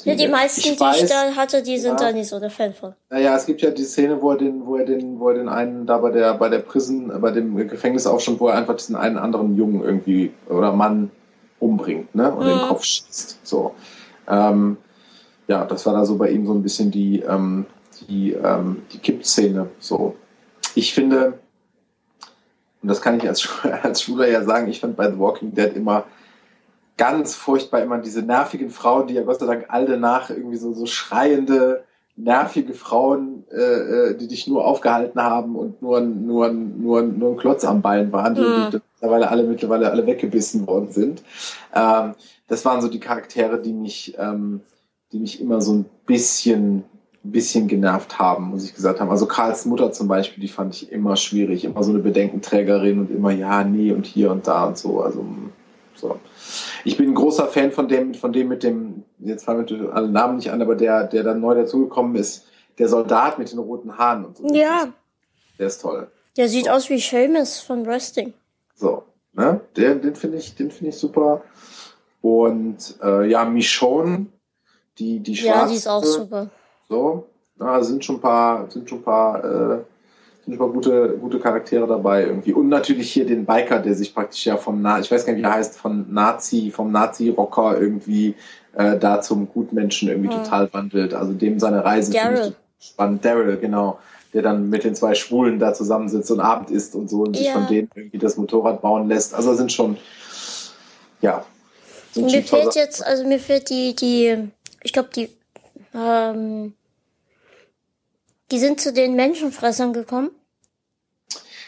[0.06, 2.40] Ja, die meisten, ich die weiß, ich da hatte, die sind ja, da nicht so
[2.40, 2.94] der Fan von.
[3.10, 5.50] Naja, es gibt ja die Szene, wo er den, wo er den, wo er den
[5.50, 8.78] einen da bei der, bei der Prison, bei dem Gefängnis auch schon, wo er einfach
[8.78, 11.12] diesen einen anderen Jungen irgendwie oder Mann
[11.60, 12.34] umbringt, ne?
[12.34, 12.50] Und mhm.
[12.50, 13.40] den Kopf schießt.
[13.44, 13.76] So.
[14.30, 14.78] Ähm,
[15.48, 17.66] ja, das war da so bei ihm so ein bisschen die, ähm,
[18.08, 19.70] die, ähm, die Kippszene.
[19.80, 20.16] So.
[20.76, 21.40] Ich finde,
[22.84, 23.48] und das kann ich als,
[23.82, 26.04] als Schüler ja sagen, ich fand bei The Walking Dead immer
[26.98, 30.74] ganz furchtbar immer diese nervigen Frauen, die ja Gott sei Dank all danach irgendwie so,
[30.74, 33.58] so schreiende, nervige Frauen, äh,
[34.12, 38.12] äh die dich nur aufgehalten haben und nur, nur, nur, nur ein Klotz am Bein
[38.12, 38.82] waren, die, mhm.
[38.94, 41.24] mittlerweile alle mittlerweile alle weggebissen worden sind.
[41.74, 42.14] Ähm,
[42.48, 44.62] das waren so die Charaktere, die mich, ähm,
[45.12, 46.84] die mich immer so ein bisschen
[47.26, 49.10] ein bisschen genervt haben, muss ich gesagt haben.
[49.10, 53.12] Also Karls Mutter zum Beispiel, die fand ich immer schwierig, immer so eine Bedenkenträgerin und
[53.12, 55.02] immer ja, nee und hier und da und so.
[55.02, 55.26] Also
[55.96, 56.20] so.
[56.84, 60.10] Ich bin ein großer Fan von dem, von dem mit dem, jetzt fallen mir alle
[60.10, 62.46] Namen nicht an, aber der, der dann neu dazugekommen ist,
[62.78, 64.48] der Soldat mit den roten Haaren und so.
[64.54, 64.92] Ja.
[65.60, 66.12] Der ist toll.
[66.36, 66.72] Der sieht so.
[66.72, 68.34] aus wie Seamus von Wrestling.
[68.76, 69.04] So,
[69.34, 69.62] ne?
[69.78, 71.44] Der, den finde ich, den finde ich super.
[72.22, 74.26] Und äh, ja, Michonne,
[74.98, 75.60] die, die schwarze.
[75.60, 76.50] Ja, die ist auch super.
[76.90, 77.28] So,
[77.60, 79.78] ja, sind schon ein paar, sind schon ein paar, äh,
[80.44, 82.54] sind ein paar gute, gute Charaktere dabei irgendwie.
[82.54, 85.42] Und natürlich hier den Biker, der sich praktisch ja vom, Na ich weiß gar nicht,
[85.42, 88.36] wie er heißt, von Nazi, vom Nazi-Rocker irgendwie
[88.76, 90.44] äh, da zum Gutmenschen irgendwie hm.
[90.44, 91.14] total wandelt.
[91.14, 92.56] Also dem seine Reise Daryl.
[92.80, 93.24] spannend.
[93.24, 94.00] Daryl, genau.
[94.34, 97.52] Der dann mit den zwei Schwulen da zusammensitzt und Abend isst und so und sich
[97.52, 99.36] von denen irgendwie das Motorrad bauen lässt.
[99.36, 99.98] Also sind schon,
[101.22, 101.46] ja.
[102.12, 104.50] Sind mir fehlt jetzt, also mir fehlt die, die,
[104.82, 105.30] ich glaube, die
[105.94, 106.74] ähm,
[108.52, 110.32] die sind zu den Menschenfressern gekommen.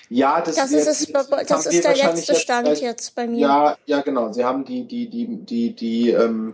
[0.10, 1.12] Ja, das, das ist, es,
[1.48, 3.40] das ist der letzte Stand jetzt, jetzt, bei mir.
[3.40, 4.32] Ja, ja, genau.
[4.32, 6.54] Sie haben die, die, die, die, die, ähm,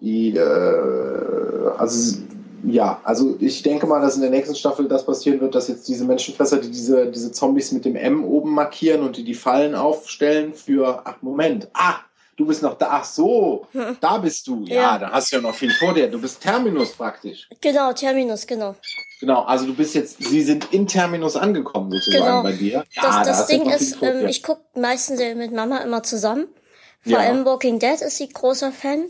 [0.00, 2.18] die, äh, also
[2.64, 5.86] ja, also ich denke mal, dass in der nächsten Staffel das passieren wird, dass jetzt
[5.88, 9.74] diese Menschenfresser, die diese, diese Zombies mit dem M oben markieren und die die Fallen
[9.74, 11.96] aufstellen für, ach Moment, ah,
[12.36, 12.88] du bist noch da.
[12.90, 13.66] Ach so,
[14.00, 14.64] da bist du.
[14.64, 16.08] Ja, ja, da hast du ja noch viel vor dir.
[16.08, 17.48] Du bist Terminus praktisch.
[17.60, 18.74] Genau, Terminus, genau.
[19.20, 22.42] Genau, also du bist jetzt, sie sind in Terminus angekommen sozusagen genau.
[22.42, 22.84] bei dir.
[22.90, 26.48] Ja, das, das da Ding ist, ähm, ich gucke meistens mit Mama immer zusammen.
[27.00, 27.18] Vor ja.
[27.20, 29.06] allem Walking Dead ist sie großer Fan.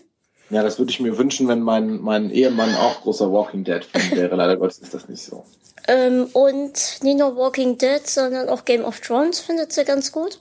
[0.51, 4.36] Ja, das würde ich mir wünschen, wenn mein, mein Ehemann auch großer Walking Dead-Fan wäre.
[4.36, 5.44] Leider Gottes ist das nicht so.
[5.89, 10.39] Ähm, und nicht nur Walking Dead, sondern auch Game of Thrones findet sie ganz gut.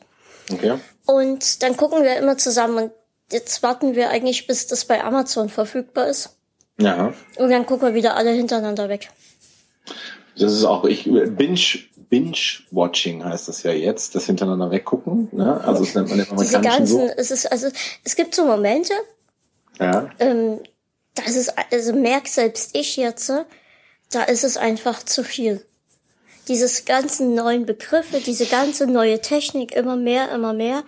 [0.51, 0.77] Okay.
[1.05, 2.91] Und dann gucken wir immer zusammen und
[3.31, 6.37] jetzt warten wir eigentlich, bis das bei Amazon verfügbar ist.
[6.79, 7.13] Ja.
[7.37, 9.09] Und dann gucken wir wieder alle hintereinander weg.
[10.37, 11.59] Das ist auch, ich, Binge,
[12.09, 15.61] Binge-Watching heißt das ja jetzt, das hintereinander weggucken, ne?
[15.63, 17.13] Also, das nennt man im Diese ganzen, so.
[17.15, 17.69] es ist, also,
[18.03, 18.93] es gibt so Momente,
[19.79, 20.09] ja.
[20.19, 20.59] Ähm,
[21.15, 23.31] das ist, also merk selbst ich jetzt,
[24.11, 25.65] da ist es einfach zu viel.
[26.47, 30.83] Dieses ganzen neuen Begriffe, diese ganze neue Technik, immer mehr, immer mehr.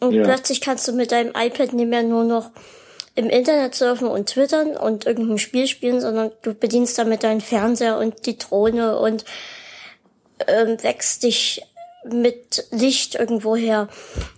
[0.00, 0.24] Und ja.
[0.24, 2.50] plötzlich kannst du mit deinem iPad nicht mehr nur noch
[3.14, 7.98] im Internet surfen und twittern und irgendein Spiel spielen, sondern du bedienst damit deinen Fernseher
[7.98, 9.24] und die Drohne und
[10.46, 11.62] ähm, wächst dich
[12.04, 13.88] mit Licht irgendwo her.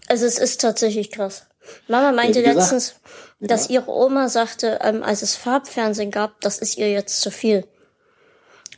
[0.09, 1.47] Also es ist tatsächlich krass.
[1.89, 2.97] Mama meinte ja, letztens,
[3.40, 7.66] dass ihre Oma sagte, ähm, als es Farbfernsehen gab, das ist ihr jetzt zu viel.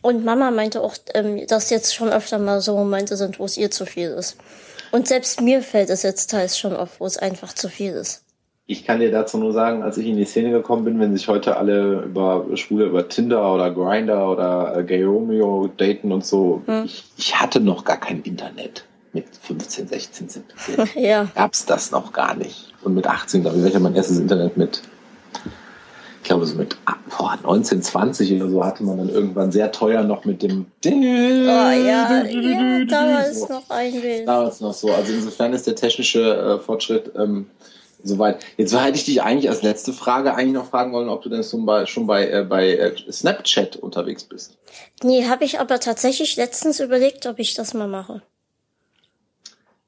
[0.07, 3.57] Und Mama meinte auch, ähm, dass jetzt schon öfter mal so Momente sind, wo es
[3.57, 4.37] ihr zu viel ist.
[4.93, 8.23] Und selbst mir fällt es jetzt teils schon auf, wo es einfach zu viel ist.
[8.69, 11.27] Ich kann dir dazu nur sagen, als ich in die Szene gekommen bin, wenn sich
[11.27, 16.63] heute alle über Schwule über Tinder oder Grinder oder äh, Gay Romeo daten und so,
[16.67, 16.85] hm.
[16.85, 21.03] ich, ich hatte noch gar kein Internet mit 15, 16, 17.
[21.03, 21.27] ja.
[21.35, 22.73] Gab's das noch gar nicht.
[22.85, 24.83] Und mit 18, glaube ich, ich mein erstes Internet mit,
[26.27, 26.77] ich glaube, so mit
[27.17, 30.67] boah, 19, 20 oder so hatte man dann irgendwann sehr teuer noch mit dem.
[30.85, 33.47] Oh ja, ja damals so.
[33.49, 34.27] noch einwählen.
[34.27, 34.91] Damals noch so.
[34.91, 37.47] Also insofern ist der technische äh, Fortschritt ähm,
[38.03, 38.45] soweit.
[38.57, 41.45] Jetzt hätte ich dich eigentlich als letzte Frage eigentlich noch fragen wollen, ob du denn
[41.45, 44.59] schon bei, schon bei, äh, bei äh, Snapchat unterwegs bist.
[45.05, 48.23] Nee, habe ich aber tatsächlich letztens überlegt, ob ich das mal mache.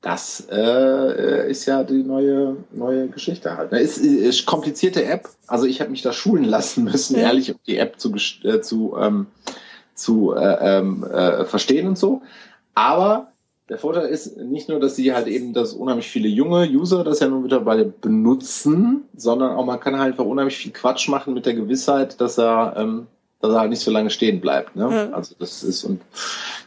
[0.08, 3.72] Das äh, ist ja die neue neue Geschichte halt.
[3.72, 3.80] Ne?
[3.80, 5.28] Ist, ist komplizierte App.
[5.46, 7.24] Also ich habe mich da schulen lassen müssen, ja.
[7.24, 9.26] ehrlich, um die App zu äh, zu ähm,
[9.94, 12.22] zu äh, ähm, äh, verstehen und so.
[12.74, 13.32] Aber
[13.68, 17.20] der Vorteil ist nicht nur, dass sie halt eben das unheimlich viele junge User das
[17.20, 21.44] ja nun mittlerweile benutzen, sondern auch man kann halt einfach unheimlich viel Quatsch machen mit
[21.44, 23.08] der Gewissheit, dass er ähm,
[23.40, 24.74] dass er halt nicht so lange stehen bleibt.
[24.74, 24.86] Ne?
[24.86, 25.14] Mhm.
[25.14, 26.00] Also das ist und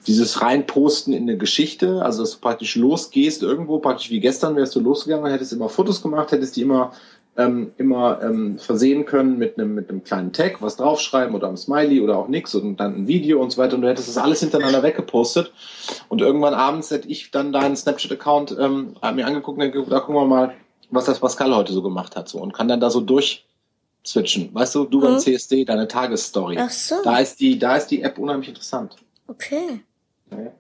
[0.08, 4.76] dieses Reinposten in eine Geschichte, also dass du praktisch losgehst irgendwo, praktisch wie gestern wärst
[4.76, 6.94] du losgegangen, hättest immer Fotos gemacht, hättest die immer
[7.38, 11.58] ähm, immer ähm, versehen können mit einem mit einem kleinen Tag, was draufschreiben oder einem
[11.58, 14.18] Smiley oder auch nix und dann ein Video und so weiter und du hättest das
[14.18, 15.54] alles hintereinander weggepostet
[16.10, 20.26] und irgendwann abends hätte ich dann deinen Snapchat-Account ähm, mir angeguckt und da gucken wir
[20.26, 20.54] mal,
[20.90, 23.46] was das Pascal heute so gemacht hat so und kann dann da so durch
[24.06, 24.54] switchen.
[24.54, 25.20] Weißt du, du beim hm?
[25.20, 26.58] CSD, deine Tagesstory.
[26.60, 26.96] Ach so.
[27.04, 28.96] Da ist die, da ist die App unheimlich interessant.
[29.28, 29.82] Okay.
[30.32, 30.52] Ja.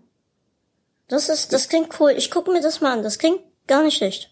[1.07, 2.13] Das ist, das klingt cool.
[2.15, 3.03] Ich gucke mir das mal an.
[3.03, 4.29] Das klingt gar nicht schlecht.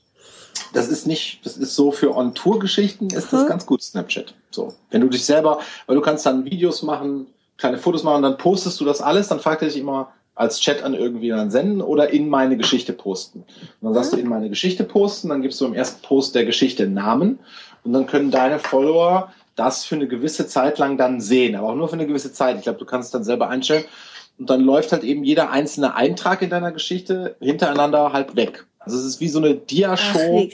[0.73, 3.48] Das ist nicht, das ist so für On-Tour-Geschichten ist das hm?
[3.48, 4.34] ganz gut, Snapchat.
[4.52, 4.73] So.
[4.90, 7.27] Wenn du dich selber, weil du kannst dann Videos machen,
[7.57, 10.84] kleine Fotos machen, dann postest du das alles, dann fragt er dich immer, als Chat
[10.84, 13.40] an irgendwie dann senden oder in meine Geschichte posten.
[13.40, 13.48] Und
[13.81, 16.88] dann sagst du in meine Geschichte posten, dann gibst du im ersten Post der Geschichte
[16.88, 17.40] Namen
[17.84, 21.76] und dann können deine Follower das für eine gewisse Zeit lang dann sehen, aber auch
[21.76, 22.57] nur für eine gewisse Zeit.
[22.57, 23.84] Ich glaube, du kannst es dann selber einstellen.
[24.38, 28.65] Und dann läuft halt eben jeder einzelne Eintrag in deiner Geschichte hintereinander halt weg.
[28.80, 30.47] Also es ist wie so eine Dia-Show.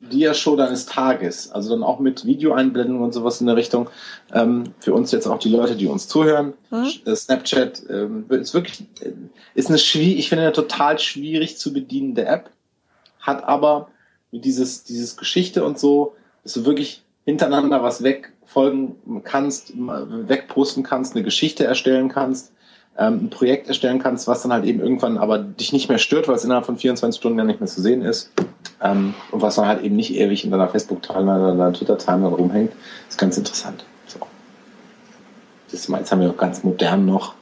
[0.00, 1.50] Dia-Show deines Tages.
[1.50, 3.90] Also dann auch mit Videoeinblendungen und sowas in der Richtung.
[4.32, 6.52] Ähm, für uns jetzt auch die Leute, die uns zuhören.
[6.70, 7.16] Hm?
[7.16, 9.10] Snapchat ähm, ist wirklich, äh,
[9.54, 12.50] ist eine schwierig, ich finde eine total schwierig zu bedienende App.
[13.18, 13.88] Hat aber
[14.30, 21.14] mit dieses, dieses Geschichte und so, dass du wirklich hintereinander was wegfolgen kannst, wegposten kannst,
[21.14, 22.52] eine Geschichte erstellen kannst
[22.96, 26.28] ähm, ein Projekt erstellen kannst, was dann halt eben irgendwann aber dich nicht mehr stört,
[26.28, 28.30] weil es innerhalb von 24 Stunden ja nicht mehr zu sehen ist.
[28.80, 32.72] Ähm, und was dann halt eben nicht ewig in deiner Facebook-Timeline oder deiner Twitter-Timeline rumhängt,
[33.08, 33.84] ist ganz interessant.
[34.06, 34.20] So.
[35.70, 37.34] Das mal, jetzt haben wir auch ganz modern noch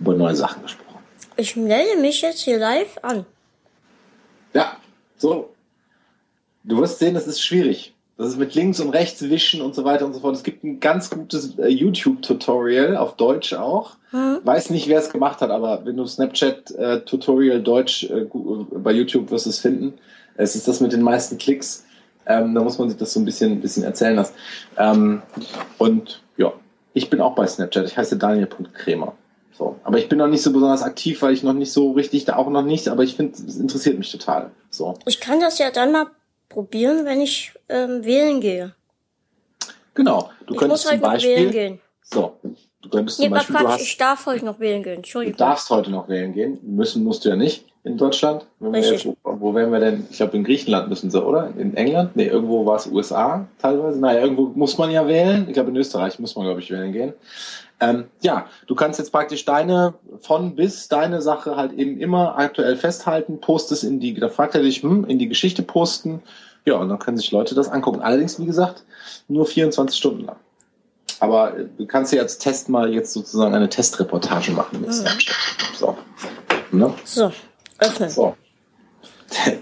[0.00, 0.98] über neue Sachen gesprochen.
[1.36, 3.24] Ich melde mich jetzt hier live an.
[4.54, 4.76] Ja,
[5.16, 5.54] so.
[6.64, 7.94] Du wirst sehen, es ist schwierig.
[8.18, 10.34] Das ist mit links und rechts wischen und so weiter und so fort.
[10.34, 13.92] Es gibt ein ganz gutes äh, YouTube-Tutorial auf Deutsch auch.
[14.10, 14.40] Hm.
[14.42, 18.26] Weiß nicht, wer es gemacht hat, aber wenn du Snapchat-Tutorial äh, Deutsch äh,
[18.72, 19.94] bei YouTube wirst du es finden.
[20.36, 21.84] Es ist das mit den meisten Klicks.
[22.26, 24.34] Ähm, da muss man sich das so ein bisschen, ein bisschen erzählen lassen.
[24.76, 25.22] Ähm,
[25.78, 26.52] und ja,
[26.94, 27.86] ich bin auch bei Snapchat.
[27.86, 29.14] Ich heiße Daniel.Krämer.
[29.52, 29.76] So.
[29.84, 32.36] Aber ich bin noch nicht so besonders aktiv, weil ich noch nicht so richtig, da
[32.36, 34.50] auch noch nicht, aber ich finde, es interessiert mich total.
[34.70, 34.94] So.
[35.06, 36.06] Ich kann das ja dann mal
[36.58, 38.74] probieren, wenn ich ähm, wählen gehe.
[39.94, 40.30] Genau.
[40.44, 41.80] Du ich könntest muss heute zum noch wählen Beispiel, gehen.
[42.02, 42.36] so,
[42.82, 44.94] du könntest Nee, zum Beispiel, du Quatsch, hast, ich darf heute noch wählen gehen.
[44.94, 45.36] du Entschuldigung.
[45.38, 46.58] darfst heute noch wählen gehen.
[46.62, 48.44] Müssen musst du ja nicht in Deutschland.
[48.72, 50.08] Jetzt, wo, wo wären wir denn?
[50.10, 51.52] Ich glaube, in Griechenland müssen sie, oder?
[51.56, 52.16] In England?
[52.16, 54.00] Nee, irgendwo war es USA teilweise.
[54.00, 55.44] Naja, irgendwo muss man ja wählen.
[55.46, 57.12] Ich glaube, in Österreich muss man, glaube ich, wählen gehen.
[57.78, 62.74] Ähm, ja, du kannst jetzt praktisch deine von bis deine Sache halt eben immer aktuell
[62.74, 66.20] festhalten, postest in die, da fragt er dich, hm, in die Geschichte posten.
[66.68, 68.02] Ja, und dann können sich Leute das angucken.
[68.02, 68.84] Allerdings, wie gesagt,
[69.26, 70.36] nur 24 Stunden lang.
[71.18, 74.82] Aber äh, du kannst ja als Test mal jetzt sozusagen eine Testreportage machen.
[74.82, 74.92] Mhm.
[75.74, 75.96] So.
[76.70, 76.92] Ne?
[77.04, 77.32] So,
[77.78, 78.10] öffnen.
[78.10, 78.36] So.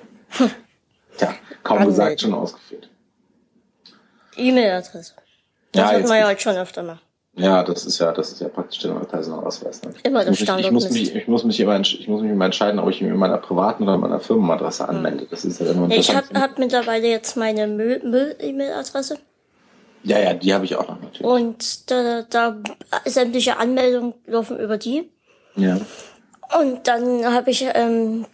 [1.16, 1.86] Tja, kaum Anmelden.
[1.86, 2.88] gesagt, schon ausgeführt.
[4.36, 5.12] E-Mail-Adresse.
[5.70, 6.98] Das Ja, hatten jetzt wir ja heute schon öfter mal.
[7.38, 9.82] Ja, das ist ja, das ist ja praktisch der neue Personalausweis.
[9.82, 9.92] Ne?
[10.04, 12.46] Immer ich, muss mich, ich, muss mich, ich muss mich immer, ich muss mich immer
[12.46, 15.26] entscheiden, ob ich mich mit meiner privaten oder meiner Firmenadresse anmelde.
[15.30, 19.18] Das ist ja immer Ich habe hab mittlerweile jetzt meine Müll- Müll-E-Mail-Adresse
[20.02, 21.26] Ja, ja, die habe ich auch noch natürlich.
[21.26, 22.56] und da, da
[23.04, 25.10] sämtliche Anmeldungen laufen über die.
[25.56, 25.78] Ja.
[26.58, 28.24] Und dann habe ich ähm,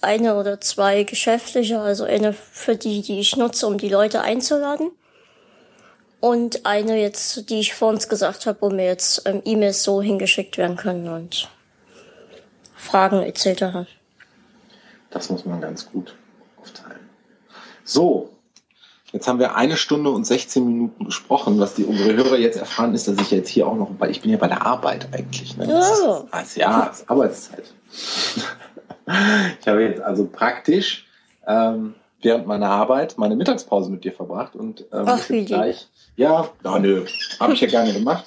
[0.00, 4.90] eine oder zwei geschäftliche, also eine für die, die ich nutze, um die Leute einzuladen.
[6.20, 10.02] Und eine jetzt, die ich vor uns gesagt habe, wo mir jetzt ähm, E-Mails so
[10.02, 11.48] hingeschickt werden können und
[12.76, 13.88] Fragen etc.
[15.10, 16.14] Das muss man ganz gut
[16.60, 17.00] aufteilen.
[17.84, 18.30] So,
[19.12, 21.58] jetzt haben wir eine Stunde und 16 Minuten gesprochen.
[21.58, 24.20] Was die unsere Hörer jetzt erfahren, ist, dass ich jetzt hier auch noch, weil ich
[24.20, 25.56] bin ja bei der Arbeit eigentlich.
[25.56, 25.66] Ne?
[25.66, 26.16] Das Ja.
[26.18, 27.64] ist, das, ja, das ist Arbeitszeit.
[29.60, 31.06] ich habe jetzt also praktisch
[31.46, 36.48] ähm, während meiner Arbeit meine Mittagspause mit dir verbracht und ähm, Ach, jetzt gleich, ja,
[36.64, 37.04] ja, nö,
[37.38, 38.24] habe ich ja gerne gemacht.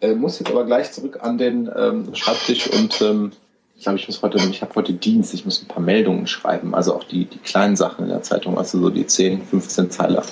[0.00, 3.32] Äh, muss jetzt aber gleich zurück an den ähm, Schreibtisch und ähm,
[3.76, 6.74] ich glaube, ich muss heute, ich habe heute Dienst, ich muss ein paar Meldungen schreiben,
[6.74, 10.24] also auch die, die kleinen Sachen in der Zeitung, also so die 10, 15 Zeiler.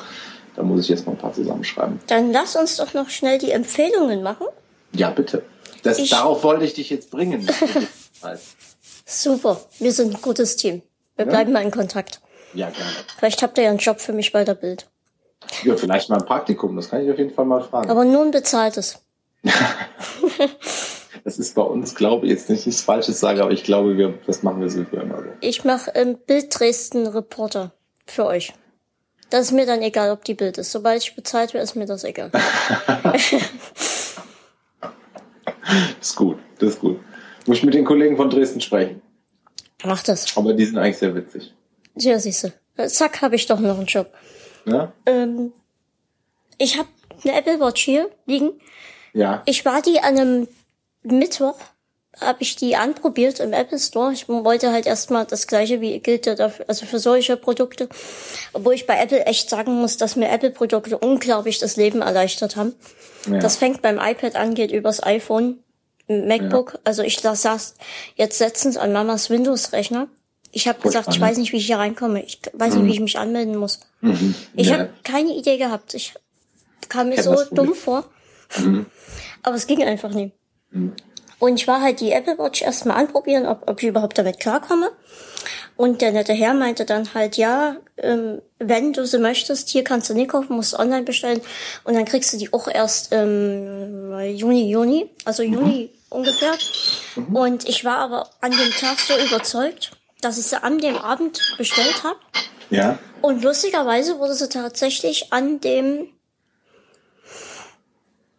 [0.56, 2.00] Da muss ich jetzt noch ein paar zusammenschreiben.
[2.08, 4.46] Dann lass uns doch noch schnell die Empfehlungen machen.
[4.94, 5.42] Ja, bitte.
[5.82, 7.46] Das, Ich- darauf wollte ich dich jetzt bringen.
[9.04, 10.82] Super, wir sind ein gutes Team.
[11.16, 11.30] Wir Ja.
[11.30, 12.20] bleiben mal in Kontakt.
[12.56, 12.90] Ja, gerne.
[13.18, 14.88] Vielleicht habt ihr ja einen Job für mich bei der Bild.
[15.62, 17.90] Ja, vielleicht mal ein Praktikum, das kann ich auf jeden Fall mal fragen.
[17.90, 18.98] Aber nur ein bezahltes.
[21.26, 24.16] Das ist bei uns, glaube ich, jetzt nicht nichts Falsches sage, aber ich glaube, wir,
[24.28, 25.24] das machen wir sowieso immer so.
[25.40, 27.72] Ich mache ähm, Bild Dresden Reporter
[28.06, 28.54] für euch.
[29.30, 30.70] Das ist mir dann egal, ob die Bild ist.
[30.70, 32.30] Sobald ich bezahlt werde, ist mir das egal.
[35.98, 37.00] Das ist gut, das ist gut.
[37.46, 39.02] Muss ich mit den Kollegen von Dresden sprechen.
[39.84, 40.36] Mach das.
[40.36, 41.52] Aber die sind eigentlich sehr witzig.
[41.96, 42.52] Ja, siehste.
[42.88, 44.12] Zack, habe ich doch noch einen Job.
[44.64, 44.92] Ne?
[45.06, 45.52] Ähm,
[46.58, 46.88] ich habe
[47.24, 48.52] eine Apple Watch hier liegen.
[49.12, 49.42] Ja.
[49.46, 50.48] Ich war die an einem
[51.02, 51.56] Mittwoch,
[52.20, 54.12] habe ich die anprobiert im Apple Store.
[54.12, 57.88] Ich wollte halt erstmal das gleiche wie gilt ja dafür, also für solche Produkte.
[58.52, 62.74] Obwohl ich bei Apple echt sagen muss, dass mir Apple-Produkte unglaublich das Leben erleichtert haben.
[63.30, 63.38] ja.
[63.38, 65.62] Das fängt beim iPad an, geht übers iPhone,
[66.08, 66.78] MacBook.
[66.84, 67.74] Also ich saß
[68.16, 70.08] jetzt letztens an Mamas Windows-Rechner.
[70.56, 72.22] Ich habe gesagt, ich weiß nicht, wie ich hier reinkomme.
[72.24, 73.80] Ich weiß nicht, wie ich mich anmelden muss.
[74.00, 74.34] Mhm.
[74.54, 74.78] Ich ja.
[74.78, 75.92] habe keine Idee gehabt.
[75.92, 76.14] Ich
[76.88, 78.06] kam mir Kennt so dumm vor.
[78.56, 78.86] Mhm.
[79.42, 80.32] Aber es ging einfach nie.
[80.70, 80.94] Mhm.
[81.40, 84.92] Und ich war halt die Apple Watch erstmal anprobieren, ob, ob ich überhaupt damit klarkomme.
[85.76, 90.08] Und der nette Herr meinte dann halt, ja, ähm, wenn du sie möchtest, hier kannst
[90.08, 91.42] du nicht kaufen, musst du online bestellen.
[91.84, 96.54] Und dann kriegst du die auch erst ähm, Juni, Juni, also Juni ungefähr.
[97.30, 99.90] Und ich war aber an dem Tag so überzeugt,
[100.20, 102.18] dass ich sie an dem Abend bestellt habe.
[102.70, 102.98] ja.
[103.22, 106.08] Und lustigerweise wurde sie tatsächlich an dem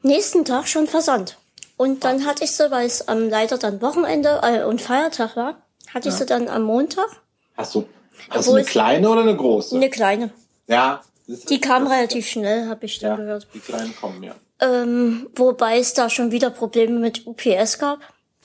[0.01, 1.37] nächsten Tag schon versandt.
[1.75, 5.61] Und dann hatte ich sie, weil es am leider dann Wochenende äh, und Feiertag war,
[5.93, 7.07] hatte ich sie dann am Montag.
[7.55, 7.87] Hast du,
[8.29, 9.75] hast du eine kleine oder eine große?
[9.75, 10.31] Eine kleine.
[10.67, 11.01] Ja.
[11.27, 13.47] Die kam das- relativ schnell, habe ich dann Ja, gehört.
[13.53, 14.35] die kleinen kommen, ja.
[14.59, 17.99] Ähm, wobei es da schon wieder Probleme mit UPS gab.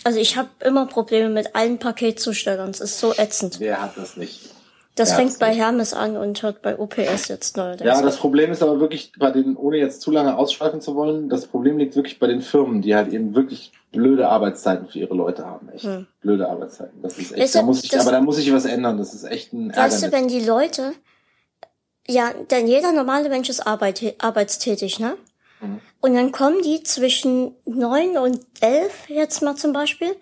[0.05, 2.71] Also ich habe immer Probleme mit allen Paketzustellern.
[2.71, 3.61] Es ist so ätzend.
[3.61, 4.51] Wer hat das nicht?
[4.95, 5.55] Das Ja, fängt bei.
[5.55, 7.87] Hermes an und hört bei UPS jetzt neuerdings.
[7.87, 11.31] Ja, das Problem ist aber wirklich bei den, ohne jetzt zu lange ausschweifen zu wollen,
[11.31, 15.15] das Problem liegt wirklich bei den Firmen, die halt eben wirklich blöde Arbeitszeiten für ihre
[15.15, 15.71] Leute haben.
[15.71, 16.07] Echt Hm.
[16.21, 17.01] blöde Arbeitszeiten.
[17.03, 18.99] Das ist echt, Weißt da muss ich, aber da muss ich was ändern.
[18.99, 19.95] Das ist echt ein Ärgernis.
[19.95, 20.93] Weißt du, wenn die Leute,
[22.07, 25.17] ja, denn jeder normale Mensch ist arbeit, arbeitstätig, ne?
[25.63, 25.81] Mhm.
[26.01, 30.15] Und dann kommen die zwischen neun und elf jetzt mal zum Beispiel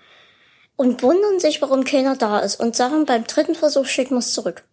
[0.76, 4.32] und wundern sich, warum keiner da ist und sagen beim dritten Versuch schicken wir es
[4.32, 4.64] zurück.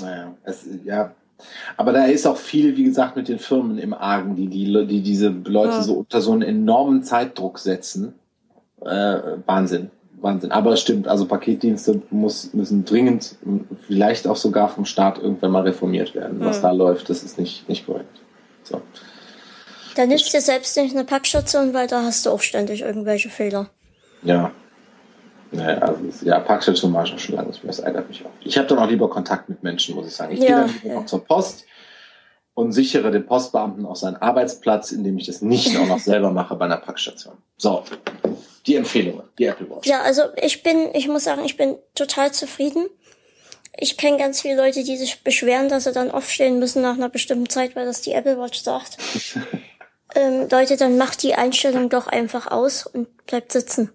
[0.00, 1.14] Naja, es, ja.
[1.76, 5.02] Aber da ist auch viel, wie gesagt, mit den Firmen im Argen, die, die, die
[5.02, 5.82] diese Leute Ja.
[5.82, 8.14] so unter so einen enormen Zeitdruck setzen.
[8.82, 9.90] Äh, Wahnsinn.
[10.20, 10.52] Wahnsinn.
[10.52, 13.36] Aber es stimmt, also Paketdienste muss, müssen dringend,
[13.86, 16.40] vielleicht auch sogar vom Staat irgendwann mal reformiert werden.
[16.40, 16.62] Was mhm.
[16.62, 18.20] da läuft, das ist nicht, nicht korrekt.
[18.64, 18.82] So.
[19.94, 23.70] Da nützt dir selbst nicht eine Packstation, weil da hast du auch ständig irgendwelche Fehler.
[24.22, 24.52] Ja.
[25.52, 27.72] Naja, also, ja, Packstation war schon schon lange nicht mehr.
[27.72, 28.30] Das ärgert mich auch.
[28.44, 30.32] Ich habe dann auch lieber Kontakt mit Menschen, muss ich sagen.
[30.32, 31.06] Ich ja, gehe dann ja.
[31.06, 31.64] zur Post
[32.54, 36.54] und sichere dem Postbeamten auch seinen Arbeitsplatz, indem ich das nicht auch noch selber mache
[36.54, 37.38] bei einer Packstation.
[37.56, 37.82] So,
[38.66, 39.88] die Empfehlungen, die Apple Watch.
[39.88, 42.86] Ja, also ich bin, ich muss sagen, ich bin total zufrieden.
[43.76, 47.08] Ich kenne ganz viele Leute, die sich beschweren, dass sie dann aufstehen müssen nach einer
[47.08, 48.98] bestimmten Zeit, weil das die Apple Watch sagt.
[50.14, 53.92] ähm, Leute, dann macht die Einstellung doch einfach aus und bleibt sitzen.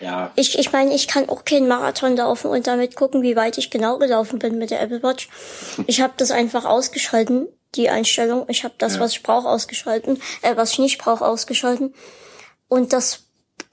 [0.00, 0.30] Ja.
[0.36, 3.70] Ich, ich meine, ich kann auch keinen Marathon laufen und damit gucken, wie weit ich
[3.70, 5.28] genau gelaufen bin mit der Apple Watch.
[5.86, 8.44] Ich habe das einfach ausgeschalten, die Einstellung.
[8.48, 9.00] Ich habe das, ja.
[9.00, 11.94] was ich brauche, ausgeschalten, äh, was ich nicht brauche, ausgeschalten.
[12.68, 13.24] Und das,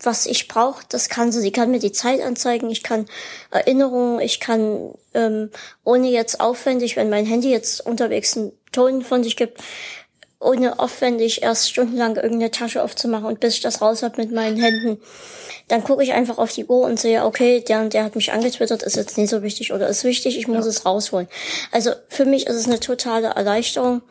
[0.01, 1.41] was ich brauche, das kann sie.
[1.41, 3.05] Sie kann mir die Zeit anzeigen, ich kann
[3.51, 5.49] Erinnerungen, ich kann ähm,
[5.83, 9.61] ohne jetzt aufwendig, wenn mein Handy jetzt unterwegs einen Ton von sich gibt,
[10.43, 14.57] ohne aufwendig erst stundenlang irgendeine Tasche aufzumachen und bis ich das raus habe mit meinen
[14.57, 14.99] Händen
[15.67, 18.31] dann gucke ich einfach auf die Uhr und sehe, okay, der und der hat mich
[18.31, 20.69] angetwittert, ist jetzt nicht so wichtig oder ist wichtig, ich muss ja.
[20.69, 21.27] es rausholen.
[21.71, 24.01] Also für mich ist es eine totale Erleichterung.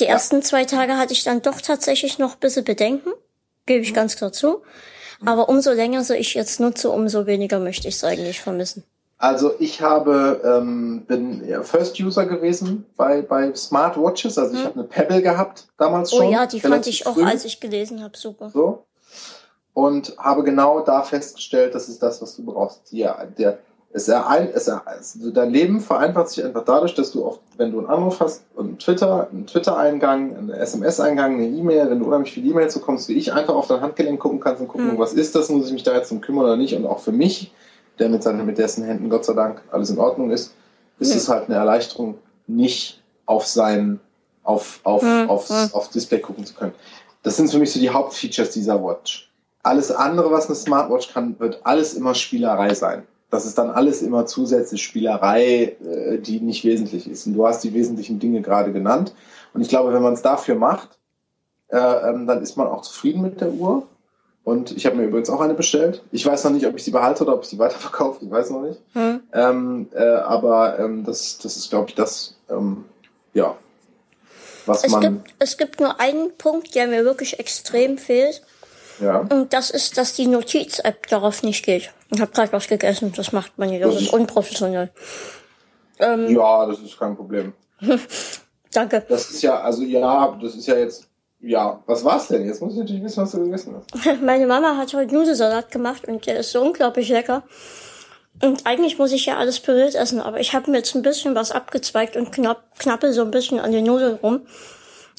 [0.00, 0.10] Die ja.
[0.10, 3.10] ersten zwei Tage hatte ich dann doch tatsächlich noch ein bisschen Bedenken,
[3.66, 3.96] gebe ich mhm.
[3.96, 4.62] ganz klar zu.
[5.24, 8.84] Aber umso länger so ich jetzt nutze, umso weniger möchte ich es eigentlich vermissen.
[9.22, 14.38] Also ich habe ähm, bin First User gewesen bei bei Smartwatches.
[14.38, 14.66] Also ich hm.
[14.66, 16.26] habe eine Pebble gehabt damals oh schon.
[16.26, 17.24] Oh ja, die fand ich auch, früh.
[17.24, 18.50] als ich gelesen habe, super.
[18.50, 18.84] So
[19.74, 22.92] und habe genau da festgestellt, das ist das, was du brauchst.
[22.92, 23.58] Ja, der,
[23.92, 27.78] es erein, es, also dein Leben vereinfacht sich einfach dadurch, dass du oft, wenn du
[27.78, 32.32] einen Anruf hast und einen Twitter, einen Twitter-Eingang, einen SMS-Eingang, eine E-Mail, wenn du unheimlich
[32.32, 34.98] viele E-Mails bekommst, wie ich einfach auf dein Handgelenk gucken kannst und gucken, mhm.
[34.98, 36.74] was ist das, muss ich mich da jetzt drum kümmern oder nicht.
[36.76, 37.52] Und auch für mich,
[38.00, 40.54] der mit seinen, mit dessen Händen Gott sei Dank alles in Ordnung ist,
[40.98, 41.16] ist mhm.
[41.16, 42.16] es halt eine Erleichterung,
[42.46, 44.00] nicht auf sein,
[44.42, 45.28] auf, auf, mhm.
[45.28, 45.74] aufs, hm.
[45.74, 46.72] aufs Display gucken zu können.
[47.22, 49.30] Das sind für mich so die Hauptfeatures dieser Watch.
[49.62, 53.02] Alles andere, was eine Smartwatch kann, wird alles immer Spielerei sein.
[53.30, 57.26] Das ist dann alles immer zusätzliche Spielerei, äh, die nicht wesentlich ist.
[57.26, 59.14] Und du hast die wesentlichen Dinge gerade genannt.
[59.54, 60.98] Und ich glaube, wenn man es dafür macht,
[61.68, 63.86] äh, ähm, dann ist man auch zufrieden mit der Uhr.
[64.42, 66.02] Und ich habe mir übrigens auch eine bestellt.
[66.12, 68.24] Ich weiß noch nicht, ob ich sie behalte oder ob ich sie weiterverkaufe.
[68.24, 68.80] Ich weiß noch nicht.
[68.94, 69.20] Hm.
[69.32, 72.84] Ähm, äh, aber ähm, das, das ist, glaube ich, das, ähm,
[73.34, 73.56] ja,
[74.66, 75.02] was es man.
[75.02, 78.42] Gibt, es gibt nur einen Punkt, der mir wirklich extrem fehlt.
[79.00, 79.20] Ja.
[79.20, 81.92] Und das ist, dass die Notiz-App darauf nicht geht.
[82.10, 83.82] Ich habe gerade was gegessen, das macht man nicht.
[83.82, 84.90] Das, das ist unprofessionell.
[85.98, 87.52] Ähm, ja, das ist kein Problem.
[88.72, 89.04] Danke.
[89.08, 91.08] Das ist ja, also ja, das ist ja jetzt,
[91.40, 92.46] ja, was war's denn?
[92.46, 94.22] Jetzt muss ich natürlich wissen, was du gegessen hast.
[94.22, 97.42] Meine Mama hat heute Nudelsalat gemacht und der ist so unglaublich lecker.
[98.42, 101.34] Und eigentlich muss ich ja alles püriert essen, aber ich habe mir jetzt ein bisschen
[101.34, 104.42] was abgezweigt und knapp, knappe so ein bisschen an den Nudeln rum.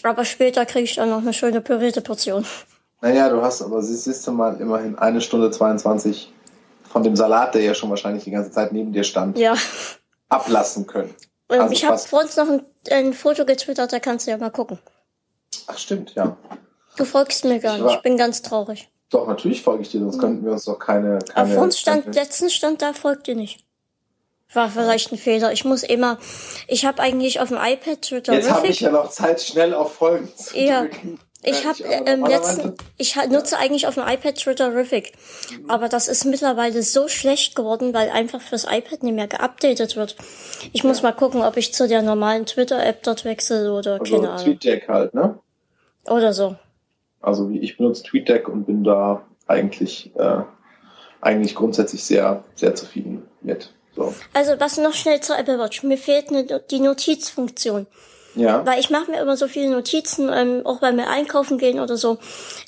[0.03, 2.45] Aber später kriege ich dann noch eine schöne pürierte Portion.
[3.01, 6.31] Naja, du hast aber, siehst du mal, immerhin eine Stunde 22
[6.83, 9.55] von dem Salat, der ja schon wahrscheinlich die ganze Zeit neben dir stand, ja.
[10.29, 11.13] ablassen können.
[11.47, 12.61] Also ich habe vor uns noch ein,
[12.91, 14.79] ein, Foto getwittert, da kannst du ja mal gucken.
[15.67, 16.37] Ach stimmt, ja.
[16.97, 18.89] Du folgst mir gar ich nicht, ich bin ganz traurig.
[19.09, 21.19] Doch, natürlich folge ich dir, sonst könnten wir uns doch keine...
[21.19, 23.65] keine Auf uns stand, letztens stand da, folgt dir nicht.
[24.53, 25.53] War vielleicht ein Fehler.
[25.53, 26.17] Ich muss immer,
[26.67, 28.33] ich habe eigentlich auf dem iPad Twitter.
[28.33, 30.81] Jetzt habe ich ja noch Zeit, schnell auf Folgen zu ja.
[30.81, 31.19] drücken.
[31.43, 35.13] Ich habe ähm, letzten, ich nutze eigentlich auf dem iPad Twitterific,
[35.49, 35.71] mhm.
[35.71, 40.15] aber das ist mittlerweile so schlecht geworden, weil einfach fürs iPad nicht mehr geupdatet wird.
[40.71, 40.87] Ich ja.
[40.87, 44.45] muss mal gucken, ob ich zu der normalen Twitter-App dort wechsle oder also keine Ahnung.
[44.45, 45.39] TweetDeck halt, ne?
[46.07, 46.55] Oder so.
[47.21, 50.41] Also wie ich benutze TweetDeck und bin da eigentlich äh,
[51.21, 53.73] eigentlich grundsätzlich sehr sehr zufrieden mit.
[53.95, 54.13] So.
[54.33, 55.83] Also was noch schnell zur Apple Watch.
[55.83, 57.87] Mir fehlt eine, die Notizfunktion.
[58.35, 58.65] Ja.
[58.65, 61.97] Weil ich mache mir immer so viele Notizen, ähm, auch wenn wir einkaufen gehen oder
[61.97, 62.17] so,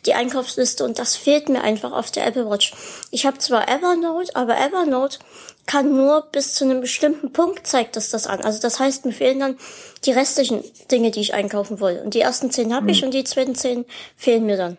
[0.06, 2.74] die Einkaufsliste und das fehlt mir einfach auf der Apple Watch.
[3.12, 5.20] Ich habe zwar Evernote, aber Evernote
[5.66, 8.42] kann nur bis zu einem bestimmten Punkt zeigt das das an.
[8.42, 9.58] Also das heißt, mir fehlen dann
[10.04, 12.02] die restlichen Dinge, die ich einkaufen will.
[12.04, 12.90] Und die ersten zehn habe mhm.
[12.90, 13.86] ich und die zweiten zehn
[14.18, 14.78] fehlen mir dann.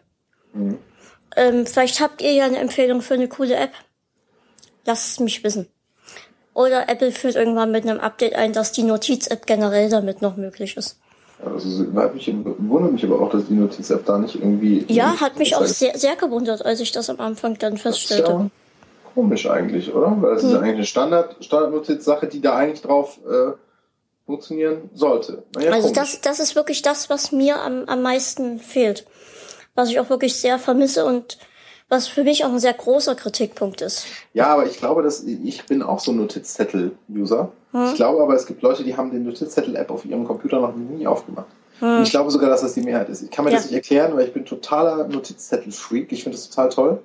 [0.53, 0.79] Mhm.
[1.37, 3.73] Ähm, vielleicht habt ihr ja eine Empfehlung für eine coole App.
[4.85, 5.69] Lasst es mich wissen.
[6.55, 10.77] Oder Apple führt irgendwann mit einem Update ein, dass die Notiz-App generell damit noch möglich
[10.77, 10.97] ist.
[11.45, 11.69] Also
[12.15, 14.87] mich, wundert mich aber auch, dass die Notiz-App da nicht irgendwie.
[14.89, 18.31] Ja, hat mich auch sehr, sehr gewundert, als ich das am Anfang dann feststellte.
[18.31, 18.51] Ja
[19.15, 20.17] komisch eigentlich, oder?
[20.21, 20.51] Weil das hm.
[20.51, 23.53] ist eigentlich eine Standard, Standard-Notiz-Sache, die da eigentlich drauf äh,
[24.27, 25.45] funktionieren sollte.
[25.59, 29.07] Ja, also das, das ist wirklich das, was mir am, am meisten fehlt.
[29.75, 31.39] Was ich auch wirklich sehr vermisse und
[31.89, 34.07] Was für mich auch ein sehr großer Kritikpunkt ist.
[34.33, 37.53] Ja, aber ich glaube, dass ich bin auch so ein Notizzettel-User.
[37.73, 37.87] Hm.
[37.87, 41.07] Ich glaube aber, es gibt Leute, die haben den Notizzettel-App auf ihrem Computer noch nie
[41.07, 41.47] aufgemacht.
[41.81, 42.03] Hm.
[42.03, 43.23] Ich glaube sogar, dass das die Mehrheit ist.
[43.23, 43.59] Ich kann mir ja.
[43.59, 46.11] das nicht erklären, weil ich bin totaler Notizzettel-Freak.
[46.13, 47.05] Ich finde das total toll.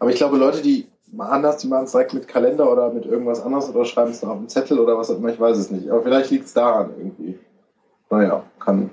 [0.00, 3.40] Aber ich glaube, Leute, die anders, die machen es direkt mit Kalender oder mit irgendwas
[3.40, 5.70] anderes oder schreiben es noch auf einen Zettel oder was auch immer, ich weiß es
[5.70, 5.90] nicht.
[5.90, 7.38] Aber vielleicht liegt es daran irgendwie.
[8.10, 8.90] Naja, kann,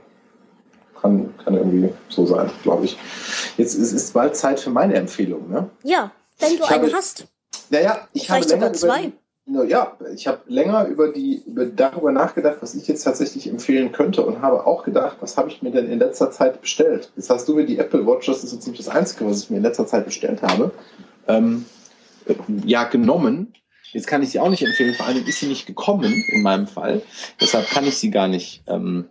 [1.05, 2.97] kann, kann irgendwie so sein, glaube ich.
[3.57, 5.69] Jetzt ist es bald Zeit für meine Empfehlung, ne?
[5.83, 7.27] Ja, wenn du ich einen habe, hast.
[7.69, 9.11] Naja, ich Vielleicht habe länger sogar über zwei.
[9.45, 13.91] die, ja, ich habe länger über die, über, darüber nachgedacht, was ich jetzt tatsächlich empfehlen
[13.91, 17.11] könnte und habe auch gedacht, was habe ich mir denn in letzter Zeit bestellt?
[17.15, 19.49] Jetzt hast du mir die Apple Watch, das ist so ziemlich das Einzige, was ich
[19.51, 20.71] mir in letzter Zeit bestellt habe,
[21.27, 21.65] ähm,
[22.65, 23.53] ja, genommen.
[23.91, 26.67] Jetzt kann ich sie auch nicht empfehlen, vor allem ist sie nicht gekommen in meinem
[26.67, 27.01] Fall.
[27.39, 29.05] Deshalb kann ich sie gar nicht, ähm,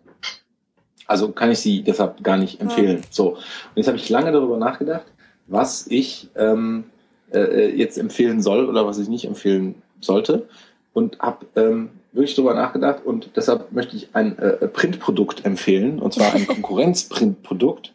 [1.06, 3.02] also kann ich sie deshalb gar nicht empfehlen.
[3.10, 3.30] So.
[3.30, 3.40] Und
[3.76, 5.04] jetzt habe ich lange darüber nachgedacht,
[5.46, 6.84] was ich ähm,
[7.32, 10.48] äh, jetzt empfehlen soll oder was ich nicht empfehlen sollte.
[10.92, 16.14] Und habe ähm, wirklich darüber nachgedacht und deshalb möchte ich ein äh, Printprodukt empfehlen, und
[16.14, 17.92] zwar ein Konkurrenzprintprodukt.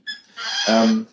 [0.68, 1.08] Ähm,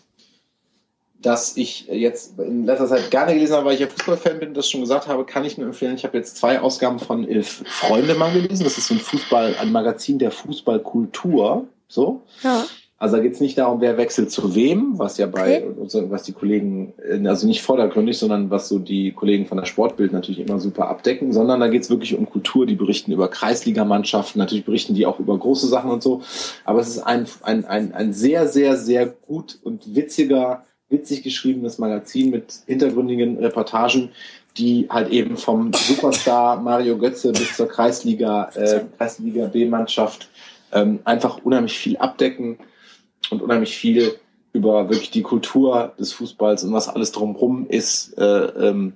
[1.27, 4.70] das ich jetzt in letzter Zeit gerne gelesen habe, weil ich ja Fußballfan bin, das
[4.70, 5.97] schon gesagt habe, kann ich nur empfehlen.
[5.97, 8.64] Ich habe jetzt zwei Ausgaben von Elf Freunde mal gelesen.
[8.64, 11.66] Das ist so ein Fußball, ein Magazin der Fußballkultur.
[11.88, 12.22] So.
[12.42, 12.64] Ja.
[12.98, 16.06] Also da geht es nicht darum, wer wechselt zu wem, was ja bei okay.
[16.08, 16.94] was die Kollegen,
[17.26, 21.30] also nicht vordergründig, sondern was so die Kollegen von der Sportbild natürlich immer super abdecken,
[21.30, 25.20] sondern da geht es wirklich um Kultur, die berichten über Kreisligamannschaften, natürlich berichten die auch
[25.20, 26.22] über große Sachen und so.
[26.64, 31.78] Aber es ist ein, ein, ein, ein sehr, sehr, sehr gut und witziger witzig geschriebenes
[31.78, 34.10] Magazin mit hintergründigen Reportagen,
[34.56, 40.30] die halt eben vom Superstar Mario Götze bis zur Kreisliga, äh, Kreisliga B-Mannschaft
[40.72, 42.59] ähm, einfach unheimlich viel abdecken
[43.30, 44.14] und unheimlich viel
[44.52, 48.94] über wirklich die Kultur des Fußballs und was alles drumherum ist, äh, ähm,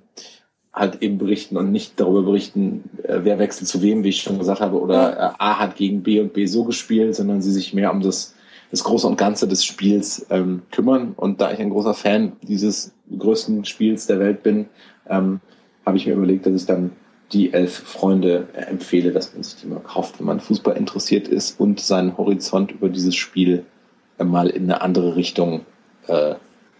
[0.73, 4.39] halt eben berichten und nicht darüber berichten, äh, wer wechselt zu wem, wie ich schon
[4.39, 7.73] gesagt habe, oder äh, A hat gegen B und B so gespielt, sondern sie sich
[7.73, 8.35] mehr um das
[8.71, 11.13] das Große und Ganze des Spiels ähm, kümmern.
[11.15, 14.67] Und da ich ein großer Fan dieses größten Spiels der Welt bin,
[15.09, 15.41] ähm,
[15.85, 16.91] habe ich mir überlegt, dass ich dann
[17.33, 21.59] die elf Freunde empfehle, dass man sich die mal kauft, wenn man Fußball interessiert ist
[21.59, 23.65] und seinen Horizont über dieses Spiel
[24.17, 25.65] äh, mal in eine andere Richtung
[26.07, 26.35] äh,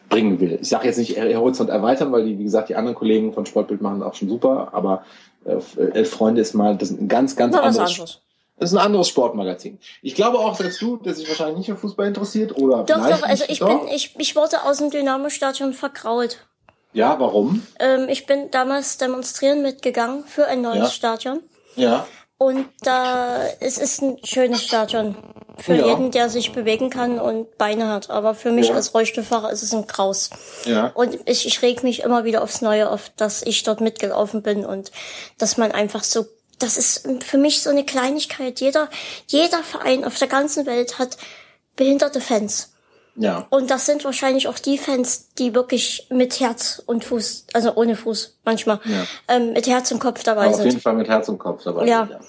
[0.10, 0.60] bringen will.
[0.62, 3.46] Ich sage jetzt nicht äh, Horizont erweitern, weil die, wie gesagt, die anderen Kollegen von
[3.46, 5.06] Sportbild machen auch schon super, aber
[5.46, 5.60] äh,
[5.94, 8.22] elf Freunde ist mal, das ist ein ganz, ganz Na, anderes, anderes.
[8.58, 9.80] das ist ein anderes Sportmagazin.
[10.02, 13.24] Ich glaube auch, dass du, der sich wahrscheinlich nicht für Fußball interessiert, oder Doch, doch,
[13.24, 13.86] also ich doch.
[13.86, 16.40] bin, ich, ich wurde aus dem Dynamo-Stadion vergrault.
[16.94, 17.66] Ja, warum?
[17.80, 20.90] Ähm, ich bin damals demonstrieren mitgegangen für ein neues Ja.
[20.90, 21.40] Stadion.
[21.76, 22.06] Ja.
[22.38, 25.16] Und da, es ist ein schönes Stadion.
[25.60, 25.88] Für Ja.
[25.88, 28.10] jeden, der sich bewegen kann und Beine hat.
[28.10, 28.76] Aber für mich Ja.
[28.76, 30.32] als Rollstuhlfahrer ist es ein Graus.
[30.66, 30.88] Ja.
[30.96, 34.66] Und ich, ich reg mich immer wieder aufs Neue auf, dass ich dort mitgelaufen bin
[34.66, 34.92] und
[35.38, 36.26] dass man einfach so,
[36.58, 38.60] das ist für mich so eine Kleinigkeit.
[38.60, 38.90] Jeder,
[39.28, 41.18] jeder Verein auf der ganzen Welt hat
[41.76, 42.71] behinderte Fans.
[43.16, 43.46] Ja.
[43.50, 47.96] Und das sind wahrscheinlich auch die Fans, die wirklich mit Herz und Fuß, also ohne
[47.96, 49.06] Fuß manchmal, Ja.
[49.28, 51.64] ähm, mit Herz und Kopf dabei Aber auf sind jeden Fall mit Herz und Kopf
[51.64, 51.86] dabei.
[51.88, 52.08] Ja.
[52.08, 52.20] sind,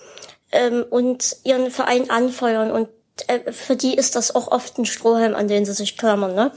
[0.52, 2.70] ähm, und ihren Verein anfeuern.
[2.70, 2.88] Und
[3.28, 6.34] äh, für die ist das auch oft ein Strohhalm, an den sie sich klammern.
[6.34, 6.50] Ne?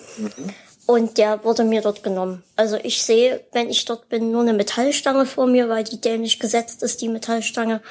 [0.88, 2.44] Und der wurde mir dort genommen.
[2.56, 6.40] Also ich sehe, wenn ich dort bin, nur eine Metallstange vor mir, weil die dämlich
[6.40, 7.82] gesetzt ist, die Metallstange.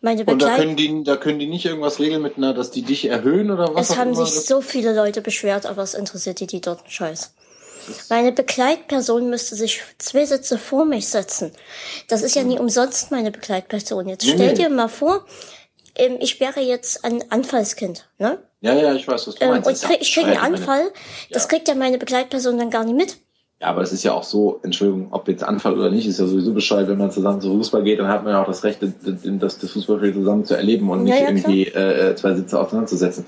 [0.00, 2.70] Meine Und da Begleit können die, da können die nicht irgendwas regeln mit einer, dass
[2.70, 5.94] die dich erhöhen oder was es haben sich Das- so viele Leute beschwert, aber es
[5.94, 7.34] interessiert die, die dort einen Scheiß.
[8.10, 11.52] Meine Begleitperson müsste sich zwei Sitze vor mich setzen.
[12.08, 14.08] Das ist ja nie umsonst meine Begleitperson.
[14.08, 14.54] Jetzt stell nee.
[14.54, 15.24] dir mal vor,
[15.96, 18.38] ähm, ich wäre jetzt ein Anfallskind, ne?
[18.60, 19.68] ja, ja, ich weiß, was du Ähm, meinst.
[19.68, 20.92] und krieg, ich kriege einen Anfall.
[21.30, 23.16] Das kriegt ja meine Begleitperson dann gar nicht mit.
[23.60, 26.26] Ja, aber es ist ja auch so, Entschuldigung, ob jetzt Anfall oder nicht, ist ja
[26.26, 28.80] sowieso Bescheid, wenn man zusammen zu Fußball geht, dann hat man ja auch das Recht,
[28.82, 33.26] das, das Fußballspiel zusammen zu erleben und nicht Ja, ja, irgendwie äh, zwei Sitze auseinanderzusetzen.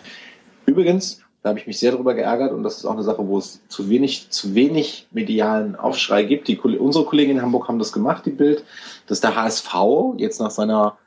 [0.67, 3.39] Übrigens, da habe ich mich sehr darüber geärgert und das ist auch eine Sache, wo
[3.39, 6.47] es zu wenig, zu wenig medialen Aufschrei gibt.
[6.49, 8.63] Die, unsere Kollegen in Hamburg haben das gemacht, die Bild,
[9.07, 9.75] dass der HSV
[10.19, 10.99] jetzt nach seiner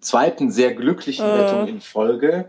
[0.00, 1.32] zweiten sehr glücklichen Mhm.
[1.32, 2.46] Rettung in Folge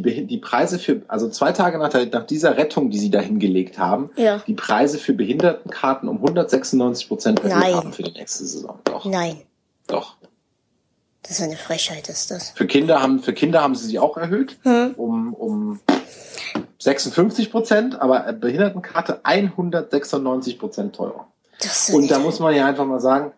[0.00, 3.20] die, die Preise für, also zwei Tage nach, der, nach dieser Rettung, die sie da
[3.20, 4.42] hingelegt haben, Ja.
[4.46, 8.78] die Preise für Behindertenkarten um 196 Prozent erhöht haben für die nächste Saison.
[8.84, 9.42] Doch, Nein.
[9.86, 10.16] doch.
[11.22, 12.50] Das ist eine Frechheit, ist das.
[12.50, 14.94] Für Kinder haben, für Kinder haben sie sie auch erhöht Hm.
[14.96, 15.80] um, um
[16.78, 21.28] 56 Prozent, aber Behindertenkarte 196 Prozent teurer.
[21.60, 23.32] Das ist Und da muss man ja einfach mal sagen,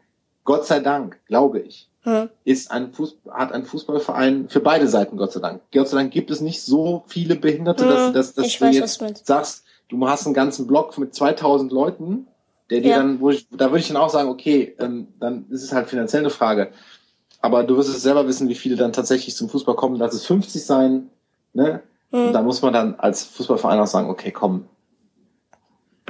[0.44, 2.28] Gott sei Dank, glaube ich, hm.
[2.44, 5.62] ist ein Fuß, hat ein Fußballverein für beide Seiten, Gott sei Dank.
[5.72, 8.66] Gott sei Dank gibt es nicht so viele Behinderte, dass, Hm, dass, dass ich du
[8.66, 12.26] weiß, jetzt sagst, du hast einen ganzen Block mit 2000 Leuten
[12.70, 12.96] der dir ja.
[12.96, 15.88] dann, wo ich, da würde ich dann auch sagen, okay, ähm, dann ist es halt
[15.88, 16.70] finanziell eine Frage.
[17.40, 19.96] Aber du wirst es selber wissen, wie viele dann tatsächlich zum Fußball kommen.
[19.96, 21.10] Lass es 50 sein,
[21.52, 21.82] ne?
[22.10, 22.28] Mhm.
[22.28, 24.66] Und da muss man dann als Fußballverein auch sagen, okay, komm,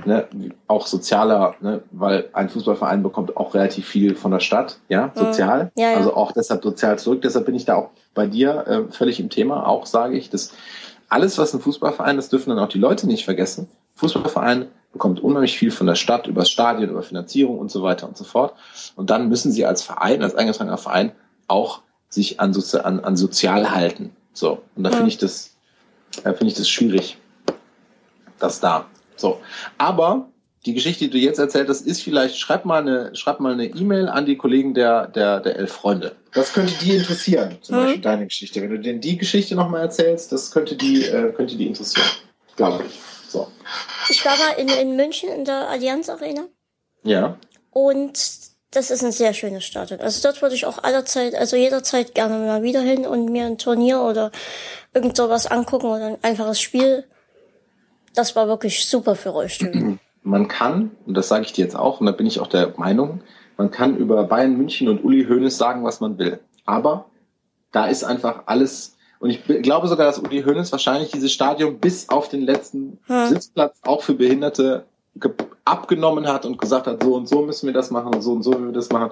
[0.06, 0.28] ne,
[0.66, 5.18] auch sozialer, ne, weil ein Fußballverein bekommt auch relativ viel von der Stadt, ja, mhm.
[5.18, 5.72] sozial.
[5.76, 5.96] Ja, ja.
[5.96, 7.22] Also auch deshalb sozial zurück.
[7.22, 9.66] Deshalb bin ich da auch bei dir äh, völlig im Thema.
[9.66, 10.52] Auch sage ich, dass
[11.08, 13.68] alles, was ein Fußballverein, das dürfen dann auch die Leute nicht vergessen.
[13.96, 18.08] Fußballverein bekommt unheimlich viel von der Stadt, über das Stadion, über Finanzierung und so weiter
[18.08, 18.54] und so fort.
[18.96, 21.12] Und dann müssen sie als Verein, als eingetragener Verein
[21.48, 24.14] auch sich an, Sozi an, an sozial halten.
[24.32, 24.62] So.
[24.76, 24.96] Und da ja.
[24.96, 25.56] finde ich das,
[26.18, 27.18] äh, finde ich das schwierig,
[28.38, 28.86] das da.
[29.16, 29.40] So.
[29.78, 30.28] Aber
[30.66, 33.66] die Geschichte, die du jetzt erzählt hast, ist vielleicht, schreib mal eine, schreib mal eine
[33.66, 36.16] E-Mail an die Kollegen der, der, der Elf Freunde.
[36.32, 37.84] Das könnte die interessieren, zum hm.
[37.84, 38.62] Beispiel deine Geschichte.
[38.62, 42.06] Wenn du denen die Geschichte nochmal erzählst, das könnte die, äh, könnte die interessieren.
[42.56, 43.00] Glaube ich.
[43.28, 43.48] So.
[44.08, 46.46] Ich war mal in, in München in der Allianz Arena.
[47.02, 47.36] Ja.
[47.70, 48.18] Und
[48.70, 50.00] das ist ein sehr schönes Stadion.
[50.00, 53.58] Also dort würde ich auch allerzeit, also jederzeit gerne mal wieder hin und mir ein
[53.58, 54.30] Turnier oder
[54.92, 57.04] irgend sowas angucken oder ein einfaches Spiel.
[58.14, 59.98] Das war wirklich super für Rollstühle.
[60.22, 62.72] Man kann, und das sage ich dir jetzt auch, und da bin ich auch der
[62.78, 63.20] Meinung,
[63.58, 66.40] man kann über Bayern München und Uli Hoeneß sagen, was man will.
[66.64, 67.10] Aber
[67.72, 72.08] da ist einfach alles, und ich glaube sogar, dass Uli Hoeneß wahrscheinlich dieses Stadion bis
[72.08, 73.28] auf den letzten hm.
[73.28, 74.86] Sitzplatz auch für Behinderte
[75.64, 78.42] abgenommen hat und gesagt hat, so und so müssen wir das machen und so und
[78.42, 79.10] so müssen wir das machen.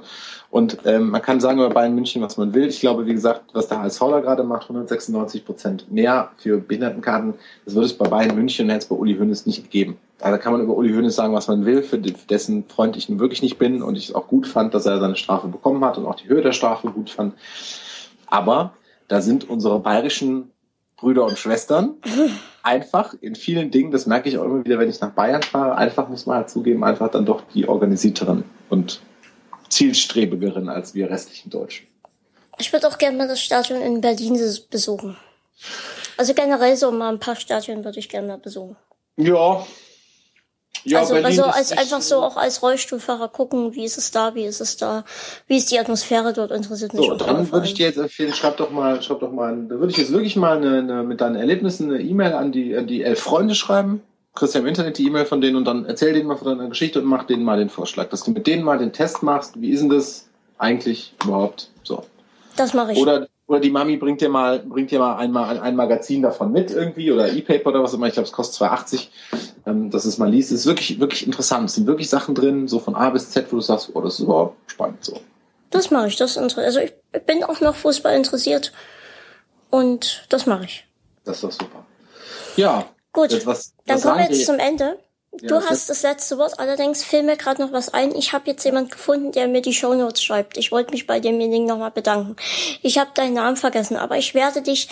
[0.50, 2.66] Und ähm, man kann sagen über Bayern München, was man will.
[2.66, 7.34] Ich glaube, wie gesagt, was der HSV da gerade macht, 196 Prozent mehr für Behindertenkarten,
[7.64, 9.96] das würde es bei Bayern München und jetzt bei Uli Hoeneß nicht geben.
[10.18, 13.18] Da kann man über Uli Hoeneß sagen, was man will, für dessen Freund ich nun
[13.18, 15.98] wirklich nicht bin und ich es auch gut fand, dass er seine Strafe bekommen hat
[15.98, 17.34] und auch die Höhe der Strafe gut fand.
[18.26, 18.74] Aber
[19.08, 20.50] da sind unsere bayerischen
[20.96, 21.94] Brüder und Schwestern.
[22.62, 25.76] Einfach in vielen Dingen, das merke ich auch immer wieder, wenn ich nach Bayern fahre,
[25.76, 29.00] einfach muss man halt zugeben, einfach dann doch die organisierteren und
[29.68, 31.86] zielstrebigeren als wir restlichen Deutschen.
[32.58, 34.38] Ich würde auch gerne mal das Stadion in Berlin
[34.70, 35.16] besuchen.
[36.16, 38.76] Also generell so mal ein paar Stadien würde ich gerne mal besuchen.
[39.16, 39.66] Ja,
[40.84, 44.34] ja, also, Berlin also als einfach so auch als Rollstuhlfahrer gucken, wie ist es da,
[44.34, 45.04] wie ist es da,
[45.46, 47.06] wie ist die Atmosphäre dort, interessiert mich.
[47.06, 49.90] So, dann würde ich dir jetzt empfehlen, schreib doch mal, schreib doch mal, da würde
[49.90, 53.02] ich jetzt wirklich mal eine, eine, mit deinen Erlebnissen eine E-Mail an die, an die
[53.02, 54.02] elf Freunde schreiben.
[54.34, 56.68] Kriegst ja im Internet die E-Mail von denen und dann erzähl denen mal von deiner
[56.68, 59.60] Geschichte und mach denen mal den Vorschlag, dass du mit denen mal den Test machst.
[59.60, 60.26] Wie ist denn das
[60.56, 62.04] eigentlich überhaupt so?
[62.56, 62.98] Das mache ich.
[62.98, 66.70] Oder oder die Mami bringt dir mal, bringt dir mal einmal ein Magazin davon mit
[66.70, 68.06] irgendwie oder E-Paper oder was immer.
[68.06, 69.08] Ich glaube, es kostet 2,80,
[69.66, 70.52] ähm, dass es mal liest.
[70.52, 71.68] Es ist wirklich, wirklich interessant.
[71.68, 74.14] Es sind wirklich Sachen drin, so von A bis Z, wo du sagst, oh, das
[74.14, 75.20] ist überhaupt spannend so.
[75.70, 76.16] Das mache ich.
[76.16, 76.92] Das also ich
[77.26, 78.72] bin auch noch Fußball interessiert
[79.70, 80.86] und das mache ich.
[81.24, 81.84] Das ist doch super.
[82.56, 82.86] Ja.
[83.12, 83.44] Gut.
[83.46, 84.98] Was, dann kommen wir jetzt zum Ende.
[85.38, 88.14] Du ja, hast das letzte Wort, allerdings fiel mir gerade noch was ein.
[88.14, 90.58] Ich habe jetzt jemand gefunden, der mir die Shownotes schreibt.
[90.58, 92.36] Ich wollte mich bei demjenigen nochmal bedanken.
[92.82, 94.88] Ich habe deinen Namen vergessen, aber ich werde dich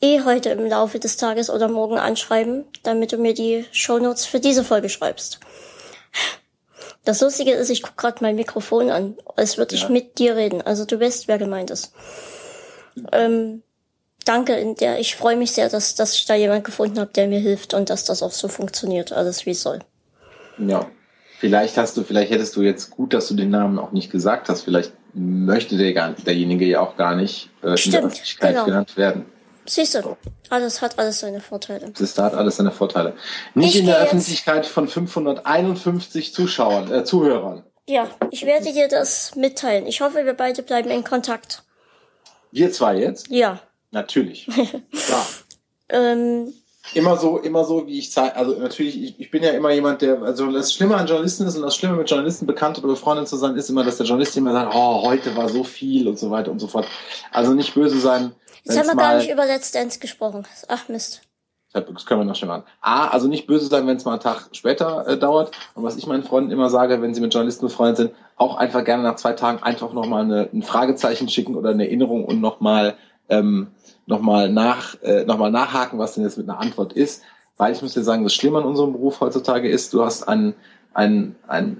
[0.00, 4.40] eh heute im Laufe des Tages oder morgen anschreiben, damit du mir die Shownotes für
[4.40, 5.38] diese Folge schreibst.
[7.04, 9.82] Das Lustige ist, ich guck gerade mein Mikrofon an, als würde ja.
[9.82, 10.62] ich mit dir reden.
[10.62, 11.92] Also du weißt, wer gemeint ist.
[13.12, 13.62] Ähm,
[14.24, 17.26] danke, in der ich freue mich sehr, dass, dass ich da jemand gefunden habe, der
[17.28, 19.80] mir hilft und dass das auch so funktioniert, alles wie es soll.
[20.58, 20.86] Ja.
[21.38, 24.48] Vielleicht hast du, vielleicht hättest du jetzt gut, dass du den Namen auch nicht gesagt
[24.48, 24.62] hast.
[24.62, 28.64] Vielleicht möchte der, derjenige ja auch gar nicht äh, Stimmt, in der Öffentlichkeit genau.
[28.64, 29.26] genannt werden.
[29.66, 30.16] Siehst du,
[30.50, 31.90] alles hat alles seine Vorteile.
[31.98, 33.14] Das hat alles seine Vorteile.
[33.54, 37.64] Nicht ich in der Öffentlichkeit von 551 Zuschauern, äh, Zuhörern.
[37.86, 39.86] Ja, ich werde dir das mitteilen.
[39.86, 41.62] Ich hoffe, wir beide bleiben in Kontakt.
[42.52, 43.28] Wir zwei jetzt?
[43.30, 43.60] Ja.
[43.94, 44.46] Natürlich.
[44.48, 45.26] Ja.
[45.88, 46.52] ähm,
[46.92, 48.36] immer so, immer so, wie ich zeige.
[48.36, 51.56] Also natürlich, ich, ich bin ja immer jemand, der, also das Schlimme an Journalisten ist
[51.56, 54.36] und das Schlimme mit Journalisten bekannt oder befreundet zu sein, ist immer, dass der Journalist
[54.36, 56.86] immer sagt, oh, heute war so viel und so weiter und so fort.
[57.30, 58.32] Also nicht böse sein.
[58.64, 60.46] Jetzt haben wir gar nicht über Let's Dance gesprochen.
[60.68, 61.22] Ach Mist.
[61.72, 62.62] Das können wir noch schon machen.
[62.80, 65.50] A, also nicht böse sein, wenn es mal einen Tag später äh, dauert.
[65.74, 68.84] Und was ich meinen Freunden immer sage, wenn sie mit Journalisten befreundet sind, auch einfach
[68.84, 72.96] gerne nach zwei Tagen einfach nochmal ein Fragezeichen schicken oder eine Erinnerung und nochmal
[73.28, 73.68] ähm,
[74.06, 77.22] nochmal nach, äh, noch nachhaken, was denn jetzt mit einer Antwort ist.
[77.56, 80.54] Weil ich muss dir sagen, das Schlimme an unserem Beruf heutzutage ist, du hast ein,
[80.92, 81.76] ein, ein,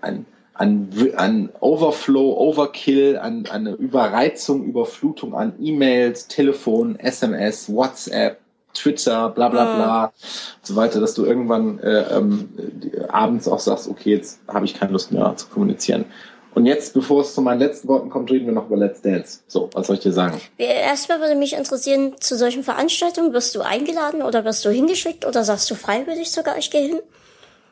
[0.00, 8.38] ein, ein, ein Overflow, Overkill, ein, eine Überreizung, Überflutung an E-Mails, Telefon, SMS, WhatsApp,
[8.74, 10.12] Twitter, bla bla bla und
[10.66, 12.48] so weiter, dass du irgendwann äh, ähm,
[13.08, 16.06] abends auch sagst, okay, jetzt habe ich keine Lust mehr zu kommunizieren.
[16.54, 19.40] Und jetzt, bevor es zu meinen letzten Worten kommt, reden wir noch über Let's Dance.
[19.46, 20.40] So, was soll ich dir sagen?
[20.58, 25.44] Erstmal würde mich interessieren, zu solchen Veranstaltungen wirst du eingeladen oder wirst du hingeschickt oder
[25.44, 27.00] sagst du freiwillig sogar, ich gehe hin?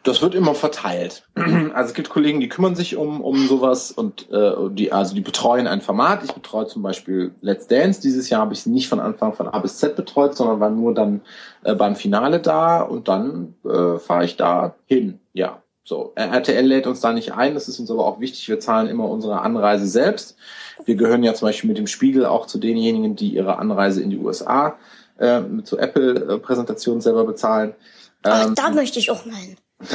[0.02, 1.24] Das wird immer verteilt.
[1.72, 5.20] Also es gibt Kollegen, die kümmern sich um, um sowas und äh, die, also die
[5.20, 6.24] betreuen ein Format.
[6.24, 8.00] Ich betreue zum Beispiel Let's Dance.
[8.00, 10.70] Dieses Jahr habe ich es nicht von Anfang von A bis Z betreut, sondern war
[10.70, 11.20] nur dann
[11.62, 15.20] äh, beim Finale da und dann äh, fahre ich da hin.
[15.32, 15.62] Ja.
[15.90, 18.48] So, RTL lädt uns da nicht ein, das ist uns aber auch wichtig.
[18.48, 20.36] Wir zahlen immer unsere Anreise selbst.
[20.84, 24.10] Wir gehören ja zum Beispiel mit dem Spiegel auch zu denjenigen, die ihre Anreise in
[24.10, 24.78] die USA
[25.18, 27.74] äh, zu Apple-Präsentationen selber bezahlen.
[28.22, 29.56] Ach, ähm, da möchte ich auch mal hin.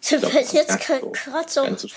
[0.00, 1.88] ich glaub, jetzt gerade so, so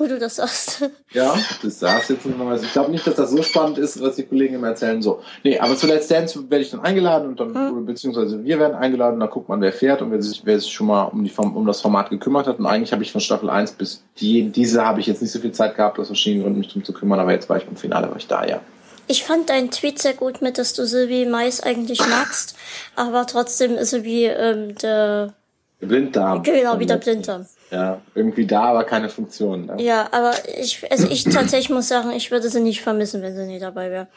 [0.00, 0.90] wo du das sagst.
[1.12, 2.56] Ja, das sagst jetzt nochmal.
[2.62, 5.02] Ich glaube nicht, dass das so spannend ist, was die Kollegen immer erzählen.
[5.02, 7.84] So, nee, aber zu Let's Dance werde ich dann eingeladen und dann, hm.
[7.84, 10.86] beziehungsweise wir werden eingeladen, da guckt man, wer fährt und wer sich, wer sich schon
[10.86, 12.60] mal um, die, um das Format gekümmert hat.
[12.60, 15.40] Und eigentlich habe ich von Staffel 1 bis die, diese habe ich jetzt nicht so
[15.40, 17.76] viel Zeit gehabt, aus verschiedenen Gründen mich drum zu kümmern, aber jetzt war ich beim
[17.76, 18.60] Finale, war ich da, ja.
[19.08, 22.54] Ich fand deinen Tweet sehr gut mit, dass du Sylvie Mais eigentlich magst,
[22.94, 25.34] aber trotzdem ist sie wie ähm, der
[25.80, 26.44] Blinddarm.
[26.44, 27.46] Genau, wie der Blinddarm.
[27.70, 29.66] Ja, irgendwie da, aber keine Funktion.
[29.66, 29.76] Ne?
[29.78, 33.46] Ja, aber ich, also ich tatsächlich muss sagen, ich würde sie nicht vermissen, wenn sie
[33.46, 34.08] nicht dabei wäre.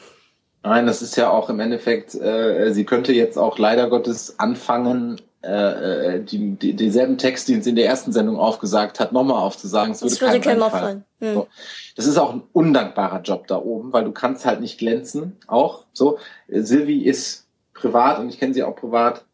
[0.63, 5.19] Nein, das ist ja auch im Endeffekt, äh, sie könnte jetzt auch leider Gottes anfangen,
[5.43, 9.41] äh, äh die, die, dieselben Text, die uns in der ersten Sendung aufgesagt hat, nochmal
[9.41, 9.91] aufzusagen.
[9.91, 11.05] Es würde, das würde keinem auffallen.
[11.19, 11.33] Hm.
[11.33, 11.47] So.
[11.95, 15.37] Das ist auch ein undankbarer Job da oben, weil du kannst halt nicht glänzen.
[15.47, 16.17] Auch so.
[16.47, 19.25] Silvi ist privat und ich kenne sie auch privat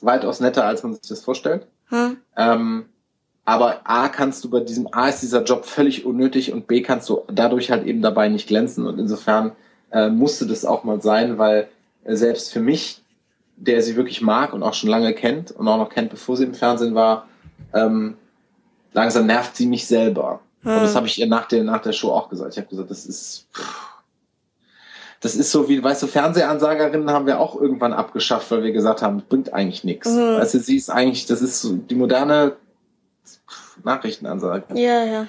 [0.00, 1.66] weitaus netter, als man sich das vorstellt.
[1.88, 2.16] Hm.
[2.36, 2.86] Ähm,
[3.44, 7.08] aber A kannst du bei diesem, A ist dieser Job völlig unnötig und B kannst
[7.08, 9.52] du dadurch halt eben dabei nicht glänzen und insofern
[9.90, 11.68] äh, musste das auch mal sein, weil
[12.04, 13.02] äh, selbst für mich,
[13.56, 16.44] der sie wirklich mag und auch schon lange kennt und auch noch kennt, bevor sie
[16.44, 17.26] im Fernsehen war,
[17.74, 18.16] ähm,
[18.92, 20.40] langsam nervt sie mich selber.
[20.62, 20.74] Hm.
[20.74, 22.52] Und das habe ich ihr nach der, nach der Show auch gesagt.
[22.52, 23.48] Ich habe gesagt, das ist,
[25.20, 29.02] das ist so wie, weißt du, Fernsehansagerinnen haben wir auch irgendwann abgeschafft, weil wir gesagt
[29.02, 30.08] haben, bringt eigentlich nichts.
[30.08, 30.38] Mhm.
[30.38, 32.56] Weißt du, sie ist eigentlich, das ist so die moderne
[33.84, 34.64] Nachrichtenansage.
[34.74, 35.26] Ja, ja.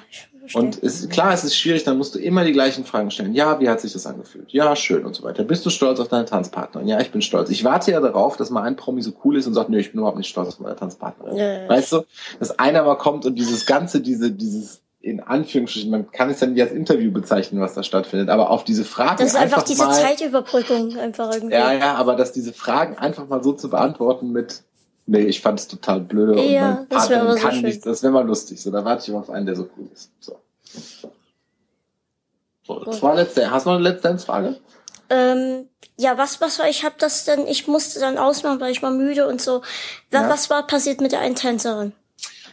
[0.54, 3.34] Und ist, klar, es ist schwierig, dann musst du immer die gleichen Fragen stellen.
[3.34, 4.52] Ja, wie hat sich das angefühlt?
[4.52, 5.44] Ja, schön und so weiter.
[5.44, 6.88] Bist du stolz auf deine Tanzpartnerin?
[6.88, 7.50] Ja, ich bin stolz.
[7.50, 9.92] Ich warte ja darauf, dass mal ein Promi so cool ist und sagt, nö, ich
[9.92, 11.38] bin überhaupt nicht stolz auf meine Tanzpartnerin.
[11.38, 11.70] Ja, ja.
[11.70, 12.04] Weißt du?
[12.40, 16.48] Dass einer mal kommt und dieses ganze, diese, dieses, in Anführungsstrichen, man kann es ja
[16.48, 19.18] nicht als Interview bezeichnen, was da stattfindet, aber auf diese Fragen.
[19.20, 21.54] Das ist einfach, einfach diese mal, Zeitüberbrückung einfach irgendwie.
[21.54, 24.64] Ja, ja, aber dass diese Fragen einfach mal so zu beantworten mit,
[25.06, 26.42] Nee, ich fand es total blöde.
[26.42, 28.62] Ja, und mein das wäre so nicht, Das wäre mal lustig.
[28.62, 30.12] So, da warte ich mal auf einen, der so cool ist.
[30.20, 30.40] So.
[32.66, 33.52] So, das war letzte.
[33.52, 34.58] Hast du noch eine letzte Frage?
[35.10, 35.68] Ähm,
[35.98, 38.92] ja, was, was war, ich hab das dann, ich musste dann ausmachen, weil ich war
[38.92, 39.62] müde und so.
[40.12, 40.30] Ja.
[40.30, 41.92] Was war passiert mit der einen Tänzerin?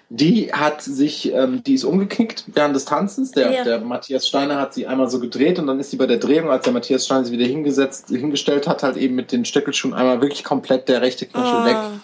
[0.09, 3.31] Die hat sich, ähm, die ist umgeknickt während des Tanzens.
[3.31, 3.63] Der, ja.
[3.63, 6.51] der Matthias Steiner hat sie einmal so gedreht und dann ist sie bei der Drehung,
[6.51, 10.21] als der Matthias Steiner sie wieder hingesetzt, hingestellt hat, halt eben mit den Stöckelschuhen einmal
[10.21, 11.65] wirklich komplett der rechte Knöchel ah.
[11.65, 12.01] weg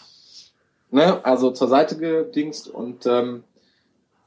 [0.90, 3.44] ne, also zur Seite gedingst und ähm,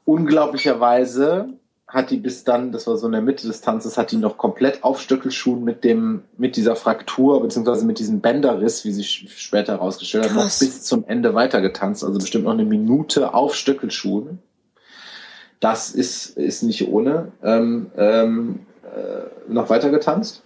[0.05, 1.53] unglaublicherweise
[1.87, 4.37] hat die bis dann, das war so in der Mitte des Tanzes, hat die noch
[4.37, 9.73] komplett auf Stöckelschuhen mit dem, mit dieser Fraktur, beziehungsweise mit diesem Bänderriss, wie sich später
[9.73, 12.03] herausgestellt hat, noch bis zum Ende weiter getanzt.
[12.03, 14.37] Also bestimmt noch eine Minute auf Stöckelschuhen.
[15.59, 17.31] Das ist, ist nicht ohne.
[17.43, 20.43] Ähm, ähm, äh, noch weiter getanzt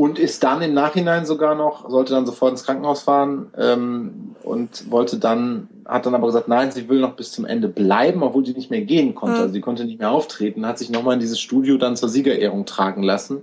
[0.00, 4.90] und ist dann im Nachhinein sogar noch, sollte dann sofort ins Krankenhaus fahren ähm, und
[4.90, 8.46] wollte dann, hat dann aber gesagt, nein, sie will noch bis zum Ende bleiben, obwohl
[8.46, 9.36] sie nicht mehr gehen konnte.
[9.36, 9.42] Mhm.
[9.42, 12.64] Also sie konnte nicht mehr auftreten, hat sich nochmal in dieses Studio dann zur Siegerehrung
[12.64, 13.42] tragen lassen.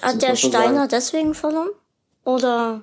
[0.00, 1.68] Hat der Steiner deswegen verloren?
[2.24, 2.82] Oder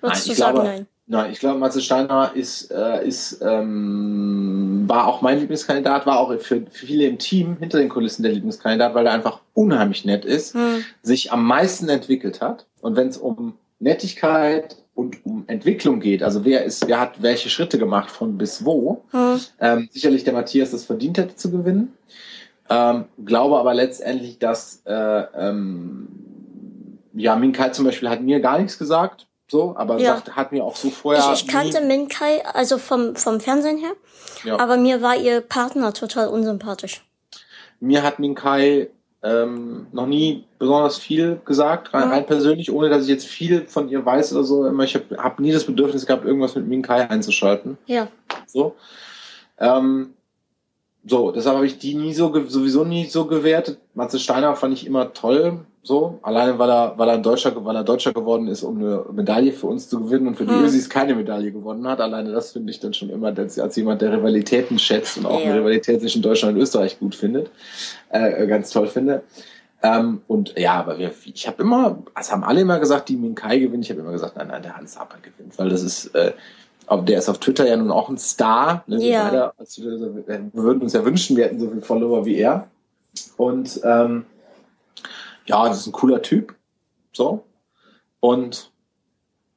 [0.00, 0.86] würdest nein, du sagen, glaube, nein?
[1.08, 6.36] Nein, ich glaube, Matze Steiner ist, äh, ist ähm, war auch mein Lieblingskandidat, war auch
[6.40, 10.54] für viele im Team hinter den Kulissen der Lieblingskandidat, weil er einfach unheimlich nett ist,
[10.54, 10.84] hm.
[11.02, 12.66] sich am meisten entwickelt hat.
[12.80, 17.50] Und wenn es um Nettigkeit und um Entwicklung geht, also wer ist, wer hat welche
[17.50, 19.40] Schritte gemacht von bis wo, hm.
[19.60, 21.92] ähm, sicherlich der Matthias das verdient hätte zu gewinnen.
[22.68, 24.92] Ähm, glaube aber letztendlich, dass äh,
[25.36, 26.08] ähm,
[27.14, 30.14] ja, Minkai zum Beispiel hat mir gar nichts gesagt so, aber ja.
[30.14, 31.32] sagt, hat mir auch so vorher.
[31.32, 33.92] Ich, ich kannte Minkai, also vom, vom Fernsehen her,
[34.44, 34.58] ja.
[34.58, 37.02] aber mir war ihr Partner total unsympathisch.
[37.78, 38.88] Mir hat Minkai
[39.22, 42.12] ähm, noch nie besonders viel gesagt, rein, mhm.
[42.12, 44.80] rein, persönlich, ohne dass ich jetzt viel von ihr weiß oder so.
[44.82, 47.78] Ich habe hab nie das Bedürfnis gehabt, irgendwas mit Minkai einzuschalten.
[47.86, 48.08] Ja.
[48.46, 48.74] So.
[49.58, 50.14] Ähm,
[51.06, 53.78] so, deshalb habe ich die nie so sowieso nie so gewertet.
[53.94, 57.84] Matze Steiner fand ich immer toll, so, alleine weil er, weil er Deutscher, weil er
[57.84, 60.64] Deutscher geworden ist, um eine Medaille für uns zu gewinnen und für die mhm.
[60.64, 62.00] Ösis keine Medaille gewonnen hat.
[62.00, 65.38] Alleine das finde ich dann schon immer als, als jemand, der Rivalitäten schätzt und auch
[65.38, 65.46] ja.
[65.46, 67.50] eine Rivalität zwischen Deutschland und Österreich gut findet,
[68.10, 69.22] äh, ganz toll finde.
[69.84, 73.60] Ähm, und ja, aber wir, ich habe immer, es haben alle immer gesagt, die Minkai
[73.60, 73.84] gewinnt.
[73.84, 76.32] Ich habe immer gesagt, nein, nein, der Hans Zapper gewinnt, weil das ist, äh,
[76.86, 78.84] aber der ist auf Twitter ja nun auch ein Star.
[78.86, 79.02] Ne?
[79.02, 79.24] Ja.
[79.24, 82.68] Beide, also wir würden uns ja wünschen, wir hätten so viele Follower wie er.
[83.36, 84.26] Und ähm,
[85.46, 86.54] ja, das ist ein cooler Typ.
[87.12, 87.44] So.
[88.20, 88.70] Und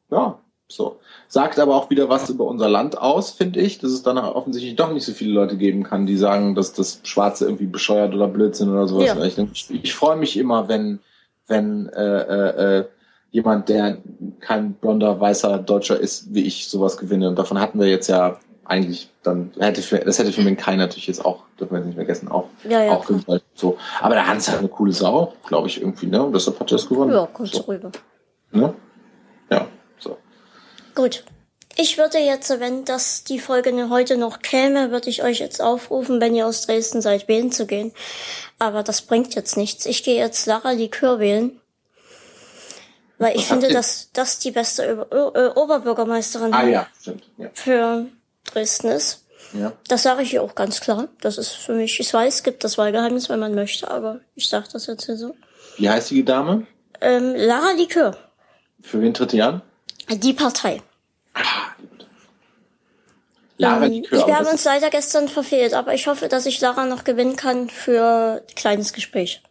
[0.09, 0.99] ja, so.
[1.27, 4.75] Sagt aber auch wieder was über unser Land aus, finde ich, dass es dann offensichtlich
[4.75, 8.27] doch nicht so viele Leute geben kann, die sagen, dass das Schwarze irgendwie bescheuert oder
[8.27, 9.05] Blödsinn oder sowas.
[9.05, 9.23] Ja.
[9.23, 10.99] Ich, ich, ich freue mich immer, wenn,
[11.47, 12.85] wenn äh, äh, äh,
[13.31, 13.97] jemand, der
[14.39, 17.27] kein blonder, weißer Deutscher ist, wie ich, sowas gewinne.
[17.29, 20.75] Und davon hatten wir jetzt ja eigentlich dann, hätte für, das hätte für mich Kai
[20.75, 23.43] natürlich jetzt auch, dürfen wir nicht vergessen, auch, Ja, ja, auch gewollt.
[23.55, 23.77] So.
[23.99, 26.23] Aber der Hans hat eine coole Sau, glaube ich, irgendwie, ne?
[26.23, 27.11] Und deshalb hat er es gewonnen.
[27.11, 27.91] Ja, kurz so, rüber.
[28.51, 28.73] ne?
[29.49, 30.17] Ja, so.
[30.95, 31.23] Gut.
[31.81, 36.19] Ich würde jetzt, wenn das die Folge heute noch käme, würde ich euch jetzt aufrufen,
[36.19, 37.93] wenn ihr aus Dresden seid, wählen zu gehen.
[38.57, 39.85] Aber das bringt jetzt nichts.
[39.85, 41.58] Ich gehe jetzt Lara Likör wählen.
[43.19, 47.23] Weil ich finde, ihr- dass das die beste äh, Oberbürgermeisterin Ah ja, stimmt.
[47.37, 47.49] Ja.
[47.53, 48.05] für
[48.45, 49.25] Dresden ist.
[49.53, 49.73] ja.
[49.87, 51.07] Das sage ich hier auch ganz klar.
[51.21, 54.49] Das ist für mich, ich weiß, es gibt das Wahlgeheimnis, wenn man möchte, aber ich
[54.49, 55.35] sage das jetzt hier so.
[55.77, 56.65] Wie heißt die Dame?
[57.01, 58.17] Ähm, Lara Likör,
[58.81, 59.61] Für wen tritt die an?
[60.09, 60.81] die Partei.
[63.57, 64.25] Lara Ähm, Likör.
[64.27, 67.69] wir haben uns leider gestern verfehlt, aber ich hoffe, dass ich Lara noch gewinnen kann
[67.69, 69.41] für ein kleines Gespräch.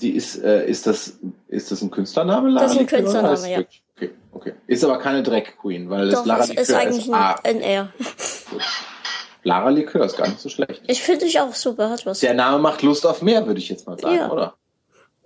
[0.00, 1.18] Ist, die ist, äh, ist das,
[1.48, 2.48] ist das ein Künstlername?
[2.50, 3.58] Lara Das ist ein Likör, Künstlername, ist ja.
[3.96, 4.52] Okay, okay.
[4.66, 7.88] Ist aber keine Drag Queen, weil das Doch, Lara Likör ist eigentlich Ah, ein NR.
[9.42, 10.82] Lara Likör ist gar nicht so schlecht.
[10.86, 12.20] Ich finde dich auch super, hat was.
[12.20, 14.30] Der Name macht Lust auf mehr, würde ich jetzt mal sagen, Ja.
[14.30, 14.54] oder?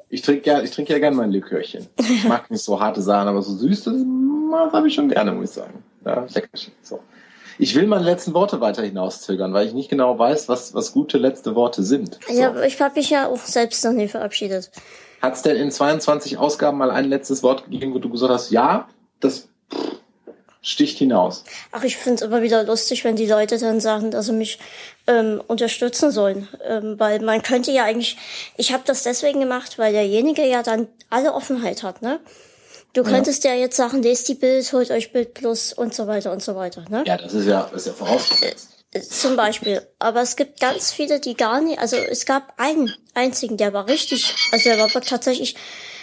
[0.09, 1.89] Ich trinke ja, ich trinke ja gerne mein Likörchen.
[1.99, 5.33] Ich mag nicht so harte Sachen, aber so süß, das, das habe ich schon gerne,
[5.33, 5.83] muss ich sagen.
[6.05, 6.73] Ja, leckerchen.
[6.83, 7.01] So.
[7.59, 11.19] Ich will meine letzten Worte weiter hinauszögern, weil ich nicht genau weiß, was, was gute
[11.19, 12.19] letzte Worte sind.
[12.27, 12.35] So.
[12.35, 14.71] Ja, ich habe mich ja auch selbst noch nie verabschiedet.
[15.23, 18.51] Hat es denn in 22 Ausgaben mal ein letztes Wort gegeben, wo du gesagt hast,
[18.51, 18.89] ja,
[19.21, 19.49] das
[20.61, 21.45] sticht hinaus?
[21.73, 24.59] Ach, ich finde es immer wieder lustig, wenn die Leute dann sagen, dass sie mich
[25.07, 26.49] ähm, unterstützen sollen.
[26.67, 28.17] Ähm, weil man könnte ja eigentlich,
[28.57, 32.19] ich habe das deswegen gemacht, weil derjenige ja dann alle Offenheit hat, ne?
[32.95, 36.31] Du könntest ja, jetzt sagen, lest die Bild, holt euch Bild Plus und so weiter
[36.33, 37.03] und so weiter, ne?
[37.07, 38.69] Ja, das ist ja, das ist ja vorausgesetzt.
[39.11, 39.83] Zum Beispiel.
[39.99, 43.89] Aber es gibt ganz viele, die gar nicht, also es gab einen einzigen, der war
[43.89, 45.57] richtig, also der war tatsächlich,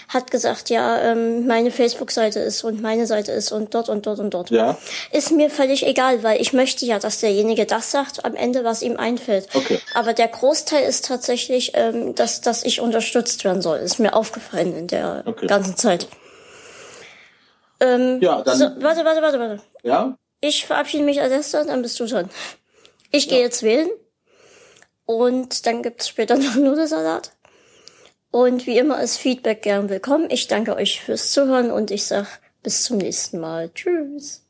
[0.10, 4.20] hat gesagt, ja, ähm, meine Facebook-Seite ist und meine Seite ist und dort und dort
[4.20, 4.50] und dort.
[4.50, 4.78] Ja,
[5.14, 8.82] Ist mir völlig egal, weil ich möchte ja, dass derjenige das sagt am Ende, was
[8.82, 9.48] ihm einfällt.
[9.54, 9.80] Okay.
[9.94, 13.78] Aber der Großteil ist tatsächlich, ähm, dass, dass ich unterstützt werden soll.
[13.80, 15.48] Ist mir aufgefallen in der Okay.
[15.48, 16.08] ganzen Zeit.
[17.82, 19.60] Ähm, Ja, dann- So, warte, warte, warte, warte.
[19.84, 22.30] ja, Ich verabschiede mich als erster, dann bist du dran.
[23.12, 23.90] Ich gehe jetzt wählen.
[25.06, 27.34] Und dann gibt's später noch Nudelsalat.
[28.32, 30.28] Und wie immer ist Feedback gern willkommen.
[30.30, 33.70] Ich danke euch fürs Zuhören und ich sag bis zum nächsten Mal.
[33.74, 34.46] Tschüss.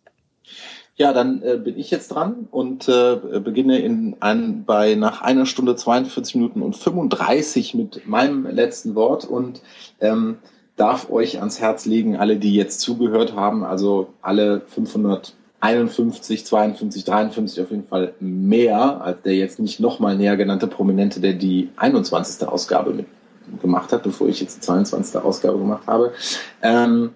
[0.98, 5.48] Ja, dann äh, bin ich jetzt dran und äh, beginne in ein, bei nach einer
[5.48, 9.62] Stunde 42 Minuten und 35 mit meinem letzten Wort und
[10.00, 10.38] ähm,
[10.82, 17.64] darf euch ans Herz legen, alle, die jetzt zugehört haben, also alle 551, 52, 53
[17.64, 22.48] auf jeden Fall mehr als der jetzt nicht nochmal näher genannte Prominente, der die 21.
[22.48, 23.06] Ausgabe mit
[23.62, 25.22] gemacht hat, bevor ich jetzt die 22.
[25.22, 26.14] Ausgabe gemacht habe.
[26.64, 27.12] Ähm,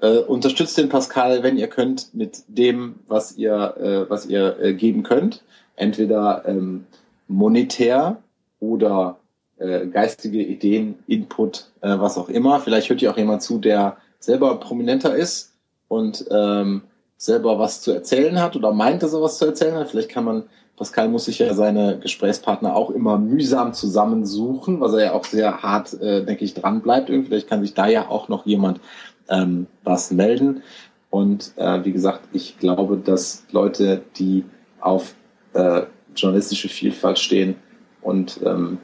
[0.00, 4.74] äh, unterstützt den Pascal, wenn ihr könnt, mit dem, was ihr, äh, was ihr äh,
[4.74, 5.44] geben könnt.
[5.76, 6.86] Entweder ähm,
[7.28, 8.16] monetär
[8.58, 9.18] oder
[9.58, 12.60] äh, geistige Ideen, Input, äh, was auch immer.
[12.60, 15.54] Vielleicht hört ihr auch jemand zu, der selber prominenter ist
[15.88, 16.82] und ähm,
[17.16, 19.88] selber was zu erzählen hat oder meint, dass er was zu erzählen hat.
[19.88, 20.44] Vielleicht kann man,
[20.76, 25.62] Pascal muss sich ja seine Gesprächspartner auch immer mühsam zusammensuchen, was er ja auch sehr
[25.62, 27.08] hart, äh, denke ich, dran bleibt.
[27.08, 27.28] Irgendwie.
[27.28, 28.80] Vielleicht kann sich da ja auch noch jemand
[29.28, 30.62] ähm, was melden.
[31.10, 34.44] Und äh, wie gesagt, ich glaube, dass Leute, die
[34.80, 35.14] auf
[35.54, 35.82] äh,
[36.14, 37.56] journalistische Vielfalt stehen
[38.02, 38.78] und ähm,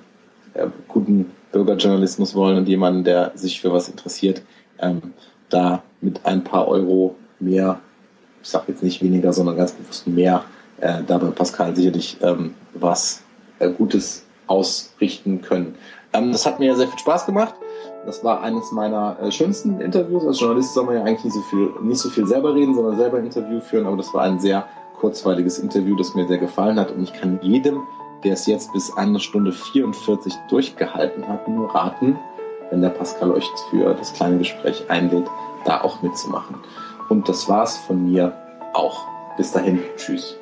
[0.55, 4.43] äh, guten Bürgerjournalismus wollen und jemanden, der sich für was interessiert,
[4.79, 5.01] ähm,
[5.49, 7.81] da mit ein paar Euro mehr,
[8.43, 10.45] ich sage jetzt nicht weniger, sondern ganz bewusst mehr,
[10.81, 13.23] äh, da bei Pascal sicherlich ähm, was
[13.59, 15.75] äh, Gutes ausrichten können.
[16.13, 17.55] Ähm, das hat mir sehr viel Spaß gemacht.
[18.05, 20.27] Das war eines meiner äh, schönsten Interviews.
[20.27, 22.97] Als Journalist soll man ja eigentlich nicht so viel, nicht so viel selber reden, sondern
[22.97, 23.87] selber ein Interview führen.
[23.87, 24.67] Aber das war ein sehr
[24.99, 26.91] kurzweiliges Interview, das mir sehr gefallen hat.
[26.91, 27.83] Und ich kann jedem,
[28.25, 32.19] der es jetzt bis eine Stunde 44 durchgehalten hat, nur raten,
[32.71, 35.27] wenn der Pascal euch für das kleine Gespräch einlädt,
[35.65, 36.57] da auch mitzumachen.
[37.09, 38.33] Und das war's von mir
[38.75, 39.07] auch.
[39.37, 39.81] Bis dahin.
[39.97, 40.37] Tschüss.